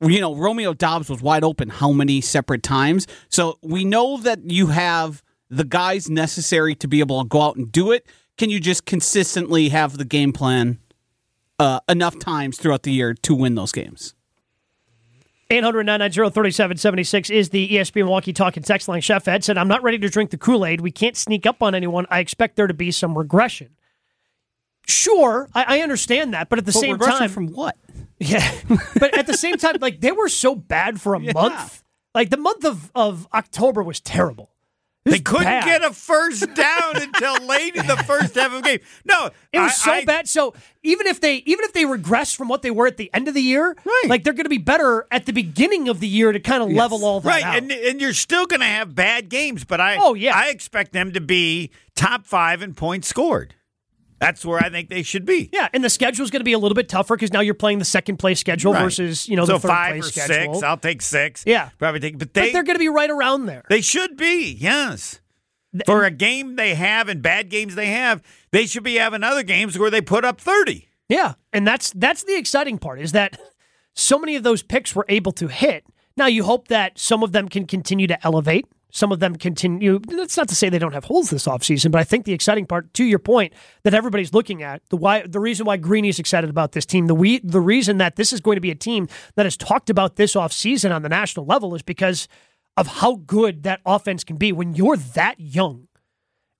you 0.00 0.20
know, 0.20 0.34
Romeo 0.34 0.74
Doubs 0.74 1.08
was 1.08 1.22
wide 1.22 1.44
open 1.44 1.68
how 1.68 1.92
many 1.92 2.20
separate 2.20 2.62
times. 2.62 3.06
So 3.28 3.58
we 3.62 3.84
know 3.84 4.18
that 4.18 4.50
you 4.50 4.66
have 4.66 5.22
the 5.48 5.64
guys 5.64 6.10
necessary 6.10 6.74
to 6.76 6.88
be 6.88 7.00
able 7.00 7.22
to 7.22 7.28
go 7.28 7.40
out 7.40 7.56
and 7.56 7.70
do 7.70 7.92
it. 7.92 8.06
Can 8.36 8.50
you 8.50 8.60
just 8.60 8.84
consistently 8.84 9.70
have 9.70 9.96
the 9.96 10.04
game 10.04 10.32
plan 10.32 10.78
uh, 11.58 11.80
enough 11.88 12.18
times 12.18 12.58
throughout 12.58 12.82
the 12.82 12.92
year 12.92 13.14
to 13.14 13.34
win 13.34 13.54
those 13.54 13.72
games? 13.72 14.14
800 15.50 15.84
990 15.86 16.34
3776 16.34 17.30
is 17.30 17.50
the 17.50 17.68
ESPN 17.68 17.96
Milwaukee 17.96 18.32
Talking 18.32 18.62
Text 18.62 18.88
line. 18.88 19.00
Chef 19.00 19.28
Ed 19.28 19.44
said, 19.44 19.56
I'm 19.56 19.68
not 19.68 19.82
ready 19.82 19.98
to 19.98 20.08
drink 20.08 20.30
the 20.30 20.38
Kool 20.38 20.66
Aid. 20.66 20.80
We 20.80 20.90
can't 20.90 21.16
sneak 21.16 21.46
up 21.46 21.62
on 21.62 21.74
anyone. 21.74 22.06
I 22.10 22.18
expect 22.18 22.56
there 22.56 22.66
to 22.66 22.74
be 22.74 22.90
some 22.90 23.16
regression. 23.16 23.70
Sure, 24.88 25.48
I, 25.54 25.78
I 25.78 25.80
understand 25.80 26.34
that, 26.34 26.48
but 26.48 26.58
at 26.58 26.66
the 26.66 26.72
But 26.72 26.80
same 26.80 26.92
regression 26.92 27.18
time, 27.18 27.30
from 27.30 27.48
what? 27.48 27.76
Yeah, 28.18 28.60
but 28.98 29.16
at 29.18 29.26
the 29.26 29.36
same 29.36 29.58
time, 29.58 29.76
like 29.82 30.00
they 30.00 30.10
were 30.10 30.30
so 30.30 30.54
bad 30.54 30.98
for 31.02 31.14
a 31.14 31.20
month. 31.34 31.82
Like 32.14 32.30
the 32.30 32.38
month 32.38 32.64
of, 32.64 32.90
of 32.94 33.28
October 33.34 33.82
was 33.82 34.00
terrible. 34.00 34.55
They 35.06 35.20
couldn't 35.20 35.44
bad. 35.44 35.64
get 35.64 35.84
a 35.84 35.92
first 35.92 36.52
down 36.54 36.96
until 36.96 37.44
late 37.46 37.76
in 37.76 37.86
the 37.86 37.96
first 37.98 38.34
half 38.34 38.52
of 38.52 38.62
the 38.62 38.68
game. 38.68 38.78
No, 39.04 39.30
It 39.52 39.60
was 39.60 39.70
I- 39.72 39.74
so 39.74 39.92
I- 39.92 40.04
bad. 40.04 40.28
So 40.28 40.52
even 40.82 41.06
if 41.06 41.20
they 41.20 41.36
even 41.46 41.64
if 41.64 41.72
they 41.72 41.84
regress 41.86 42.34
from 42.34 42.48
what 42.48 42.62
they 42.62 42.70
were 42.70 42.86
at 42.86 42.96
the 42.96 43.08
end 43.14 43.28
of 43.28 43.34
the 43.34 43.40
year, 43.42 43.76
Right. 43.84 44.04
like 44.08 44.24
they're 44.24 44.32
going 44.32 44.44
to 44.44 44.50
be 44.50 44.58
better 44.58 45.06
at 45.10 45.24
the 45.26 45.32
beginning 45.32 45.88
of 45.88 46.00
the 46.00 46.08
year 46.08 46.32
to 46.32 46.40
kind 46.40 46.62
of 46.62 46.70
level 46.70 47.04
all 47.04 47.20
that 47.20 47.28
Right, 47.28 47.44
out. 47.44 47.56
and 47.56 47.70
and 47.72 48.00
you're 48.00 48.12
still 48.12 48.46
going 48.46 48.60
to 48.60 48.66
have 48.66 48.94
bad 48.94 49.28
games, 49.28 49.64
but 49.64 49.80
I 49.80 49.96
Oh, 50.00 50.14
yeah. 50.14 50.36
I 50.36 50.48
expect 50.48 50.92
them 50.92 51.12
to 51.12 51.20
be 51.20 51.70
top 51.94 52.26
five 52.26 52.60
in 52.62 52.74
points 52.74 53.08
scored. 53.08 53.54
That's 54.18 54.44
where 54.44 54.58
I 54.58 54.70
think 54.70 54.88
they 54.88 55.02
should 55.02 55.24
be. 55.26 55.50
yeah, 55.52 55.68
and 55.74 55.84
the 55.84 55.90
schedule's 55.90 56.30
going 56.30 56.40
to 56.40 56.44
be 56.44 56.52
a 56.54 56.58
little 56.58 56.74
bit 56.74 56.88
tougher 56.88 57.16
because 57.16 57.32
now 57.32 57.40
you're 57.40 57.54
playing 57.54 57.78
the 57.78 57.84
second 57.84 58.16
place 58.18 58.40
schedule 58.40 58.72
Right. 58.72 58.82
versus 58.82 59.28
you 59.28 59.36
know 59.36 59.44
so 59.44 59.54
the 59.54 59.58
third 59.60 59.68
five 59.68 59.90
place 59.92 60.06
or 60.16 60.20
schedule. 60.20 60.54
six. 60.54 60.62
I'll 60.64 60.76
take 60.78 61.02
six. 61.02 61.44
Yeah. 61.46 61.70
probably 61.78 62.00
take. 62.00 62.18
But 62.18 62.32
but 62.32 62.34
they 62.34 62.52
they're 62.52 62.62
going 62.62 62.76
to 62.76 62.80
be 62.80 62.88
right 62.88 63.10
around 63.10 63.46
there. 63.46 63.62
they 63.68 63.80
should 63.80 64.16
be 64.16 64.56
yes. 64.58 65.20
For 65.84 66.04
a 66.04 66.10
game 66.10 66.56
they 66.56 66.74
have 66.74 67.08
and 67.10 67.20
bad 67.20 67.50
games 67.50 67.74
they 67.74 67.88
have, 67.88 68.22
they 68.50 68.64
should 68.64 68.82
be 68.82 68.94
having 68.94 69.22
other 69.22 69.42
games 69.42 69.78
where 69.78 69.90
they 69.90 70.00
put 70.00 70.24
up 70.24 70.40
thirty. 70.40 70.88
Yeah, 71.08 71.34
and 71.52 71.66
that's 71.66 71.90
that's 71.90 72.22
the 72.24 72.36
exciting 72.38 72.78
part 72.78 72.98
is 73.00 73.12
that 73.12 73.38
so 73.92 74.18
many 74.18 74.36
of 74.36 74.42
those 74.42 74.62
picks 74.62 74.94
were 74.94 75.04
able 75.10 75.32
to 75.32 75.48
hit. 75.48 75.84
Now 76.16 76.26
you 76.26 76.44
hope 76.44 76.68
that 76.68 76.98
some 76.98 77.22
of 77.22 77.32
them 77.32 77.48
can 77.50 77.66
continue 77.66 78.06
to 78.06 78.26
elevate. 78.26 78.64
Some 78.96 79.12
of 79.12 79.20
them 79.20 79.36
continue. 79.36 79.98
That's 79.98 80.38
not 80.38 80.48
to 80.48 80.54
say 80.54 80.70
they 80.70 80.78
don't 80.78 80.94
have 80.94 81.04
holes 81.04 81.28
this 81.28 81.46
offseason, 81.46 81.90
but 81.90 82.00
I 82.00 82.04
think 82.04 82.24
the 82.24 82.32
exciting 82.32 82.64
part, 82.64 82.94
to 82.94 83.04
your 83.04 83.18
point, 83.18 83.52
that 83.82 83.92
everybody's 83.92 84.32
looking 84.32 84.62
at 84.62 84.80
the 84.88 84.96
why 84.96 85.26
the 85.26 85.38
reason 85.38 85.66
why 85.66 85.76
Greeny's 85.76 86.18
excited 86.18 86.48
about 86.48 86.72
this 86.72 86.86
team, 86.86 87.06
the 87.06 87.14
we 87.14 87.40
the 87.40 87.60
reason 87.60 87.98
that 87.98 88.16
this 88.16 88.32
is 88.32 88.40
going 88.40 88.56
to 88.56 88.62
be 88.62 88.70
a 88.70 88.74
team 88.74 89.06
that 89.34 89.44
has 89.44 89.54
talked 89.54 89.90
about 89.90 90.16
this 90.16 90.34
offseason 90.34 90.94
on 90.94 91.02
the 91.02 91.10
national 91.10 91.44
level 91.44 91.74
is 91.74 91.82
because 91.82 92.26
of 92.78 92.86
how 92.86 93.16
good 93.16 93.64
that 93.64 93.80
offense 93.84 94.24
can 94.24 94.36
be 94.36 94.50
when 94.50 94.74
you're 94.74 94.96
that 94.96 95.38
young 95.38 95.88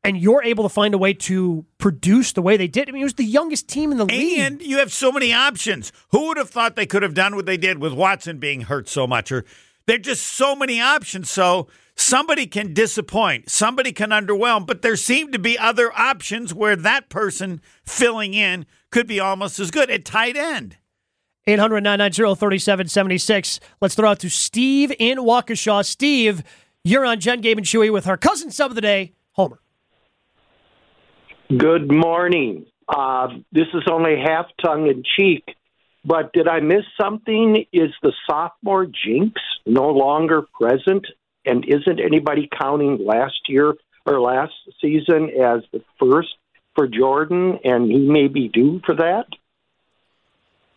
and 0.05 0.19
you're 0.19 0.43
able 0.43 0.63
to 0.63 0.69
find 0.69 0.93
a 0.93 0.99
way 0.99 1.15
to 1.15 1.65
produce 1.79 2.33
the 2.33 2.43
way 2.43 2.59
they 2.59 2.69
did. 2.69 2.87
I 2.87 2.93
mean, 2.93 3.01
it 3.01 3.07
was 3.07 3.15
the 3.15 3.25
youngest 3.25 3.67
team 3.67 3.93
in 3.93 3.97
the 3.97 4.05
league. 4.05 4.39
And 4.41 4.61
you 4.61 4.77
have 4.77 4.93
so 4.93 5.11
many 5.11 5.33
options. 5.33 5.91
Who 6.11 6.29
would 6.29 6.37
have 6.37 6.51
thought 6.51 6.77
they 6.77 6.85
could 6.85 7.03
have 7.03 7.15
done 7.15 7.35
what 7.35 7.47
they 7.47 7.57
did 7.57 7.79
with 7.79 7.95
Watson 7.95 8.39
being 8.39 8.63
hurt 8.63 8.91
so 8.91 9.07
much? 9.07 9.33
Or 9.33 9.47
there 9.87 9.97
are 9.97 10.01
just 10.01 10.23
so 10.23 10.55
many 10.55 10.83
options. 10.83 11.31
So 11.31 11.69
somebody 11.97 12.47
can 12.47 12.73
disappoint, 12.73 13.51
somebody 13.51 13.93
can 13.93 14.11
underwhelm, 14.11 14.67
but 14.67 14.83
there 14.83 14.97
seem 14.97 15.33
to 15.33 15.39
be 15.39 15.59
other 15.59 15.93
options 15.99 16.55
where 16.55 16.77
that 16.77 17.09
person 17.09 17.61
filling 17.85 18.35
in 18.35 18.67
could 18.91 19.07
be 19.07 19.19
almost 19.19 19.59
as 19.59 19.71
good 19.71 19.91
at 19.91 20.05
tight 20.05 20.37
end. 20.37 20.77
800 21.49 21.83
990 21.83 22.35
3776. 22.39 23.61
Let's 23.81 23.95
throw 23.95 24.11
out 24.11 24.19
to 24.21 24.29
Steve 24.29 24.93
in 24.99 25.19
Waukesha. 25.19 25.85
Steve, 25.85 26.43
you're 26.83 27.05
on 27.05 27.21
Jen, 27.21 27.41
Gabe, 27.41 27.59
and 27.59 27.67
Chewy 27.67 27.93
with 27.93 28.07
our 28.07 28.17
cousin 28.17 28.51
sub 28.51 28.71
of 28.71 28.75
the 28.75 28.81
day, 28.81 29.13
Homer. 29.33 29.61
Good 31.57 31.91
morning. 31.91 32.67
Uh, 32.89 33.29
this 33.53 33.67
is 33.75 33.83
only 33.91 34.17
half 34.21 34.47
tongue 34.65 34.89
in 34.89 35.05
cheek, 35.17 35.45
but 36.05 36.33
did 36.33 36.49
I 36.49 36.61
miss 36.61 36.85
something? 37.01 37.65
Is 37.73 37.91
the 38.03 38.13
sophomore 38.29 38.87
jinx 38.87 39.41
no 39.65 39.91
longer 39.91 40.47
present? 40.59 41.07
And 41.47 41.65
isn't 41.65 42.01
anybody 42.01 42.49
counting 42.59 43.05
last 43.05 43.49
year 43.49 43.75
or 44.05 44.21
last 44.21 44.53
season 44.81 45.31
as 45.31 45.63
the 45.73 45.83
first 45.99 46.35
for 46.75 46.87
Jordan? 46.87 47.59
And 47.65 47.91
he 47.91 47.99
may 47.99 48.29
be 48.29 48.49
due 48.49 48.81
for 48.85 48.95
that? 48.97 49.27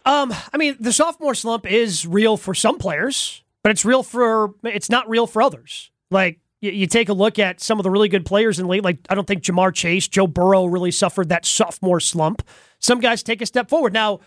Um, 0.06 0.34
I 0.54 0.58
mean, 0.58 0.78
the 0.80 0.94
sophomore 0.94 1.36
slump 1.36 1.70
is 1.70 2.06
real 2.08 2.38
for 2.38 2.54
some 2.54 2.78
players, 2.78 3.44
but 3.64 3.72
it's 3.72 3.86
real 3.86 4.02
for 4.02 4.56
it's 4.64 4.90
not 4.90 5.10
real 5.10 5.28
for 5.28 5.42
others. 5.42 5.92
Like 6.10 6.40
you, 6.62 6.72
you 6.72 6.88
take 6.88 7.10
a 7.10 7.14
look 7.14 7.38
at 7.38 7.62
some 7.62 7.80
of 7.80 7.84
the 7.84 7.92
really 7.92 8.10
good 8.10 8.26
players 8.26 8.60
in 8.60 8.68
late. 8.68 8.84
Like 8.84 8.98
I 9.10 9.16
don't 9.16 9.28
think 9.28 9.44
Ja'Marr 9.44 9.74
Chase, 9.74 10.08
Joe 10.08 10.26
Burrow 10.26 10.66
really 10.66 10.92
suffered 10.92 11.30
that 11.30 11.46
sophomore 11.46 12.00
slump. 12.00 12.42
Some 12.80 13.00
guys 13.00 13.22
take 13.22 13.42
a 13.42 13.46
step 13.46 13.70
forward. 13.70 13.94
Now, 13.94 14.22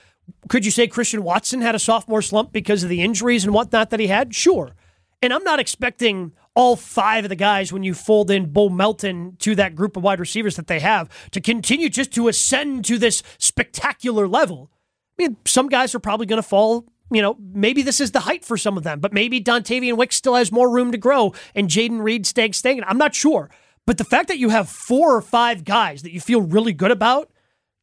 could 0.48 0.64
you 0.64 0.70
say 0.70 0.86
Christian 0.86 1.22
Watson 1.24 1.62
had 1.62 1.74
a 1.74 1.78
sophomore 1.78 2.22
slump 2.22 2.52
because 2.52 2.82
of 2.82 2.88
the 2.88 3.02
injuries 3.02 3.44
and 3.44 3.54
whatnot 3.54 3.90
that 3.90 4.00
he 4.00 4.06
had? 4.06 4.34
Sure. 4.34 4.74
And 5.22 5.32
I'm 5.32 5.44
not 5.44 5.60
expecting 5.60 6.32
all 6.54 6.74
five 6.76 7.24
of 7.24 7.28
the 7.28 7.36
guys 7.36 7.72
when 7.72 7.82
you 7.84 7.94
fold 7.94 8.30
in 8.30 8.52
Bo 8.52 8.68
Melton 8.68 9.36
to 9.38 9.54
that 9.54 9.74
group 9.76 9.96
of 9.96 10.02
wide 10.02 10.20
receivers 10.20 10.56
that 10.56 10.66
they 10.66 10.80
have 10.80 11.08
to 11.30 11.40
continue 11.40 11.88
just 11.88 12.12
to 12.14 12.28
ascend 12.28 12.84
to 12.86 12.98
this 12.98 13.22
spectacular 13.38 14.26
level. 14.28 14.70
I 15.18 15.22
mean, 15.22 15.36
some 15.46 15.68
guys 15.68 15.94
are 15.94 15.98
probably 16.00 16.26
going 16.26 16.42
to 16.42 16.46
fall. 16.46 16.84
You 17.10 17.22
know, 17.22 17.36
maybe 17.38 17.82
this 17.82 18.00
is 18.00 18.10
the 18.10 18.20
height 18.20 18.44
for 18.44 18.56
some 18.56 18.76
of 18.76 18.82
them, 18.82 18.98
but 18.98 19.12
maybe 19.12 19.40
Dontayvion 19.40 19.96
Wick 19.96 20.12
still 20.12 20.34
has 20.34 20.50
more 20.50 20.70
room 20.70 20.92
to 20.92 20.98
grow, 20.98 21.34
and 21.54 21.68
Jayden 21.68 22.02
Reed 22.02 22.26
staying 22.26 22.54
staying. 22.54 22.82
I'm 22.84 22.96
not 22.98 23.14
sure, 23.14 23.50
but 23.86 23.98
the 23.98 24.04
fact 24.04 24.28
that 24.28 24.38
you 24.38 24.48
have 24.48 24.68
four 24.68 25.14
or 25.14 25.20
five 25.20 25.64
guys 25.64 26.02
that 26.02 26.12
you 26.12 26.20
feel 26.20 26.40
really 26.40 26.72
good 26.72 26.90
about, 26.90 27.30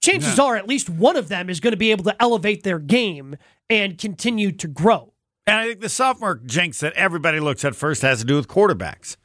chances 0.02 0.38
Yeah. 0.38 0.46
are 0.46 0.56
at 0.56 0.68
least 0.68 0.90
one 0.90 1.16
of 1.16 1.28
them 1.28 1.48
is 1.48 1.60
going 1.60 1.74
to 1.74 1.78
be 1.78 1.92
able 1.92 2.06
to 2.06 2.22
elevate 2.22 2.64
their 2.64 2.80
game 2.80 3.36
and 3.70 4.00
continue 4.00 4.52
to 4.52 4.68
grow. 4.68 5.09
And 5.50 5.58
I 5.58 5.68
think 5.70 5.80
the 5.80 5.90
sophomore 5.90 6.40
jinx 6.46 6.80
that 6.82 6.94
everybody 6.94 7.40
looks 7.40 7.66
at 7.66 7.76
first 7.76 8.04
has 8.04 8.20
to 8.20 8.26
do 8.26 8.36
with 8.36 8.48
quarterbacks. 8.48 9.18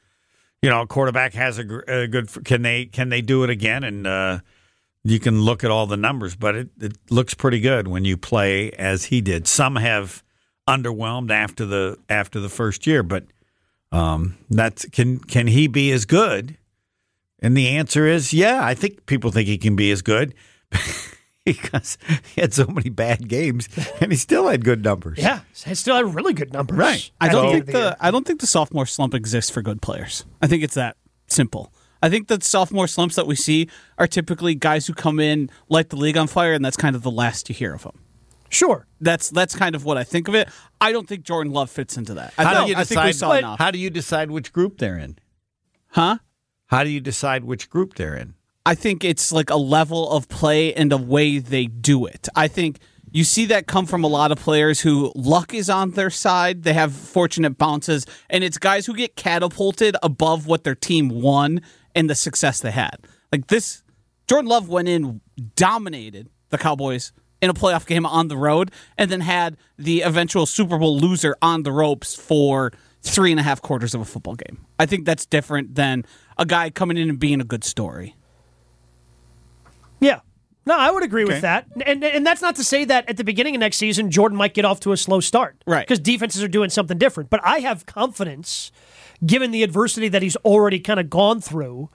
You 0.63 0.71
know, 0.71 0.81
a 0.81 0.87
quarterback 0.87 1.35
has 1.35 1.59
a, 1.59 1.83
a 1.87 2.07
good. 2.07 2.31
Can 2.47 2.63
they 2.63 2.87
can 2.87 3.11
they 3.11 3.21
do 3.21 3.45
it 3.45 3.51
again? 3.51 3.85
And 3.85 4.07
uh, 4.07 4.39
you 5.03 5.21
can 5.21 5.43
look 5.43 5.65
at 5.65 5.71
all 5.71 5.87
the 5.87 5.99
numbers, 5.99 6.35
but 6.35 6.55
it, 6.55 6.69
it 6.81 6.97
looks 7.11 7.35
pretty 7.35 7.61
good 7.61 7.89
when 7.89 8.07
you 8.07 8.17
play 8.17 8.71
as 8.71 9.05
he 9.05 9.21
did. 9.21 9.47
Some 9.47 9.77
have 9.77 10.25
underwhelmed 10.67 11.31
after 11.31 11.67
the 11.67 11.99
after 12.09 12.41
the 12.41 12.49
first 12.49 12.87
year, 12.87 13.03
but 13.03 13.25
um, 13.93 14.39
that's 14.49 14.87
can 14.87 15.19
can 15.19 15.47
he 15.47 15.67
be 15.67 15.93
as 15.93 16.07
good? 16.07 16.57
And 17.41 17.55
the 17.55 17.69
answer 17.69 18.07
is 18.07 18.33
yeah. 18.33 18.65
I 18.65 18.73
think 18.73 19.05
people 19.05 19.31
think 19.31 19.47
he 19.47 19.59
can 19.59 19.77
be 19.77 19.91
as 19.91 20.01
good 20.01 20.35
because 21.47 21.99
he 22.35 22.41
had 22.41 22.55
so 22.55 22.67
many 22.67 22.89
bad 22.91 23.29
games 23.29 23.69
and 24.01 24.11
he 24.11 24.17
still 24.17 24.49
had 24.49 24.65
good 24.65 24.83
numbers. 24.83 25.19
Yeah, 25.19 25.41
he 25.65 25.75
still 25.75 25.97
had 25.97 26.15
really 26.15 26.33
good 26.33 26.53
numbers. 26.53 26.79
Right. 26.79 27.11
I 27.21 27.29
don't 27.29 27.47
the 27.47 27.53
think 27.53 27.67
the 27.67 27.73
the. 27.73 27.97
I 28.01 28.11
don't 28.11 28.27
think 28.27 28.41
the 28.41 28.47
sophomore 28.47 28.87
slump 28.87 29.15
exists 29.15 29.51
for 29.51 29.61
good 29.63 29.83
players. 29.83 30.25
I 30.41 30.47
think 30.47 30.63
it's 30.63 30.75
that 30.75 30.97
simple. 31.27 31.73
I 32.03 32.09
think 32.11 32.29
the 32.29 32.39
sophomore 32.41 32.87
slumps 32.87 33.15
that 33.17 33.27
we 33.27 33.35
see 33.35 33.69
are 33.99 34.07
typically 34.07 34.55
guys 34.55 34.87
who 34.87 34.93
come 34.95 35.19
in, 35.21 35.49
light 35.69 35.89
the 35.91 35.97
league 35.97 36.17
on 36.19 36.27
fire, 36.27 36.53
and 36.53 36.65
that's 36.65 36.77
kind 36.77 36.95
of 36.97 37.03
the 37.03 37.11
last 37.11 37.49
you 37.49 37.55
hear 37.55 37.75
of 37.75 37.83
them. 37.83 37.99
Sure. 38.51 38.87
That's 39.01 39.31
that's 39.31 39.57
kind 39.57 39.75
of 39.75 39.85
what 39.85 39.97
I 39.99 40.05
think 40.05 40.29
of 40.29 40.35
it. 40.35 40.49
I 40.81 40.93
don't 40.93 41.09
think 41.09 41.25
Jordan 41.25 41.53
Love 41.53 41.71
fits 41.71 41.97
into 41.97 42.15
that. 42.15 42.33
I, 42.39 42.45
How 42.45 42.55
think- 42.55 42.67
do 42.67 42.71
you 42.73 42.77
I 42.79 42.85
think 42.85 43.01
we 43.01 43.07
decide? 43.09 43.15
saw 43.17 43.33
enough. 43.33 43.59
How 43.59 43.71
do 43.71 43.79
you 43.79 43.91
decide 43.91 44.31
which 44.31 44.53
group 44.53 44.79
they're 44.79 44.99
in? 44.99 45.19
Huh? 45.89 46.19
How 46.69 46.85
do 46.85 46.91
you 46.91 47.01
decide 47.01 47.45
which 47.45 47.69
group 47.69 47.95
they're 47.95 48.15
in? 48.17 48.35
I 48.67 48.75
think 48.75 49.05
it's 49.05 49.31
like 49.31 49.51
a 49.51 49.57
level 49.57 50.11
of 50.11 50.29
play 50.29 50.73
and 50.73 50.91
a 50.91 50.97
way 50.97 51.39
they 51.39 51.67
do 51.67 52.07
it. 52.07 52.29
I 52.35 52.49
think 52.49 52.79
you 53.11 53.23
see 53.23 53.45
that 53.47 53.67
come 53.67 53.85
from 53.85 54.03
a 54.05 54.07
lot 54.09 54.33
of 54.33 54.39
players 54.39 54.81
who 54.81 55.13
luck 55.15 55.53
is 55.53 55.69
on 55.69 55.91
their 55.91 56.09
side. 56.09 56.63
They 56.63 56.73
have 56.73 56.95
fortunate 56.95 57.59
bounces, 57.59 58.07
and 58.31 58.43
it's 58.43 58.57
guys 58.57 58.87
who 58.87 58.95
get 58.95 59.17
catapulted 59.17 59.97
above 60.03 60.47
what 60.47 60.65
their 60.65 60.75
team 60.75 61.11
won 61.11 61.61
and 61.95 62.09
the 62.09 62.15
success 62.15 62.61
they 62.61 62.71
had. 62.71 62.97
Like 63.31 63.49
this, 63.49 63.83
Jordan 64.29 64.49
Love 64.49 64.71
went 64.71 64.89
in, 64.89 65.21
dominated 65.57 66.31
the 66.49 66.57
Cowboys 66.57 67.13
in 67.43 67.51
a 67.51 67.55
playoff 67.55 67.85
game 67.85 68.07
on 68.07 68.29
the 68.29 68.37
road, 68.39 68.71
and 68.97 69.11
then 69.11 69.21
had 69.21 69.59
the 69.77 70.01
eventual 70.01 70.47
Super 70.47 70.79
Bowl 70.79 70.99
loser 70.99 71.37
on 71.43 71.65
the 71.65 71.73
ropes 71.73 72.15
for 72.15 72.73
three 73.03 73.31
and 73.31 73.39
a 73.39 73.43
half 73.43 73.61
quarters 73.61 73.95
of 73.95 74.01
a 74.01 74.07
football 74.07 74.35
game. 74.35 74.65
I 74.79 74.87
think 74.87 75.05
that's 75.05 75.27
different 75.27 75.75
than 75.75 76.07
a 76.39 76.47
guy 76.47 76.71
coming 76.71 76.97
in 76.97 77.11
and 77.11 77.19
being 77.19 77.43
a 77.43 77.45
good 77.45 77.63
story. 77.63 78.17
Yeah. 80.01 80.21
No, 80.67 80.79
I 80.79 80.91
would 80.91 81.03
agree 81.03 81.25
Okay. 81.25 81.35
with 81.35 81.43
that. 81.43 81.67
And 81.85 82.03
and 82.03 82.27
that's 82.27 82.41
not 82.41 82.57
to 82.57 82.65
say 82.65 82.85
that 82.87 83.09
at 83.09 83.17
the 83.19 83.25
beginning 83.25 83.55
of 83.55 83.61
next 83.61 83.77
season 83.77 84.11
Jordan 84.11 84.39
might 84.39 84.55
get 84.55 84.65
off 84.65 84.81
to 84.81 84.93
a 84.93 84.97
slow 84.97 85.21
start. 85.21 85.63
Right. 85.67 85.87
Because 85.87 85.99
defenses 86.01 86.43
are 86.43 86.49
doing 86.49 86.71
something 86.71 86.97
different. 86.97 87.29
But 87.29 87.41
I 87.45 87.59
have 87.59 87.85
confidence 87.87 88.73
given 89.25 89.51
the 89.51 89.63
adversity 89.63 90.09
that 90.09 90.23
he's 90.23 90.37
already 90.37 90.81
kind 90.81 90.99
of 90.99 91.11
gone 91.11 91.41
through. 91.43 91.91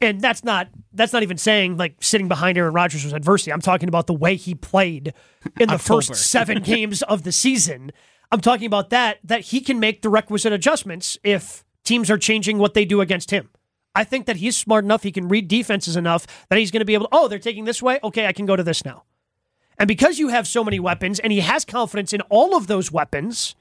And 0.00 0.20
that's 0.22 0.42
not 0.42 0.68
that's 0.94 1.12
not 1.12 1.22
even 1.22 1.36
saying 1.36 1.76
like 1.76 1.96
sitting 2.00 2.26
behind 2.28 2.56
Aaron 2.56 2.72
Rodgers 2.72 3.04
was 3.04 3.12
adversity. 3.12 3.52
I'm 3.52 3.60
talking 3.60 3.88
about 3.88 4.06
the 4.06 4.14
way 4.14 4.36
he 4.36 4.54
played 4.54 5.12
in 5.60 5.68
the 5.68 5.78
first 5.78 6.14
seven 6.16 6.62
games 6.62 7.02
of 7.02 7.24
the 7.24 7.32
season. 7.32 7.92
I'm 8.32 8.40
talking 8.40 8.66
about 8.66 8.88
that 8.90 9.18
that 9.24 9.40
he 9.42 9.60
can 9.60 9.78
make 9.78 10.00
the 10.00 10.08
requisite 10.08 10.52
adjustments 10.52 11.18
if 11.22 11.62
teams 11.84 12.10
are 12.10 12.18
changing 12.18 12.56
what 12.58 12.72
they 12.72 12.86
do 12.86 13.02
against 13.02 13.30
him. 13.30 13.50
I 13.94 14.04
think 14.04 14.26
that 14.26 14.36
he's 14.36 14.56
smart 14.56 14.84
enough, 14.84 15.02
he 15.02 15.12
can 15.12 15.28
read 15.28 15.48
defenses 15.48 15.96
enough 15.96 16.26
that 16.48 16.58
he's 16.58 16.70
going 16.70 16.80
to 16.80 16.84
be 16.84 16.94
able 16.94 17.06
to, 17.06 17.10
oh, 17.12 17.28
they're 17.28 17.38
taking 17.38 17.64
this 17.64 17.82
way. 17.82 18.00
Okay, 18.02 18.26
I 18.26 18.32
can 18.32 18.46
go 18.46 18.56
to 18.56 18.62
this 18.62 18.84
now. 18.84 19.04
And 19.78 19.88
because 19.88 20.18
you 20.18 20.28
have 20.28 20.46
so 20.46 20.64
many 20.64 20.80
weapons 20.80 21.18
and 21.18 21.32
he 21.32 21.40
has 21.40 21.64
confidence 21.64 22.12
in 22.12 22.20
all 22.22 22.56
of 22.56 22.66
those 22.66 22.92
weapons, 22.92 23.54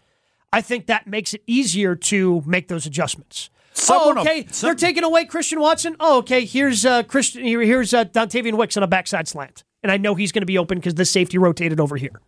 I 0.51 0.61
think 0.61 0.86
that 0.86 1.07
makes 1.07 1.34
it 1.34 1.41
easier 1.47 1.95
to 1.95 2.43
make 2.45 2.67
those 2.67 2.86
adjustments. 2.86 3.49
Someone 3.73 4.19
oh, 4.19 4.21
okay. 4.21 4.45
some- 4.51 4.67
They're 4.67 4.75
taking 4.75 5.03
away 5.03 5.25
Christian 5.25 5.59
Watson. 5.59 5.95
Oh, 5.99 6.19
okay. 6.19 6.45
Here's 6.45 6.86
uh, 6.86 7.03
Christian. 7.03 7.43
Here, 7.43 7.61
here's 7.61 7.93
uh, 7.93 8.05
Dontayvion 8.05 8.55
Wicks 8.55 8.77
on 8.77 8.84
a 8.84 8.88
backside 8.88 9.27
slant, 9.27 9.63
and 9.81 9.91
I 9.91 9.97
know 9.97 10.13
he's 10.13 10.31
going 10.31 10.43
to 10.43 10.47
be 10.47 10.59
open 10.59 10.77
because 10.77 10.93
the 10.93 11.05
safety 11.05 11.39
rotated 11.39 11.79
over 11.79 11.97
here. 11.97 12.21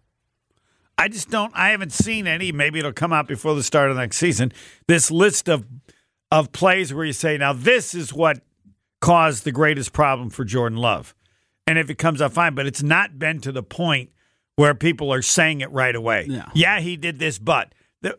I 0.98 1.08
just 1.08 1.30
don't. 1.30 1.52
I 1.56 1.70
haven't 1.70 1.92
seen 1.92 2.26
any. 2.26 2.52
Maybe 2.52 2.80
it'll 2.80 2.94
come 2.94 3.14
out 3.14 3.28
before 3.28 3.54
the 3.54 3.64
start 3.64 3.92
of 3.92 3.98
next 3.98 4.18
season. 4.18 4.54
This 4.88 5.12
list 5.12 5.48
of 5.48 5.66
of 6.32 6.52
plays 6.52 6.94
where 6.94 7.06
you 7.06 7.14
say, 7.14 7.38
now 7.38 7.54
this 7.54 7.94
is 7.94 8.14
what 8.14 8.42
caused 9.02 9.44
the 9.44 9.52
greatest 9.52 9.94
problem 9.94 10.30
for 10.30 10.44
Jordan 10.44 10.78
Love, 10.78 11.16
and 11.68 11.78
if 11.78 11.90
it 11.90 11.96
comes 11.96 12.22
out 12.22 12.34
fine, 12.34 12.56
but 12.56 12.66
it's 12.66 12.84
not 12.84 13.20
been 13.20 13.40
to 13.42 13.52
the 13.52 13.64
point 13.64 14.10
where 14.56 14.74
people 14.74 15.12
are 15.14 15.22
saying 15.22 15.62
it 15.62 15.72
right 15.72 15.96
away. 15.96 16.28
Yeah, 16.54 16.80
he 16.80 16.96
did 16.98 17.20
this, 17.20 17.38
but 17.40 17.74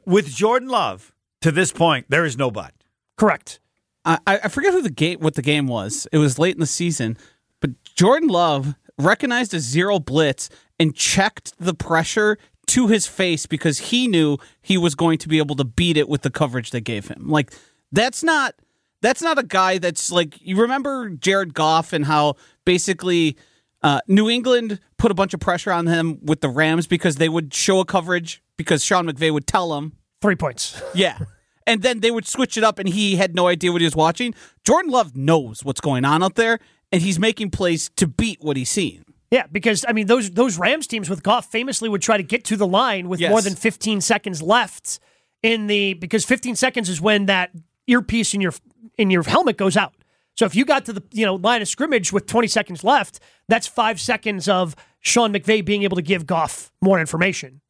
with 0.05 0.29
Jordan 0.29 0.69
Love 0.69 1.13
to 1.43 1.51
this 1.51 1.73
point, 1.73 2.07
there 2.09 2.25
is 2.25 2.37
no 2.37 2.51
but. 2.51 2.73
Correct. 3.17 3.61
I, 4.05 4.19
I 4.27 4.49
forget 4.49 4.73
who 4.73 4.83
the 4.83 4.91
game 4.91 5.19
what 5.21 5.35
the 5.35 5.43
game 5.43 5.67
was. 5.67 6.07
It 6.13 6.19
was 6.19 6.39
late 6.39 6.55
in 6.55 6.61
the 6.61 6.67
season, 6.67 7.17
but 7.61 7.71
Jordan 7.83 8.29
Love 8.29 8.75
recognized 8.99 9.53
a 9.53 9.61
zero 9.61 9.99
blitz 9.99 10.49
and 10.79 10.95
checked 10.95 11.53
the 11.59 11.75
pressure 11.75 12.39
to 12.69 12.89
his 12.89 13.07
face 13.07 13.47
because 13.47 13.79
he 13.79 14.07
knew 14.07 14.39
he 14.61 14.79
was 14.79 14.95
going 14.95 15.19
to 15.19 15.29
be 15.29 15.39
able 15.39 15.57
to 15.57 15.65
beat 15.65 15.97
it 15.97 16.09
with 16.09 16.23
the 16.23 16.31
coverage 16.31 16.71
they 16.71 16.81
gave 16.81 17.09
him. 17.09 17.29
Like 17.29 17.53
that's 17.97 18.23
not 18.23 18.55
that's 19.03 19.23
not 19.23 19.39
a 19.39 19.43
guy 19.43 19.79
that's 19.79 20.13
like 20.13 20.41
you 20.41 20.57
remember 20.61 21.11
Jared 21.11 21.55
Goff 21.55 21.93
and 21.93 22.05
how 22.05 22.35
basically 22.65 23.37
uh, 23.83 24.01
New 24.07 24.29
England 24.31 24.81
put 24.99 25.11
a 25.11 25.15
bunch 25.15 25.35
of 25.35 25.41
pressure 25.41 25.73
on 25.73 25.87
him 25.87 26.19
with 26.23 26.41
the 26.41 26.49
Rams 26.49 26.87
because 26.87 27.17
they 27.17 27.29
would 27.29 27.53
show 27.53 27.81
a 27.81 27.85
coverage 27.85 28.43
because 28.57 28.85
Sean 28.85 29.07
McVay 29.07 29.33
would 29.33 29.47
tell 29.47 29.71
them 29.71 29.93
Three 30.23 30.37
points. 30.37 30.81
yeah. 30.95 31.19
And 31.67 31.83
then 31.83 32.01
they 32.01 32.11
would 32.11 32.27
switch 32.27 32.57
it 32.57 32.65
up 32.65 32.79
and 32.79 32.89
he 32.89 33.17
had 33.17 33.35
no 33.35 33.49
idea 33.49 33.71
what 33.71 33.81
he 33.81 33.85
was 33.87 33.95
watching. 33.97 34.35
Jordan 34.65 34.91
Love 34.91 35.15
knows 35.15 35.63
what's 35.65 35.81
going 35.81 36.05
on 36.05 36.23
out 36.23 36.37
there 36.37 36.59
and 36.91 37.03
he's 37.03 37.19
making 37.19 37.51
plays 37.51 37.91
to 37.97 38.07
beat 38.07 38.39
what 38.41 38.57
he's 38.57 38.71
seeing. 38.71 39.05
Yeah, 39.31 39.47
because 39.51 39.85
I 39.89 39.93
mean 39.93 40.07
those 40.07 40.31
those 40.31 40.59
Rams 40.59 40.87
teams 40.87 41.11
with 41.11 41.23
Goff 41.23 41.47
famously 41.51 41.89
would 41.89 42.03
try 42.03 42.17
to 42.17 42.23
get 42.23 42.45
to 42.45 42.57
the 42.57 42.67
line 42.67 43.09
with 43.09 43.21
Yes. 43.21 43.31
more 43.31 43.43
than 43.43 43.55
15 43.57 44.01
seconds 44.01 44.41
left 44.43 45.01
in 45.43 45.67
the 45.67 45.95
because 45.95 46.25
15 46.25 46.57
seconds 46.57 46.89
is 46.89 47.01
when 47.01 47.27
that 47.27 47.51
earpiece 47.87 48.35
in 48.35 48.41
your 48.41 48.53
in 48.99 49.11
your 49.11 49.23
helmet 49.23 49.57
goes 49.57 49.77
out. 49.77 49.95
So 50.35 50.45
if 50.45 50.55
you 50.55 50.65
got 50.65 50.85
to 50.87 50.93
the 50.93 51.03
you 51.13 51.25
know 51.27 51.35
line 51.37 51.63
of 51.63 51.69
scrimmage 51.69 52.13
with 52.13 52.27
20 52.27 52.47
seconds 52.49 52.85
left, 52.85 53.21
that's 53.49 53.67
5 53.67 54.01
seconds 54.01 54.49
of 54.49 54.75
Sean 55.01 55.33
McVay 55.33 55.65
being 55.65 55.83
able 55.83 55.97
to 55.97 56.03
give 56.03 56.27
Goff 56.27 56.73
more 56.83 57.01
information. 57.01 57.61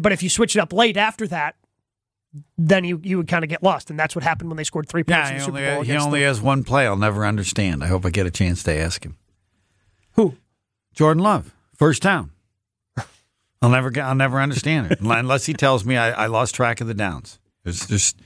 But 0.00 0.12
if 0.12 0.22
you 0.22 0.28
switch 0.28 0.54
it 0.56 0.60
up 0.60 0.72
late 0.72 0.96
after 0.96 1.26
that, 1.28 1.56
then 2.58 2.84
you 2.84 3.00
you 3.02 3.16
would 3.16 3.28
kind 3.28 3.42
of 3.44 3.50
get 3.50 3.62
lost 3.62 3.90
and 3.90 3.98
that's 3.98 4.14
what 4.14 4.22
happened 4.22 4.50
when 4.50 4.56
they 4.56 4.64
scored 4.64 4.88
3 4.88 5.02
points 5.02 5.10
Yeah, 5.10 5.28
in 5.28 5.32
he 5.34 5.38
the 5.38 5.44
Super 5.44 5.56
only, 5.58 5.68
uh, 5.68 5.74
Bowl 5.76 5.82
he 5.84 5.96
only 5.96 6.20
the- 6.20 6.26
has 6.26 6.40
one 6.40 6.62
play 6.64 6.86
I'll 6.86 6.96
never 6.96 7.24
understand. 7.26 7.82
I 7.82 7.86
hope 7.88 8.04
I 8.06 8.10
get 8.10 8.26
a 8.26 8.30
chance 8.30 8.62
to 8.64 8.72
ask 8.76 9.04
him. 9.04 9.16
Who? 10.12 10.36
Jordan 10.94 11.22
Love, 11.22 11.54
first 11.74 12.02
down. 12.02 12.30
I'll 13.62 13.68
never 13.70 13.90
get. 13.90 14.04
I'll 14.06 14.14
never 14.14 14.40
understand 14.40 14.90
it 14.90 15.00
unless 15.02 15.44
he 15.46 15.52
tells 15.52 15.84
me 15.84 15.96
I, 15.96 16.10
I 16.24 16.26
lost 16.28 16.54
track 16.54 16.80
of 16.80 16.86
the 16.86 16.94
downs. 16.94 17.38
It's 17.64 17.86
just 17.86 18.16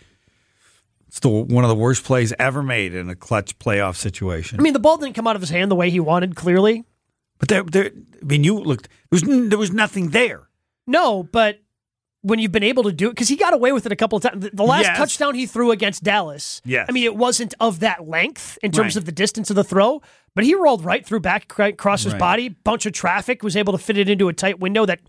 it's 1.15 1.21
the 1.21 1.29
one 1.29 1.63
of 1.63 1.69
the 1.69 1.77
worst 1.77 2.03
plays 2.03 2.33
ever 2.41 2.61
made 2.61 2.93
in 2.93 3.09
a 3.09 3.15
clutch 3.15 3.57
playoff 3.61 3.95
situation. 3.95 4.59
I 4.59 4.63
mean 4.63 4.73
the 4.73 4.81
ball 4.81 4.97
didn't 4.97 5.15
come 5.15 5.29
out 5.29 5.37
of 5.37 5.43
his 5.43 5.51
hand 5.51 5.71
the 5.71 5.77
way 5.77 5.89
he 5.89 6.01
wanted 6.01 6.35
clearly. 6.35 6.85
but 7.39 7.49
there, 7.49 7.63
there. 7.63 7.91
I 8.21 8.25
mean, 8.25 8.43
you 8.43 8.59
looked. 8.59 8.89
There 9.11 9.21
was 9.21 9.49
there 9.51 9.59
was 9.59 9.71
nothing 9.73 10.09
there. 10.11 10.49
No, 10.89 11.23
but 11.23 11.61
when 12.23 12.39
you've 12.41 12.51
been 12.53 12.65
able 12.65 12.83
to 12.85 12.93
do 12.93 13.09
it, 13.09 13.11
because 13.11 13.29
he 13.29 13.37
got 13.37 13.55
away 13.55 13.71
with 13.71 13.87
it 13.87 13.93
a 13.93 13.97
couple 13.97 14.17
of 14.17 14.23
times. 14.25 14.49
The- 14.53 14.63
last 14.65 14.85
Yes. 14.87 14.97
touchdown 14.97 15.35
he 15.37 15.47
threw 15.47 15.71
against 15.71 16.03
Dallas, 16.03 16.61
Yes. 16.65 16.87
I 16.89 16.93
mean, 16.93 17.05
it 17.05 17.15
wasn't 17.17 17.55
of 17.61 17.81
that 17.81 18.09
length 18.09 18.59
in 18.63 18.73
terms 18.73 18.95
Right. 18.97 19.01
of 19.01 19.05
the 19.05 19.13
distance 19.13 19.51
of 19.51 19.57
the 19.57 19.63
throw, 19.65 20.01
but 20.35 20.43
he 20.45 20.55
rolled 20.55 20.85
right 20.85 21.07
through 21.07 21.21
back 21.21 21.47
cr- 21.49 21.63
across 21.65 22.03
his 22.03 22.15
Right. 22.15 22.19
body, 22.19 22.49
bunch 22.49 22.87
of 22.87 22.93
traffic, 22.93 23.43
was 23.45 23.57
able 23.57 23.73
to 23.73 23.79
fit 23.79 23.99
it 23.99 24.09
into 24.09 24.29
a 24.29 24.33
tight 24.33 24.59
window 24.59 24.85
that 24.87 25.01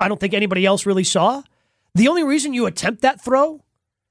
I 0.00 0.08
don't 0.08 0.18
think 0.20 0.34
anybody 0.34 0.64
else 0.64 0.86
really 0.86 1.04
saw. 1.04 1.42
The 1.94 2.06
only 2.08 2.22
reason 2.22 2.54
you 2.54 2.66
attempt 2.66 3.02
that 3.02 3.20
throw, 3.20 3.60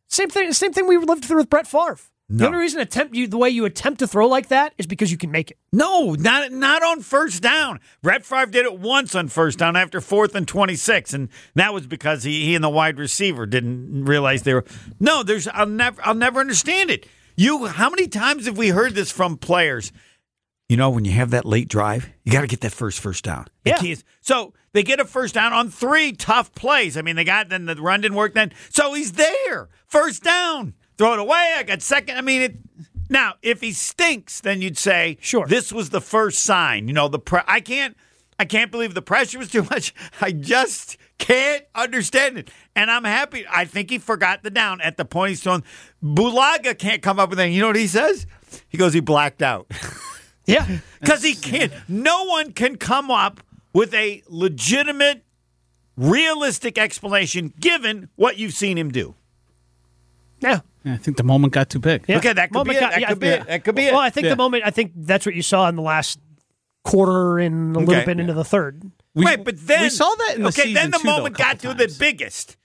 same 0.07 0.29
thing, 0.29 0.51
same 0.53 0.73
thing 0.73 0.87
we 0.87 0.97
lived 0.97 1.25
through 1.25 1.37
with 1.37 1.49
Brett 1.49 1.67
Favre. 1.67 1.97
The 2.27 2.47
only 2.47 2.57
reason 2.57 2.81
attempt 2.81 3.13
you 3.13 3.27
the 3.27 3.37
way 3.37 3.51
you 3.51 3.65
attempt 3.65 3.99
to 3.99 4.07
throw 4.07 4.27
like 4.27 4.47
that 4.47 4.73
is 4.79 4.87
because 4.87 5.11
you 5.11 5.17
can 5.17 5.29
make 5.29 5.51
it. 5.51 5.59
No, 5.71 6.13
not 6.13 6.51
not 6.51 6.81
on 6.81 7.01
first 7.01 7.43
down. 7.43 7.79
Brett 8.01 8.25
Favre 8.25 8.47
did 8.47 8.65
it 8.65 8.79
once 8.79 9.13
on 9.13 9.27
first 9.27 9.59
down 9.59 9.75
after 9.75 10.01
fourth 10.01 10.33
and 10.33 10.47
twenty 10.47 10.75
six, 10.75 11.13
and 11.13 11.29
that 11.53 11.71
was 11.71 11.85
because 11.85 12.23
he, 12.23 12.45
he 12.45 12.55
and 12.55 12.63
the 12.63 12.69
wide 12.69 12.97
receiver 12.97 13.45
didn't 13.45 14.05
realize 14.05 14.41
they 14.41 14.55
were. 14.55 14.65
No, 14.99 15.21
there's 15.21 15.47
I'll 15.49 15.67
never 15.67 16.01
I'll 16.03 16.15
never 16.15 16.39
understand 16.39 16.89
it. 16.89 17.07
You 17.35 17.67
how 17.67 17.91
many 17.91 18.07
times 18.07 18.47
have 18.47 18.57
we 18.57 18.69
heard 18.69 18.95
this 18.95 19.11
from 19.11 19.37
players? 19.37 19.91
You 20.67 20.77
know, 20.77 20.89
when 20.89 21.05
you 21.05 21.11
have 21.11 21.29
that 21.29 21.45
late 21.45 21.67
drive, 21.67 22.09
you 22.23 22.31
got 22.31 22.41
to 22.41 22.47
get 22.47 22.61
that 22.61 22.71
first 22.71 22.99
first 22.99 23.23
down. 23.23 23.45
The 23.63 23.71
Yeah. 23.71 23.83
is- 23.83 24.03
so 24.21 24.53
they 24.73 24.81
get 24.81 24.99
a 24.99 25.05
first 25.05 25.35
down 25.35 25.53
on 25.53 25.69
three 25.69 26.11
tough 26.11 26.53
plays. 26.55 26.97
I 26.97 27.01
mean, 27.03 27.15
they 27.15 27.23
got 27.23 27.49
then 27.49 27.65
the 27.65 27.75
run 27.75 28.01
didn't 28.01 28.17
work 28.17 28.33
then, 28.33 28.51
so 28.69 28.93
he's 28.93 29.11
there, 29.13 29.69
first 29.87 30.23
down, 30.23 30.73
throw 30.97 31.13
it 31.13 31.19
away. 31.19 31.53
I 31.57 31.63
got 31.63 31.81
second. 31.83 32.17
I 32.17 32.21
mean, 32.21 32.41
it. 32.41 32.55
Now, 33.09 33.35
if 33.43 33.61
he 33.61 33.71
stinks, 33.73 34.41
then 34.41 34.63
you'd 34.63 34.79
say, 34.79 35.19
Sure. 35.21 35.45
this 35.45 35.71
was 35.71 35.91
the 35.91 36.01
first 36.01 36.39
sign. 36.39 36.87
You 36.87 36.95
know, 36.95 37.07
the 37.07 37.19
pre- 37.19 37.41
I 37.45 37.59
can't, 37.59 37.95
I 38.39 38.45
can't 38.45 38.71
believe 38.71 38.95
the 38.95 39.03
pressure 39.03 39.37
was 39.37 39.51
too 39.51 39.61
much. 39.69 39.93
I 40.19 40.31
just 40.31 40.97
can't 41.19 41.63
understand 41.75 42.39
it. 42.39 42.49
And 42.75 42.89
I'm 42.89 43.03
happy. 43.03 43.45
I 43.47 43.65
think 43.65 43.91
he 43.91 43.99
forgot 43.99 44.41
the 44.41 44.49
down 44.49 44.81
at 44.81 44.97
the 44.97 45.05
point 45.05 45.29
he's 45.29 45.43
throwing. 45.43 45.63
Bulaga 46.03 46.75
can't 46.77 47.03
come 47.03 47.19
up 47.19 47.29
with 47.29 47.39
anything. 47.39 47.53
You 47.53 47.61
know 47.61 47.67
what 47.67 47.75
he 47.75 47.85
says? 47.85 48.25
He 48.67 48.79
goes, 48.79 48.93
he 48.93 48.99
blacked 48.99 49.43
out. 49.43 49.69
Yeah. 50.45 50.67
Because 50.99 51.23
he 51.23 51.33
can't. 51.35 51.71
No 51.87 52.25
one 52.25 52.51
can 52.53 52.75
come 52.77 53.09
up 53.11 53.41
with 53.73 53.93
a 53.93 54.21
legitimate, 54.27 55.23
realistic 55.97 56.77
explanation 56.77 57.53
given 57.59 58.09
what 58.15 58.37
you've 58.37 58.53
seen 58.53 58.77
him 58.77 58.91
do. 58.91 59.15
Yeah. 60.41 60.59
Yeah, 60.83 60.93
I 60.93 60.97
think 60.97 61.17
the 61.17 61.23
moment 61.23 61.53
got 61.53 61.69
too 61.69 61.79
big. 61.79 62.05
Yeah. 62.07 62.17
Okay, 62.17 62.33
that 62.33 62.49
could 62.49 62.53
Moment 62.53 62.69
be 62.69 62.75
it. 62.77 62.79
got- 62.79 62.91
That 62.91 63.01
yeah, 63.01 63.07
could 63.09 63.19
be 63.19 63.27
yeah. 63.27 63.33
it. 63.33 63.47
That 63.47 63.63
could 63.63 63.75
be 63.75 63.81
it. 63.85 63.91
Well, 63.93 64.01
I 64.01 64.09
think 64.11 64.25
Yeah. 64.25 64.29
the 64.31 64.35
moment, 64.35 64.63
I 64.65 64.69
think 64.69 64.91
that's 64.95 65.25
what 65.25 65.33
you 65.33 65.41
saw 65.41 65.67
in 65.67 65.75
the 65.75 65.81
last 65.81 66.19
quarter 66.83 67.39
and 67.39 67.75
a 67.75 67.79
little 67.79 67.95
Okay. 67.95 68.05
bit 68.05 68.19
into 68.19 68.33
the 68.33 68.43
third. 68.43 68.91
We- 69.15 69.25
right, 69.25 69.43
but 69.43 69.55
then 69.65 69.81
we 69.81 69.89
saw 69.89 70.13
that 70.13 70.35
in 70.35 70.43
the 70.43 70.49
okay. 70.49 70.61
season 70.63 70.73
then 70.75 70.91
the 70.91 70.97
too, 70.99 71.03
though, 71.07 71.13
a 71.13 71.17
moment 71.17 71.37
got 71.37 71.59
to 71.61 71.73
the 71.73 71.95
biggest. 71.99 72.57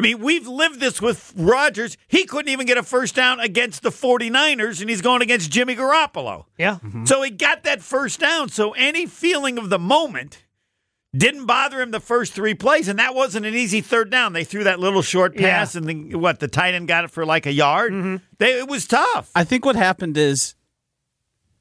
I 0.00 0.02
mean, 0.02 0.20
we've 0.20 0.48
lived 0.48 0.80
this 0.80 1.02
with 1.02 1.34
Rodgers. 1.36 1.98
He 2.08 2.24
couldn't 2.24 2.50
even 2.50 2.66
get 2.66 2.78
a 2.78 2.82
first 2.82 3.14
down 3.14 3.38
against 3.38 3.82
the 3.82 3.90
49ers, 3.90 4.80
and 4.80 4.88
he's 4.88 5.02
going 5.02 5.20
against 5.20 5.50
Jimmy 5.50 5.76
Garoppolo. 5.76 6.46
Yeah. 6.56 6.78
Mm-hmm. 6.82 7.04
So 7.04 7.20
he 7.20 7.30
got 7.30 7.64
that 7.64 7.82
first 7.82 8.18
down. 8.18 8.48
So 8.48 8.72
any 8.72 9.04
feeling 9.04 9.58
of 9.58 9.68
the 9.68 9.78
moment 9.78 10.46
didn't 11.14 11.44
bother 11.44 11.82
him 11.82 11.90
the 11.90 12.00
first 12.00 12.32
three 12.32 12.54
plays, 12.54 12.88
and 12.88 12.98
that 12.98 13.14
wasn't 13.14 13.44
an 13.44 13.54
easy 13.54 13.82
third 13.82 14.10
down. 14.10 14.32
They 14.32 14.42
threw 14.42 14.64
that 14.64 14.80
little 14.80 15.02
short 15.02 15.36
pass, 15.36 15.74
and 15.74 15.86
the, 15.86 16.14
what 16.14 16.40
the 16.40 16.48
tight 16.48 16.72
end 16.72 16.88
got 16.88 17.04
it 17.04 17.10
for 17.10 17.26
like 17.26 17.44
a 17.44 17.52
yard. 17.52 17.92
Mm-hmm. 17.92 18.16
They, 18.38 18.58
it 18.58 18.68
was 18.68 18.86
tough. 18.86 19.30
I 19.34 19.44
think 19.44 19.66
what 19.66 19.76
happened 19.76 20.16
is, 20.16 20.54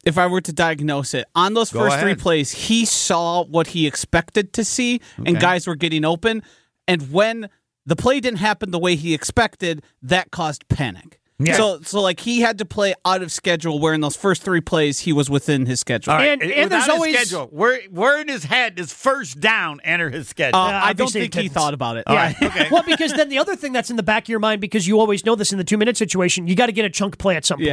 if 0.06 0.18
I 0.18 0.28
were 0.28 0.40
to 0.40 0.54
diagnose 0.54 1.14
it, 1.14 1.26
on 1.36 1.56
those 1.56 1.74
Go 1.74 1.82
first 1.82 2.00
three 2.00 2.16
plays, 2.16 2.52
he 2.52 2.86
saw 2.86 3.44
what 3.44 3.68
he 3.68 3.86
expected 3.86 4.54
to 4.54 4.64
see, 4.64 5.02
and 5.26 5.38
guys 5.38 5.68
were 5.68 5.76
getting 5.76 6.06
open. 6.06 6.42
And 6.88 7.12
when 7.12 7.50
the 7.90 7.96
play 7.96 8.20
didn't 8.20 8.40
happen 8.40 8.72
the 8.72 8.80
way 8.80 8.96
he 8.96 9.14
expected, 9.14 9.84
that 10.04 10.32
caused 10.32 10.68
panic. 10.70 11.20
Yeah. 11.42 11.54
So, 11.56 11.80
so 11.82 12.02
like 12.02 12.20
he 12.20 12.42
had 12.42 12.58
to 12.58 12.66
play 12.66 12.94
out 13.06 13.22
of 13.22 13.32
schedule. 13.32 13.80
Where 13.80 13.94
in 13.94 14.02
those 14.02 14.18
first 14.18 14.44
three 14.44 14.60
plays, 14.60 15.00
he 15.00 15.14
was 15.14 15.30
within 15.30 15.66
his 15.68 15.80
schedule. 15.80 16.12
All 16.12 16.20
right, 16.20 16.32
And- 16.34 16.42
it- 16.44 16.52
and 16.58 16.70
there's 16.70 16.82
without 16.84 16.86
his 16.86 16.90
always- 16.90 17.16
schedule. 17.16 17.48
Where, 17.52 17.80
where 17.90 18.20
in 18.20 18.28
his 18.28 18.44
head 18.44 18.78
is 18.78 18.92
first 18.92 19.40
down 19.40 19.80
enter 19.86 20.10
his 20.10 20.28
schedule? 20.28 20.60
Uh, 20.60 20.72
I 20.84 20.92
don't 20.94 21.10
think 21.10 21.34
he 21.34 21.48
thought 21.48 21.74
about 21.74 21.96
it. 21.96 22.04
All 22.08 22.16
right, 22.16 22.36
okay. 22.42 22.68
well, 22.72 22.84
because 22.86 23.14
then 23.14 23.30
the 23.30 23.38
other 23.40 23.56
thing 23.56 23.72
that's 23.72 23.90
in 23.90 23.96
the 23.96 24.04
back 24.04 24.24
of 24.26 24.30
your 24.30 24.40
mind, 24.40 24.60
because 24.60 24.86
you 24.86 25.00
always 25.00 25.26
know 25.26 25.36
this 25.36 25.52
in 25.54 25.58
the 25.58 25.64
two 25.64 25.78
minute 25.78 25.96
situation, 25.96 26.46
you 26.46 26.56
got 26.56 26.66
to 26.66 26.74
get 26.74 26.84
a 26.84 26.90
chunk 26.90 27.18
play 27.18 27.38
at 27.38 27.46
some 27.46 27.58
point. 27.60 27.70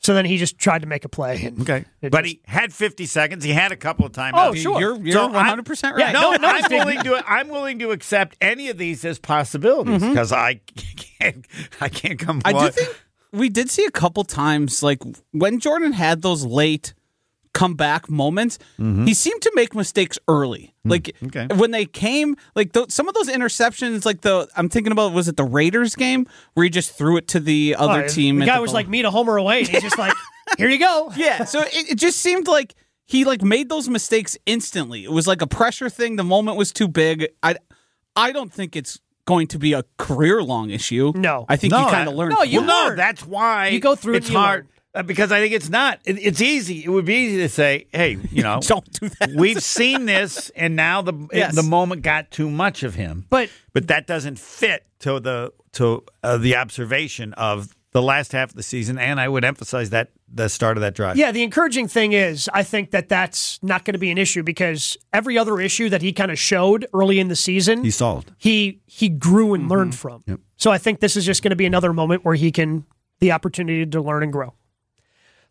Yeah. 0.00 0.06
So 0.06 0.14
then 0.14 0.24
he 0.24 0.36
just 0.38 0.58
tried 0.58 0.82
to 0.82 0.86
make 0.86 1.04
a 1.04 1.08
play. 1.08 1.42
And 1.44 1.60
Okay. 1.60 1.84
But 2.00 2.24
just- 2.24 2.26
he 2.26 2.40
had 2.46 2.72
50 2.72 3.06
seconds. 3.06 3.44
He 3.44 3.52
had 3.52 3.72
a 3.72 3.76
couple 3.76 4.06
of 4.06 4.12
timeouts. 4.12 4.32
Oh, 4.34 4.54
sure. 4.54 4.80
You're, 4.80 4.96
you're 4.96 5.12
So 5.12 5.22
I'm- 5.22 5.32
100 5.32 5.66
percent 5.66 5.96
right. 5.96 6.06
Yeah, 6.06 6.12
No, 6.12 6.30
no, 6.32 6.36
no, 6.36 6.48
I'm 6.48 6.70
willing 6.70 7.02
to. 7.02 7.24
I'm 7.26 7.48
willing 7.48 7.78
to 7.80 7.90
accept 7.90 8.36
any 8.40 8.68
of 8.68 8.78
these 8.78 9.04
as 9.04 9.18
possibilities 9.18 10.00
mm-hmm. 10.00 10.10
because 10.10 10.32
I 10.32 10.60
can't. 11.20 11.46
I 11.80 11.88
can't 11.88 12.18
come. 12.18 12.40
I 12.44 12.52
do 12.52 12.70
think 12.70 12.96
we 13.32 13.48
did 13.48 13.70
see 13.70 13.84
a 13.84 13.90
couple 13.90 14.24
times, 14.24 14.82
like 14.82 15.02
when 15.32 15.60
Jordan 15.60 15.92
had 15.92 16.22
those 16.22 16.44
late 16.44 16.94
comeback 17.58 18.08
moments, 18.08 18.58
mm-hmm. 18.78 19.04
he 19.04 19.14
seemed 19.14 19.42
to 19.42 19.50
make 19.56 19.74
mistakes 19.74 20.16
early. 20.28 20.74
Mm. 20.86 20.90
Like 20.92 21.16
okay. 21.24 21.48
when 21.56 21.72
they 21.72 21.86
came, 21.86 22.36
like 22.54 22.72
th- 22.72 22.92
some 22.92 23.08
of 23.08 23.14
those 23.14 23.28
interceptions, 23.28 24.04
like 24.06 24.20
the 24.20 24.48
I'm 24.56 24.68
thinking 24.68 24.92
about 24.92 25.12
was 25.12 25.26
it 25.26 25.36
the 25.36 25.42
Raiders 25.44 25.96
game 25.96 26.26
where 26.54 26.62
he 26.62 26.70
just 26.70 26.96
threw 26.96 27.16
it 27.16 27.26
to 27.28 27.40
the 27.40 27.74
other 27.76 28.04
Oh, 28.04 28.08
team? 28.08 28.38
The 28.38 28.46
guy 28.46 28.56
the 28.56 28.62
was 28.62 28.68
goal- 28.70 28.74
like 28.74 28.88
me 28.88 29.02
to 29.02 29.10
homer 29.10 29.36
away. 29.36 29.60
And 29.60 29.68
he's 29.68 29.82
just 29.82 29.98
like, 29.98 30.14
here 30.58 30.68
you 30.68 30.78
go. 30.78 31.12
yeah. 31.16 31.44
So 31.44 31.62
it, 31.62 31.90
it 31.90 31.98
just 31.98 32.20
seemed 32.20 32.46
like 32.46 32.76
he 33.06 33.24
like 33.24 33.42
made 33.42 33.68
those 33.68 33.88
mistakes 33.88 34.38
instantly. 34.46 35.02
It 35.02 35.10
was 35.10 35.26
like 35.26 35.42
a 35.42 35.48
pressure 35.48 35.90
thing. 35.90 36.14
The 36.14 36.22
moment 36.24 36.56
was 36.58 36.72
too 36.72 36.86
big. 36.86 37.26
I 37.42 37.56
I 38.14 38.30
don't 38.30 38.52
think 38.52 38.76
it's 38.76 39.00
going 39.24 39.48
to 39.48 39.58
be 39.58 39.72
a 39.72 39.82
career 39.98 40.42
long 40.44 40.70
issue. 40.70 41.12
No. 41.16 41.44
I 41.48 41.56
think 41.56 41.72
No, 41.72 41.80
you 41.80 41.90
kind 41.90 42.08
of 42.08 42.14
learn. 42.14 42.28
No, 42.30 42.42
you 42.44 42.60
it. 42.60 42.66
Well, 42.66 42.90
no, 42.90 42.96
that's 42.96 43.26
why 43.26 43.68
You 43.68 43.80
go 43.80 43.94
through 43.96 44.14
it 44.14 44.18
It's 44.18 44.28
and 44.28 44.36
hard 44.36 44.60
learn. 44.64 44.68
Uh, 44.94 45.02
because 45.02 45.30
I 45.32 45.40
think 45.40 45.52
it's 45.52 45.68
not. 45.68 46.00
It, 46.04 46.18
it's 46.18 46.40
easy. 46.40 46.84
It 46.84 46.88
would 46.88 47.04
be 47.04 47.14
easy 47.14 47.36
to 47.38 47.48
say, 47.48 47.86
"Hey, 47.92 48.18
you 48.30 48.42
know, 48.42 48.60
Don't 48.66 48.90
do 49.00 49.08
that. 49.20 49.30
We've 49.36 49.62
seen 49.62 50.06
this, 50.06 50.50
and 50.50 50.76
now 50.76 51.02
the 51.02 51.14
Yes. 51.32 51.54
the 51.54 51.62
moment 51.62 52.02
got 52.02 52.30
too 52.30 52.50
much 52.50 52.82
of 52.82 52.94
him." 52.94 53.26
But 53.30 53.50
but 53.72 53.88
that 53.88 54.06
doesn't 54.06 54.38
fit 54.38 54.86
to 55.00 55.20
the 55.20 55.52
to 55.72 56.04
uh, 56.22 56.36
the 56.38 56.56
observation 56.56 57.32
of 57.34 57.74
the 57.92 58.02
last 58.02 58.32
half 58.32 58.50
of 58.50 58.54
the 58.56 58.62
season, 58.62 58.98
and 58.98 59.18
I 59.20 59.28
would 59.28 59.44
emphasize 59.44 59.90
that 59.90 60.10
the 60.30 60.48
start 60.48 60.76
of 60.76 60.82
that 60.82 60.94
drive. 60.94 61.16
yeah, 61.16 61.32
the 61.32 61.42
encouraging 61.42 61.88
thing 61.88 62.12
is, 62.12 62.50
I 62.52 62.62
think 62.62 62.90
that 62.90 63.08
that's 63.08 63.58
not 63.62 63.86
going 63.86 63.94
to 63.94 63.98
be 63.98 64.10
an 64.10 64.18
issue 64.18 64.42
because 64.42 64.98
every 65.10 65.38
other 65.38 65.58
issue 65.58 65.88
that 65.88 66.02
he 66.02 66.12
kind 66.12 66.30
of 66.30 66.38
showed 66.38 66.86
early 66.92 67.18
in 67.18 67.28
the 67.28 67.36
season, 67.36 67.82
he 67.84 67.90
solved. 67.90 68.30
he 68.36 68.80
he 68.86 69.08
grew 69.08 69.54
and 69.54 69.68
learned 69.70 69.94
from. 69.94 70.22
Yep. 70.26 70.40
So 70.56 70.70
I 70.70 70.76
think 70.78 71.00
this 71.00 71.16
is 71.16 71.24
just 71.24 71.42
going 71.42 71.50
to 71.50 71.56
be 71.56 71.64
another 71.66 71.92
moment 71.94 72.24
where 72.26 72.34
he 72.34 72.52
can 72.52 72.84
the 73.20 73.32
opportunity 73.32 73.86
to 73.86 74.00
learn 74.02 74.22
and 74.22 74.32
grow. 74.32 74.52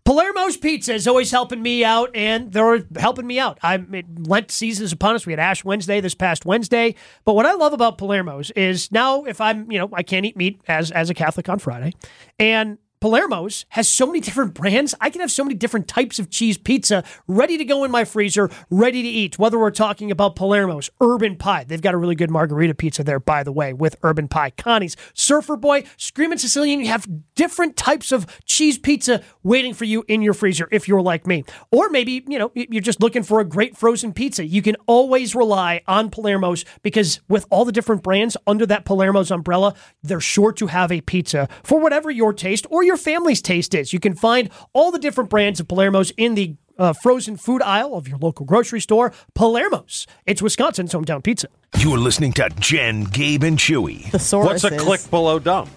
Palermo's 0.07 0.55
Pizza 0.55 0.93
is 0.93 1.05
always 1.05 1.31
helping 1.31 1.61
me 1.61 1.83
out, 1.83 2.15
and 2.15 2.53
they're 2.53 2.81
helping 2.95 3.27
me 3.27 3.39
out. 3.39 3.57
I'm 3.61 3.93
Lent 4.19 4.51
season 4.51 4.85
is 4.85 4.93
upon 4.93 5.15
us. 5.15 5.25
We 5.25 5.33
had 5.33 5.39
Ash 5.41 5.65
Wednesday 5.65 5.99
this 5.99 6.15
past 6.15 6.45
Wednesday, 6.45 6.95
but 7.25 7.33
what 7.33 7.45
I 7.45 7.55
love 7.55 7.73
about 7.73 7.97
Palermo's 7.97 8.49
is 8.51 8.89
now 8.89 9.25
if 9.25 9.41
I'm 9.41 9.69
you 9.69 9.77
know 9.77 9.89
I 9.91 10.03
can't 10.03 10.25
eat 10.25 10.37
meat 10.37 10.61
as 10.69 10.91
as 10.91 11.09
a 11.09 11.13
Catholic 11.13 11.49
on 11.49 11.59
Friday, 11.59 11.91
and 12.39 12.77
Palermo's 12.99 13.65
has 13.69 13.87
so 13.87 14.07
many 14.07 14.19
different 14.19 14.55
brands. 14.55 14.95
I 14.99 15.11
can 15.11 15.21
have 15.21 15.31
so 15.31 15.43
many 15.43 15.53
different 15.53 15.87
types 15.87 16.17
of 16.17 16.31
cheese 16.31 16.57
pizza 16.57 17.03
ready 17.27 17.55
to 17.57 17.63
go 17.63 17.83
in 17.83 17.91
my 17.91 18.05
freezer, 18.05 18.49
ready 18.71 19.03
to 19.03 19.07
eat. 19.07 19.37
Whether 19.37 19.59
we're 19.59 19.69
talking 19.69 20.09
about 20.09 20.35
Palermo's, 20.35 20.89
Urban 20.99 21.35
Pie, 21.35 21.65
they've 21.65 21.81
got 21.81 21.93
a 21.93 21.97
really 21.97 22.15
good 22.15 22.31
margarita 22.31 22.73
pizza 22.73 23.03
there, 23.03 23.19
by 23.19 23.43
the 23.43 23.51
way, 23.51 23.71
with 23.71 23.95
Urban 24.01 24.27
Pie. 24.27 24.49
Connie's, 24.51 24.97
Surfer 25.13 25.55
Boy, 25.55 25.83
Screaming 25.97 26.39
Sicilian. 26.39 26.79
You 26.79 26.87
have 26.87 27.07
different 27.35 27.77
types 27.77 28.11
of 28.11 28.25
cheese 28.45 28.79
pizza 28.79 29.21
waiting 29.43 29.75
for 29.75 29.85
you 29.85 30.03
in 30.07 30.23
your 30.23 30.33
freezer 30.33 30.67
if 30.71 30.87
you're 30.87 31.01
like 31.01 31.27
me. 31.27 31.43
Or 31.71 31.89
maybe, 31.89 32.23
you 32.27 32.39
know, 32.39 32.51
you're 32.55 32.81
just 32.81 32.99
looking 32.99 33.21
for 33.21 33.39
a 33.39 33.45
great 33.45 33.77
frozen 33.77 34.11
pizza. 34.11 34.43
You 34.43 34.63
can 34.63 34.75
always 34.87 35.35
rely 35.35 35.81
on 35.87 36.09
Palermo's 36.09 36.65
because 36.81 37.19
with 37.29 37.45
all 37.51 37.63
the 37.63 37.71
different 37.71 38.01
brands 38.01 38.35
under 38.47 38.65
that 38.65 38.85
Palermo's 38.85 39.29
umbrella, 39.29 39.75
they're 40.01 40.19
sure 40.19 40.51
to 40.53 40.65
have 40.65 40.91
a 40.91 41.01
pizza 41.01 41.47
for 41.61 41.79
whatever 41.79 42.09
your 42.09 42.33
taste 42.33 42.65
or 42.71 42.86
your 42.87 42.97
family's 42.97 43.41
taste 43.41 43.75
is. 43.75 43.93
You 43.93 43.99
can 43.99 44.15
find 44.15 44.49
all 44.73 44.89
the 44.91 44.97
different 44.97 45.29
brands 45.29 45.59
of 45.59 45.67
Palermo's 45.67 46.11
in 46.17 46.33
the 46.33 46.55
uh, 46.79 46.93
frozen 46.93 47.37
food 47.37 47.61
aisle 47.61 47.93
of 47.95 48.07
your 48.07 48.17
local 48.17 48.45
grocery 48.45 48.81
store. 48.81 49.13
Palermo's. 49.35 50.07
It's 50.25 50.41
Wisconsin's 50.41 50.93
hometown 50.93 51.23
pizza. 51.23 51.47
You're 51.77 51.97
listening 51.97 52.33
to 52.33 52.49
Jen, 52.59 53.03
Gabe, 53.03 53.43
and 53.43 53.57
Chewy. 53.57 54.09
The 54.11 54.19
source 54.19 54.45
What's 54.47 54.63
a 54.63 54.77
click 54.77 55.07
below 55.11 55.37
dumb? 55.37 55.69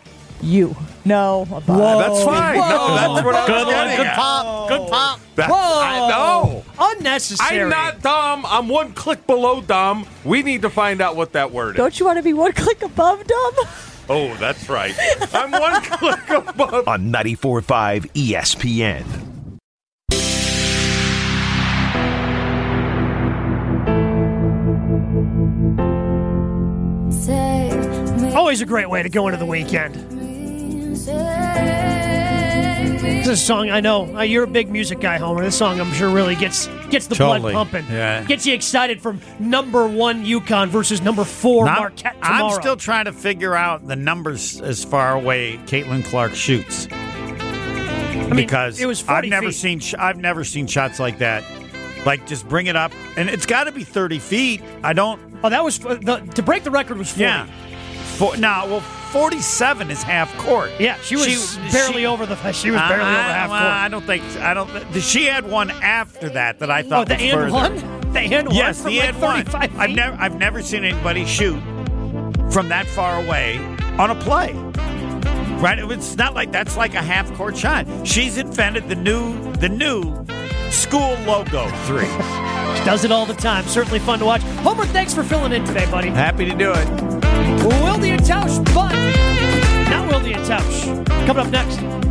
You. 0.42 0.74
No. 1.04 1.42
a 1.52 1.60
bot. 1.60 1.66
That's 1.66 2.24
fine. 2.24 2.56
No, 2.56 2.94
that's 2.94 3.24
what 3.24 3.34
I 3.34 3.40
was 3.40 3.74
getting 3.74 4.06
at. 4.06 4.16
pop. 4.16 4.68
Good 4.68 4.88
pop. 4.90 5.20
That- 5.34 5.50
Whoa! 5.50 5.56
I 5.82 6.08
know. 6.08 6.64
Unnecessary. 6.78 7.62
I'm 7.62 7.68
not 7.68 8.00
dumb. 8.02 8.46
I'm 8.46 8.68
one 8.68 8.92
click 8.92 9.26
below 9.26 9.60
dumb. 9.60 10.06
We 10.24 10.42
need 10.42 10.62
to 10.62 10.70
find 10.70 11.00
out 11.00 11.16
what 11.16 11.32
that 11.32 11.50
word 11.50 11.70
is. 11.70 11.76
Don't 11.76 11.98
you 12.00 12.06
want 12.06 12.18
to 12.18 12.22
be 12.22 12.32
one 12.32 12.52
click 12.54 12.82
above 12.82 13.26
dumb? 13.26 13.54
Oh, 14.12 14.34
that's 14.40 14.68
right. 14.68 14.92
I'm 15.32 15.52
one 15.52 15.82
click 15.84 16.30
above. 16.30 16.88
On 16.88 17.12
94.5 17.12 18.10
ESPN. 18.12 19.04
Always 28.34 28.60
a 28.60 28.66
great 28.66 28.90
way 28.90 29.04
to 29.04 29.08
go 29.08 29.28
into 29.28 29.38
the 29.38 29.46
weekend. 29.46 29.94
This 33.20 33.28
is 33.28 33.42
a 33.42 33.44
song 33.44 33.68
I 33.68 33.80
know. 33.80 34.16
Uh, 34.16 34.22
you're 34.22 34.44
a 34.44 34.46
big 34.46 34.70
music 34.70 34.98
guy, 34.98 35.18
Homer. 35.18 35.44
This 35.44 35.54
song, 35.56 35.78
I'm 35.78 35.92
sure, 35.92 36.08
really 36.08 36.34
gets 36.34 36.68
gets 36.88 37.06
the 37.06 37.14
Totally. 37.14 37.52
blood 37.52 37.70
pumping. 37.70 37.84
Yeah. 37.94 38.24
Gets 38.24 38.46
you 38.46 38.54
excited 38.54 39.02
from 39.02 39.20
number 39.38 39.86
one 39.86 40.24
UConn 40.24 40.68
versus 40.68 41.02
number 41.02 41.24
four 41.24 41.66
Now, 41.66 41.80
Marquette 41.80 42.14
tomorrow. 42.22 42.46
I'm 42.46 42.60
still 42.62 42.76
trying 42.78 43.04
to 43.04 43.12
figure 43.12 43.54
out 43.54 43.86
the 43.86 43.94
numbers 43.94 44.58
as 44.62 44.82
far 44.84 45.12
away 45.14 45.58
Caitlin 45.66 46.02
Clark 46.02 46.32
shoots. 46.34 46.88
mean, 46.88 48.36
because 48.36 48.80
it 48.80 48.86
was 48.86 49.06
I've 49.06 49.26
never 49.26 49.48
feet. 49.48 49.54
seen 49.54 49.80
sh- 49.80 49.94
I've 49.98 50.16
never 50.16 50.42
seen 50.42 50.66
shots 50.66 50.98
like 50.98 51.18
that. 51.18 51.44
Like 52.06 52.26
just 52.26 52.48
bring 52.48 52.68
it 52.68 52.76
up, 52.76 52.90
and 53.18 53.28
it's 53.28 53.44
got 53.44 53.64
to 53.64 53.72
be 53.72 53.84
30 53.84 54.18
feet. 54.18 54.62
I 54.82 54.94
don't. 54.94 55.20
Oh, 55.44 55.50
that 55.50 55.62
was 55.62 55.78
the, 55.78 56.26
to 56.36 56.42
break 56.42 56.64
the 56.64 56.70
record 56.70 56.96
was 56.96 57.10
40. 57.10 57.20
Yeah. 57.22 57.44
For, 58.16 58.34
now, 58.38 58.66
well, 58.66 58.80
47 59.10 59.90
is 59.90 60.02
half 60.02 60.36
court. 60.38 60.70
Yeah, 60.78 60.96
she 61.02 61.16
was 61.16 61.56
barely 61.72 62.06
over 62.06 62.26
the. 62.26 62.36
She 62.52 62.70
was 62.70 62.80
barely 62.80 63.04
I- 63.04 63.12
over 63.12 63.32
half 63.32 63.50
well, 63.50 63.60
court. 63.60 63.72
I 63.72 63.88
don't 63.88 64.06
think. 64.06 64.22
I 64.36 64.54
don't. 64.54 65.02
She 65.02 65.24
had 65.26 65.50
one 65.50 65.70
after 65.70 66.28
that 66.30 66.58
that 66.60 66.70
I 66.70 66.80
Oh, 66.82 66.88
thought 66.88 67.08
the 67.08 67.14
was 67.14 67.22
and 67.22 67.52
one. 67.52 68.12
The 68.12 68.20
and 68.20 68.46
one. 68.48 68.56
Yes, 68.56 68.82
the 68.82 68.98
like 68.98 69.08
and 69.08 69.20
one. 69.20 69.44
35 69.44 69.78
I've 69.78 69.90
never, 69.90 70.16
I've 70.20 70.36
never 70.38 70.62
seen 70.62 70.84
anybody 70.84 71.24
shoot 71.24 71.60
from 72.50 72.68
that 72.68 72.86
far 72.86 73.22
away 73.24 73.58
on 73.98 74.10
a 74.10 74.14
play. 74.16 74.52
Right? 75.60 75.78
It's 75.78 76.16
not 76.16 76.34
like 76.34 76.52
that's 76.52 76.76
like 76.76 76.94
a 76.94 77.02
half 77.02 77.32
court 77.34 77.56
shot. 77.56 77.86
She's 78.04 78.38
invented 78.38 78.88
the 78.88 78.94
new, 78.96 79.52
the 79.54 79.68
new 79.68 80.24
school 80.70 81.14
logo 81.26 81.68
three. 81.86 82.06
She 82.06 82.84
does 82.84 83.04
it 83.04 83.12
all 83.12 83.26
the 83.26 83.34
time. 83.34 83.64
Certainly 83.64 84.00
fun 84.00 84.18
to 84.20 84.24
watch. 84.24 84.42
Homer, 84.62 84.86
thanks 84.86 85.12
for 85.14 85.22
filling 85.22 85.52
in 85.52 85.64
today, 85.64 85.90
buddy. 85.90 86.08
Happy 86.08 86.44
to 86.44 86.54
do 86.54 86.72
it. 86.72 86.86
Wildy 87.60 88.10
and 88.10 88.22
Tausch, 88.22 88.58
but 88.74 88.92
not 89.90 90.10
Wildy 90.10 90.34
and 90.34 90.44
Tausch. 90.46 91.26
Coming 91.26 91.46
up 91.46 91.50
next. 91.50 92.09